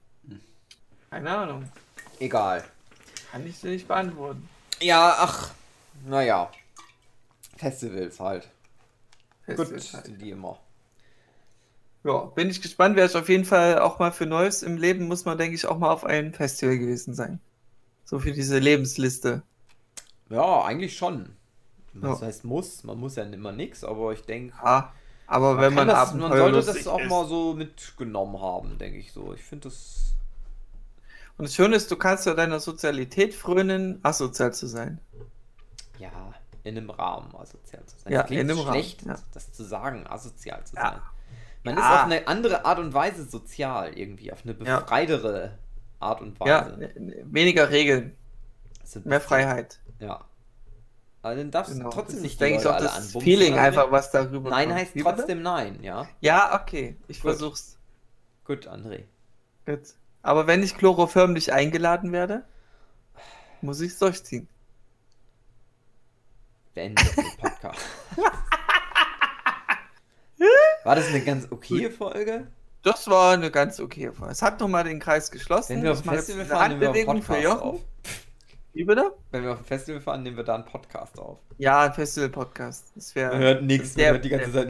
[1.11, 1.69] Keine Ahnung.
[2.19, 2.63] Egal.
[3.31, 4.47] Kann ich dir nicht beantworten.
[4.81, 5.51] Ja, ach,
[6.05, 6.49] naja.
[7.57, 8.49] Festivals halt.
[9.45, 10.05] Gut, Festivals halt.
[10.05, 10.57] sind die immer.
[12.03, 12.95] Ja, bin ich gespannt.
[12.95, 15.65] Wäre ich auf jeden Fall auch mal für Neues im Leben, muss man, denke ich,
[15.67, 17.39] auch mal auf einem Festival gewesen sein.
[18.05, 19.43] So für diese Lebensliste.
[20.29, 21.35] Ja, eigentlich schon.
[21.93, 22.27] Das Ja.
[22.27, 24.93] heißt muss, man muss ja immer nix, aber ich denke, Ja,
[25.27, 27.09] aber wenn man, das, man sollte das auch ist.
[27.09, 29.33] mal so mitgenommen haben, denke ich so.
[29.33, 30.15] Ich finde das.
[31.41, 34.99] Und das Schöne ist, du kannst ja deiner Sozialität frönen, asozial zu sein.
[35.97, 36.11] Ja,
[36.63, 38.13] in einem Rahmen asozial zu sein.
[38.13, 39.15] Ja, Das klingt in einem Rahmen, schlecht, ja.
[39.34, 40.81] das zu sagen, asozial zu Ja.
[40.91, 41.01] sein.
[41.63, 41.80] Man Ja.
[41.81, 44.81] ist auf eine andere Art und Weise sozial irgendwie, auf eine Ja.
[44.81, 45.57] befreitere
[45.99, 46.77] Art und Ja, Weise.
[46.77, 48.15] ne- weniger Regeln,
[49.03, 49.80] mehr Freiheit.
[49.97, 50.23] Ja.
[51.23, 51.89] Aber dann darfst Genau.
[51.89, 54.68] du trotzdem das nicht denke ich, auch alle das anbumsen Feeling einfach, was darüber Nein
[54.69, 54.80] kommt.
[54.80, 55.15] heißt Wie bitte?
[55.15, 56.07] trotzdem nein, ja?
[56.19, 57.31] Ja, okay, ich Gut.
[57.31, 57.80] versuch's.
[58.45, 59.05] Gut, André.
[59.65, 59.95] Gut.
[60.23, 62.43] Aber wenn ich chloroförmlich eingeladen werde,
[63.61, 64.48] muss ich es durchziehen.
[66.73, 67.80] Beende den Podcast.
[70.84, 72.48] War das eine ganz okaye Folge?
[72.84, 74.31] Das war eine ganz okay Folge.
[74.31, 75.76] Es hat nochmal den Kreis geschlossen.
[75.76, 77.81] Wenn wir auf jetzt Festival fahren, nehmen wir einen Podcast auf.
[78.73, 79.14] Wie bitte?
[79.31, 81.39] Wenn wir auf ein Festival fahren, nehmen wir da einen Podcast auf.
[81.57, 82.93] Ja, ein Festival-Podcast.
[82.95, 83.14] Das.
[83.14, 84.69] Man hört nichts, man der- hört die ganze Zeit.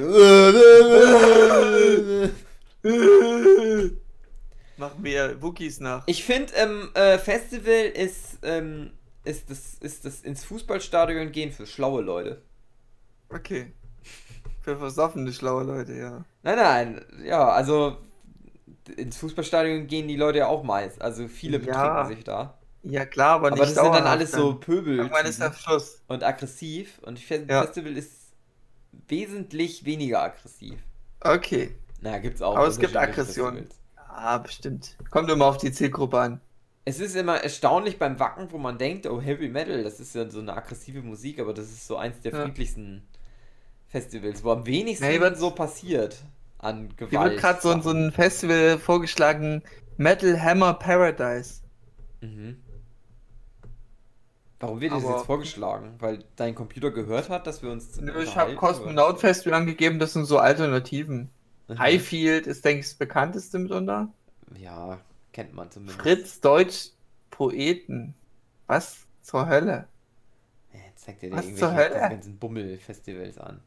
[4.82, 6.02] Machen wir Wookies nach.
[6.08, 8.90] Ich finde, ähm, äh, Festival ist, ähm,
[9.24, 12.42] ist das, ist das ins Fußballstadion gehen für schlaue Leute.
[13.30, 13.74] Okay.
[14.62, 16.26] Für versoffene, schlaue Leute, ja.
[16.42, 17.98] Nein, nein, ja, also
[18.98, 21.00] ins Fußballstadion gehen die Leute ja auch meist.
[21.00, 21.64] Also viele Ja,
[22.00, 22.58] betrinken sich da.
[22.82, 26.02] Ja, klar, aber, Aber nicht das sind dann alles so Pöbel Irgendwann ist der Schluss.
[26.08, 26.98] und aggressiv.
[27.04, 27.62] Und finde, Ja.
[27.62, 28.34] Festival ist
[29.08, 30.80] wesentlich weniger aggressiv.
[31.20, 31.76] Okay.
[32.02, 32.56] Na, gibt's auch.
[32.58, 33.54] Aber es gibt unterschiedliche Aggression.
[33.58, 33.81] Festivals.
[34.14, 34.98] Ah, bestimmt.
[35.10, 36.42] Kommt immer auf die Zielgruppe an.
[36.84, 40.30] Es ist immer erstaunlich beim Wacken, wo man denkt, oh, Heavy Metal, das ist ja
[40.30, 42.44] so eine aggressive Musik, aber das ist so eins der Ja.
[42.44, 43.04] friedlichsten
[43.88, 46.18] Festivals, wo am wenigsten Nee, wird- so passiert
[46.60, 47.32] an Hier Gewalt.
[47.34, 49.64] wird gerade so, so ein Festival vorgeschlagen,
[49.98, 51.62] Metal Hammer Paradise.
[52.22, 52.58] Mhm.
[54.60, 55.96] Warum wird das Aber- jetzt vorgeschlagen?
[56.00, 60.14] Weil dein Computer gehört hat, dass wir uns Nö, Ich habe Kosmonaut Festival angegeben, das
[60.14, 61.30] sind so Alternativen.
[61.76, 61.80] Mhm.
[61.80, 64.10] Highfield ist, denke ich, das bekannteste mitunter.
[64.58, 65.00] Ja,
[65.34, 66.02] kennt man zumindest.
[66.02, 66.90] Fritz Deutsch
[67.30, 68.14] Poeten.
[68.68, 69.88] Was zur Hölle?
[70.74, 71.90] Jetzt zeigt dir Was irgendwelche zur Hölle?
[71.96, 73.62] diese ganzen Bummel-Festivals an.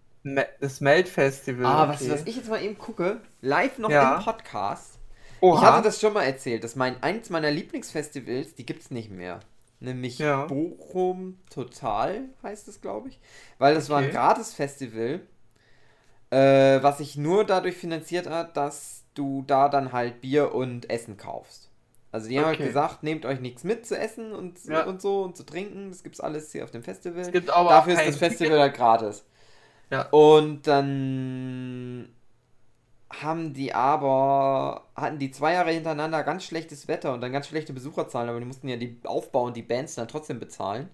[0.61, 1.67] Das Melt Festival.
[1.67, 2.11] Ah, was, okay.
[2.13, 4.17] was ich jetzt mal eben gucke, live noch Ja.
[4.19, 4.99] im Podcast.
[5.41, 5.59] Oha.
[5.59, 9.41] Ich hatte das schon mal erzählt, dass mein eins meiner Lieblingsfestivals, die gibt's nicht mehr.
[9.81, 10.47] Nämlich Ja.
[10.47, 13.21] Bochum Total heißt es, glaube ich.
[13.59, 14.15] Weil das war ein Okay.
[14.15, 15.21] Gratis-Festival,
[16.35, 21.17] äh, was sich nur dadurch finanziert hat, dass du da dann halt Bier und Essen
[21.17, 21.71] kaufst.
[22.13, 22.69] Also die haben halt Okay.
[22.69, 24.85] gesagt, nehmt euch nichts mit zu essen und, Ja.
[24.85, 25.91] und so und zu trinken.
[25.91, 27.21] Das gibt's alles hier auf dem Festival.
[27.23, 29.25] es gibt aber Dafür ist das Festival halt gratis.
[29.91, 30.09] Ja.
[30.11, 32.09] Und dann
[33.13, 37.73] haben die aber, hatten die zwei Jahre hintereinander ganz schlechtes Wetter und dann ganz schlechte
[37.73, 40.89] Besucherzahlen, aber die mussten ja die Aufbau und die Bands dann trotzdem bezahlen.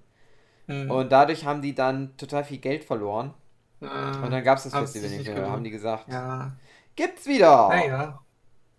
[0.67, 0.91] Hm.
[0.91, 3.33] Und dadurch haben die dann total viel Geld verloren.
[3.81, 5.51] Äh, Und dann gab es das Festival nicht mehr.
[5.51, 6.53] haben die gesagt, Ja.
[6.97, 7.69] gibt's wieder!
[7.69, 8.21] Naja.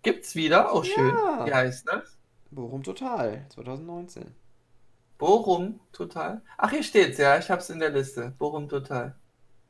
[0.02, 0.72] Gibt's wieder?
[0.72, 1.14] Auch schön.
[1.14, 1.46] Ja.
[1.46, 2.16] Wie heißt das?
[2.50, 4.34] Bochum Total, 2019.
[5.18, 6.42] Bochum Total.
[6.58, 7.38] Ach, hier steht's, ja.
[7.38, 8.32] Ich hab's in der Liste.
[8.38, 9.14] Bochum Total.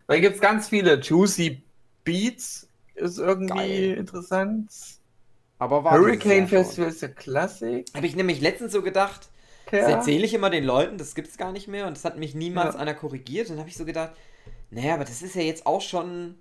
[0.07, 0.99] Weil hier gibt's ganz viele.
[1.01, 1.63] Juicy
[2.05, 3.95] Beats ist irgendwie Geil.
[3.99, 4.71] interessant.
[5.59, 6.49] Aber war Hurricane.
[6.49, 7.87] Festival ist der Klassik.
[7.95, 9.29] Habe ich nämlich letztens so gedacht,
[9.71, 9.97] Das Ja.
[9.97, 12.75] erzähle ich immer den Leuten, das gibt's gar nicht mehr und das hat mich niemals
[12.75, 12.81] Ja.
[12.81, 13.47] einer korrigiert.
[13.49, 14.11] Und dann habe ich so gedacht,
[14.73, 16.37] naja, aber das ist ja jetzt auch schon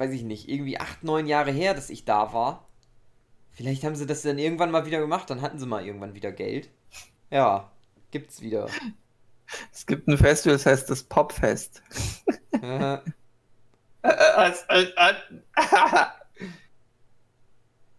[0.00, 2.66] weiß ich nicht, irgendwie acht, neun Jahre her, dass ich da war.
[3.52, 6.32] Vielleicht haben sie das dann irgendwann mal wieder gemacht, dann hatten sie mal irgendwann wieder
[6.32, 6.70] Geld.
[7.30, 7.70] Ja,
[8.10, 8.68] gibt's wieder.
[9.72, 11.82] Es gibt ein Festival, das heißt das Popfest.
[12.52, 12.58] Äh,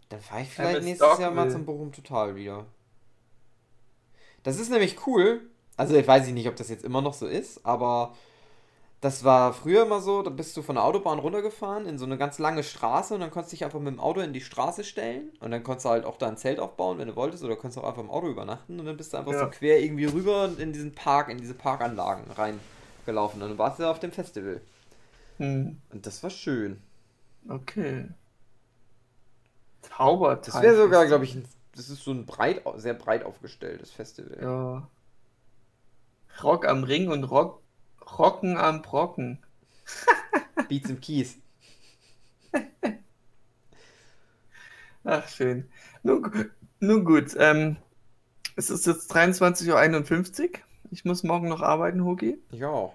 [0.09, 2.65] Dann fahre ich vielleicht nächstes Jahr mal zum Bochum Total wieder.
[4.43, 5.41] Das ist nämlich cool.
[5.77, 8.15] Also ich weiß nicht, ob das jetzt immer noch so ist, aber
[9.01, 12.17] das war früher immer so, da bist du von der Autobahn runtergefahren in so eine
[12.17, 14.83] ganz lange Straße und dann konntest du dich einfach mit dem Auto in die Straße
[14.83, 17.55] stellen und dann konntest du halt auch da ein Zelt aufbauen, wenn du wolltest, oder
[17.55, 19.39] konntest auch einfach im Auto übernachten und dann bist du einfach Ja.
[19.39, 23.89] so quer irgendwie rüber in diesen Park, in diese Parkanlagen reingelaufen und dann warst du
[23.89, 24.61] auf dem Festival.
[25.39, 26.81] Hm, Und das war schön.
[27.49, 28.09] okay.
[29.81, 30.51] Zauberteil.
[30.53, 31.45] Das wäre sogar, glaube ich, ein,
[31.75, 34.37] das ist so ein breit, sehr breit aufgestelltes Festival.
[34.41, 34.87] Ja.
[36.43, 37.60] Rock am Ring und Rock,
[38.17, 39.39] Rocken am Brocken.
[40.69, 41.37] Beats im Kies.
[45.03, 45.69] Ach, schön.
[46.03, 47.77] Nun, nun gut, ähm,
[48.55, 50.49] es ist jetzt 23.51 Uhr.
[50.91, 52.37] Ich muss morgen noch arbeiten, Hugi.
[52.51, 52.91] Ja.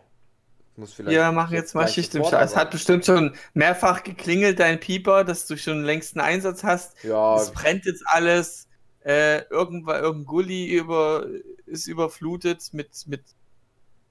[0.76, 1.16] Muss vielleicht.
[1.16, 2.44] Wir machen jetzt mal gleich Schicht im Schacht.
[2.44, 7.02] Es hat bestimmt schon mehrfach geklingelt, dein Pieper, dass du schon längst einen Einsatz hast.
[7.02, 8.68] Ja, Es brennt jetzt alles.
[9.05, 11.26] Äh, irgendwann, irgendein Gully über,
[11.64, 13.22] ist überflutet mit, mit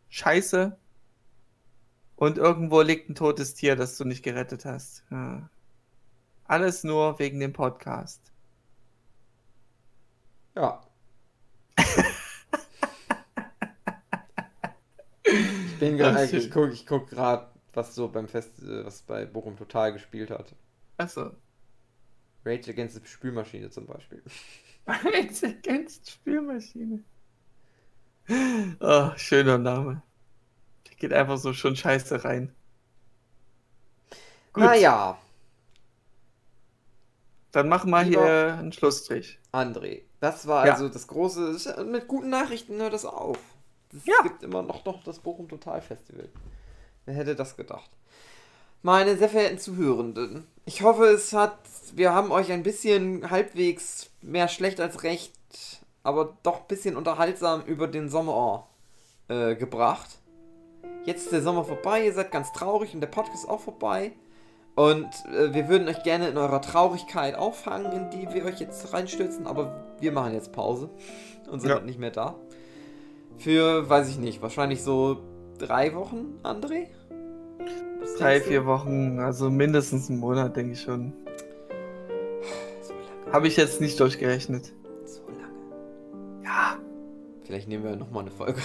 [0.09, 0.77] Scheiße.
[2.15, 5.03] Und irgendwo liegt ein totes Tier, das du nicht gerettet hast.
[5.11, 5.49] Ja.
[6.45, 8.31] Alles nur wegen dem Podcast.
[10.55, 10.81] ja.
[15.25, 19.25] ich bin gerade, ich guck, ich guck gerade, was so beim Fest, äh, was bei
[19.25, 20.55] Bochum Total gespielt hat.
[20.97, 21.31] Achso.
[22.45, 24.23] Rage Against the Spülmaschine zum Beispiel.
[25.13, 27.03] Jetzt ergänzt Spielmaschine.
[28.79, 30.01] Oh, schöner Name.
[30.97, 32.53] Geht einfach so schon scheiße rein.
[34.53, 35.17] Gut, Naja,
[37.51, 39.39] dann machen wir Lieber- hier einen Schlussstrich.
[39.53, 40.73] André, das war Ja.
[40.73, 41.83] also das große.
[41.85, 43.37] Mit guten Nachrichten hört das auf.
[43.93, 44.21] Es Ja.
[44.23, 46.29] gibt immer noch, noch das Bochum Total Festival.
[47.05, 47.89] Wer hätte das gedacht?
[48.81, 51.57] Meine sehr verehrten Zuhörenden, ich hoffe, es hat.
[51.93, 55.33] Wir haben euch ein bisschen halbwegs mehr schlecht als recht,
[56.03, 58.67] aber doch ein bisschen unterhaltsam über den Sommer
[59.27, 60.19] äh, gebracht.
[61.05, 64.11] Jetzt ist der Sommer vorbei, ihr seid ganz traurig und der Podcast ist auch vorbei.
[64.75, 68.91] Und äh, wir würden euch gerne in eurer Traurigkeit auffangen, in die wir euch jetzt
[68.91, 70.89] reinstürzen, aber wir machen jetzt Pause
[71.49, 71.79] und sind Ja.
[71.79, 72.35] nicht mehr da.
[73.37, 75.17] Für, weiß ich nicht, wahrscheinlich so
[75.59, 76.87] drei Wochen, André?
[78.01, 81.13] Was Drei, vier Wochen, also mindestens einen Monat, denke ich schon.
[82.81, 84.73] So lange, Habe ich jetzt nicht durchgerechnet.
[85.05, 86.43] so lange.
[86.43, 86.75] Ja.
[87.43, 88.61] Vielleicht nehmen wir nochmal eine Folge.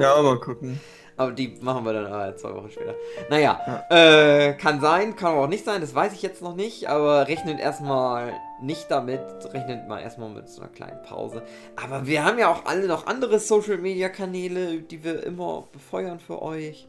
[0.00, 0.80] Ja, mal gucken.
[1.20, 2.94] Aber die machen wir dann äh, zwei Wochen später.
[3.28, 6.88] Naja, äh, kann sein, kann aber auch nicht sein, das weiß ich jetzt noch nicht,
[6.88, 8.32] aber rechnet erstmal
[8.62, 9.20] nicht damit,
[9.52, 11.42] rechnet mal erstmal mit so einer kleinen Pause.
[11.76, 16.20] Aber wir haben ja auch alle noch andere Social Media Kanäle, die wir immer befeuern
[16.20, 16.88] für euch.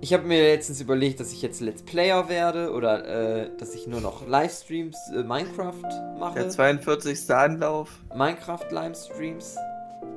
[0.00, 3.06] Ich habe mir letztens überlegt, dass ich jetzt Let's Player werde oder
[3.44, 6.40] äh, dass ich nur noch Livestreams äh, Minecraft mache.
[6.40, 7.30] Der 42.
[7.30, 8.00] Anlauf.
[8.16, 9.56] Minecraft Livestreams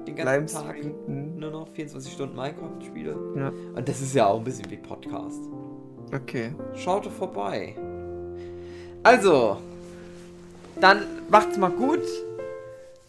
[0.06, 0.78] den ganzen Tag.
[1.08, 1.40] Mhm.
[1.40, 3.16] nur noch 24 Stunden Minecraft spiele.
[3.36, 3.52] Ja.
[3.76, 5.42] Und das ist ja auch ein bisschen wie Podcast.
[6.14, 6.54] Okay.
[6.74, 7.76] Schaut vorbei.
[9.04, 9.58] Also,
[10.80, 12.04] dann macht's mal gut.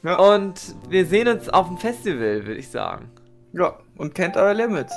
[0.03, 0.19] Ja.
[0.19, 3.11] Und wir sehen uns auf dem Festival, würde ich sagen.
[3.53, 4.89] Ja, und kennt euer Limit.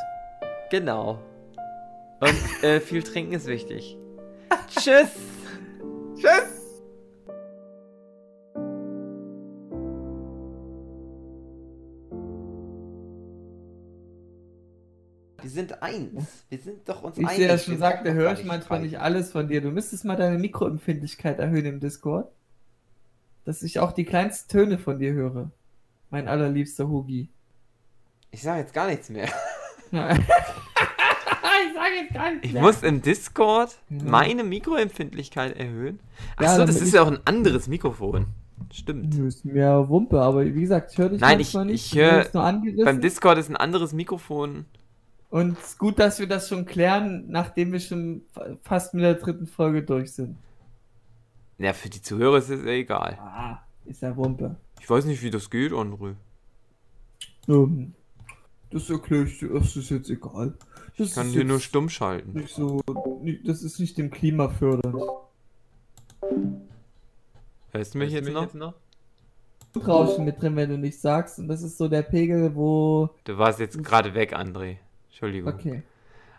[0.69, 1.19] Genau.
[2.19, 3.97] Und äh, viel trinken ist wichtig.
[4.69, 5.09] Tschüss.
[6.15, 6.60] Tschüss!
[15.67, 16.45] Sind eins.
[16.49, 17.39] Wir sind doch uns Wie ich einig.
[17.39, 19.61] dir ja schon Wir sagte, höre ich nicht manchmal nicht alles von dir.
[19.61, 22.29] Du müsstest mal deine Mikroempfindlichkeit erhöhen im Discord.
[23.45, 25.49] Dass ich auch die kleinsten Töne von dir höre.
[26.09, 27.29] Mein allerliebster Hugi.
[28.31, 29.25] Ich sage jetzt gar nichts mehr.
[29.91, 29.97] ich
[31.73, 32.45] sage jetzt gar nicht.
[32.45, 34.03] Ich muss im Discord Ja.
[34.03, 35.99] meine Mikroempfindlichkeit erhöhen.
[36.39, 38.27] Ja, Achso, das damit ist ich- ja auch ein anderes Mikrofon.
[38.71, 39.13] Stimmt.
[39.13, 41.85] Du bist mir Wumpe, aber wie gesagt, ich höre dich Nein, manchmal ich- nicht.
[41.87, 42.85] ich du hör- wirst nur angerissen.
[42.85, 44.65] Beim Discord ist ein anderes Mikrofon.
[45.31, 49.03] Und es ist gut, dass wir das schon klären, nachdem wir schon fa- fast mit
[49.03, 50.37] der dritten Folge durch sind.
[51.57, 53.17] Ja, für die Zuhörer ist es ja egal.
[53.19, 54.55] Ah, ist ja Wumpe.
[54.81, 56.15] Ich weiß nicht, wie das geht, André.
[57.47, 57.93] Ähm,
[58.71, 60.53] das erkläre ich dir, das ist jetzt egal.
[60.97, 62.33] Das Ich kann ist dir nur jetzt stumm schalten.
[62.33, 62.81] nicht so,
[63.21, 65.01] nicht- das ist nicht dem Klima fördernd.
[67.71, 68.73] Hörst du mich jetzt noch?
[69.87, 71.39] Rauschen mit drin, wenn du nichts sagst.
[71.39, 73.09] Und das ist so der Pegel, wo.
[73.23, 74.77] Du warst jetzt gerade weg, André.
[75.21, 75.53] Entschuldigung.
[75.53, 75.83] Okay.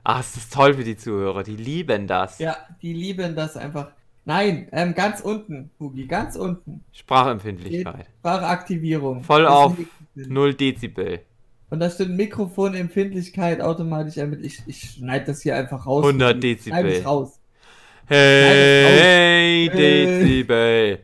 [0.05, 1.45] Ach, es ist toll für die Zuhörer.
[1.45, 2.41] Die lieben das.
[2.41, 3.93] Ja, die lieben das einfach.
[4.25, 6.83] Nein, ähm, ganz unten, Hugi, ganz unten.
[6.93, 8.07] Sprachempfindlichkeit.
[8.19, 9.23] Sprachaktivierung.
[9.23, 11.21] Voll Das auf sind die- 0 Dezibel.
[11.71, 14.47] Und da steht Mikrofonempfindlichkeit automatisch ermittelt.
[14.47, 16.05] Ich, ich schneide das hier einfach raus.
[16.05, 16.41] 100 Hugi.
[16.41, 16.87] Dezibel.
[16.87, 17.39] Es raus.
[18.07, 19.71] Hey, Äh.
[19.71, 20.99] Dezibel.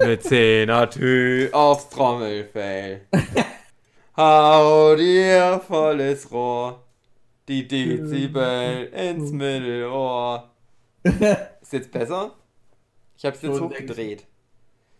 [0.00, 3.02] Mit 10er Tü aufs Trommelfell.
[4.18, 6.82] Hau dir volles Rohr.
[7.46, 10.50] Die Dezibel ins Mittelohr.
[11.04, 12.34] Ist jetzt besser?
[13.16, 13.76] Ich hab's jetzt Schon, ich.
[13.78, 14.26] hochgedreht.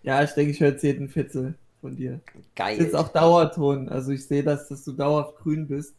[0.05, 2.20] Ja, ich denke, ich höre jetzt jeden Fitzel von dir.
[2.55, 2.78] Geil.
[2.78, 3.89] Ist jetzt auch Dauerton.
[3.89, 5.97] Also ich sehe das, dass du dauerhaft grün bist.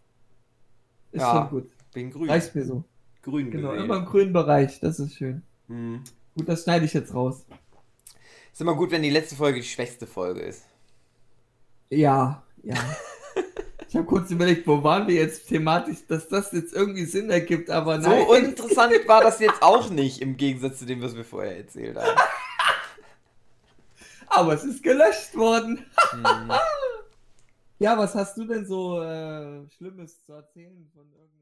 [1.12, 1.34] Ist Ja.
[1.42, 1.70] schon gut.
[1.94, 2.30] Bin grün.
[2.30, 2.86] Reicht mir so.
[3.22, 3.84] grün Genau, gewählt.
[3.84, 4.80] immer im grünen Bereich.
[4.80, 5.44] Das ist schön.
[5.68, 6.06] Hm.
[6.38, 7.46] Gut, das schneide ich jetzt raus.
[8.54, 10.64] Ist immer gut, wenn die letzte Folge die schwächste Folge ist.
[11.90, 12.76] Ja, ja.
[13.88, 17.70] ich habe kurz überlegt, wo waren wir jetzt thematisch, dass das jetzt irgendwie Sinn ergibt,
[17.70, 18.26] aber So nein.
[18.28, 22.20] uninteressant war das jetzt auch nicht, im Gegensatz zu dem, was wir vorher erzählt haben.
[24.28, 25.86] aber es ist gelöscht worden.
[26.12, 26.52] Hm.
[27.82, 31.39] Ja, was hast du denn so äh, Schlimmes zu erzählen von irgendeinem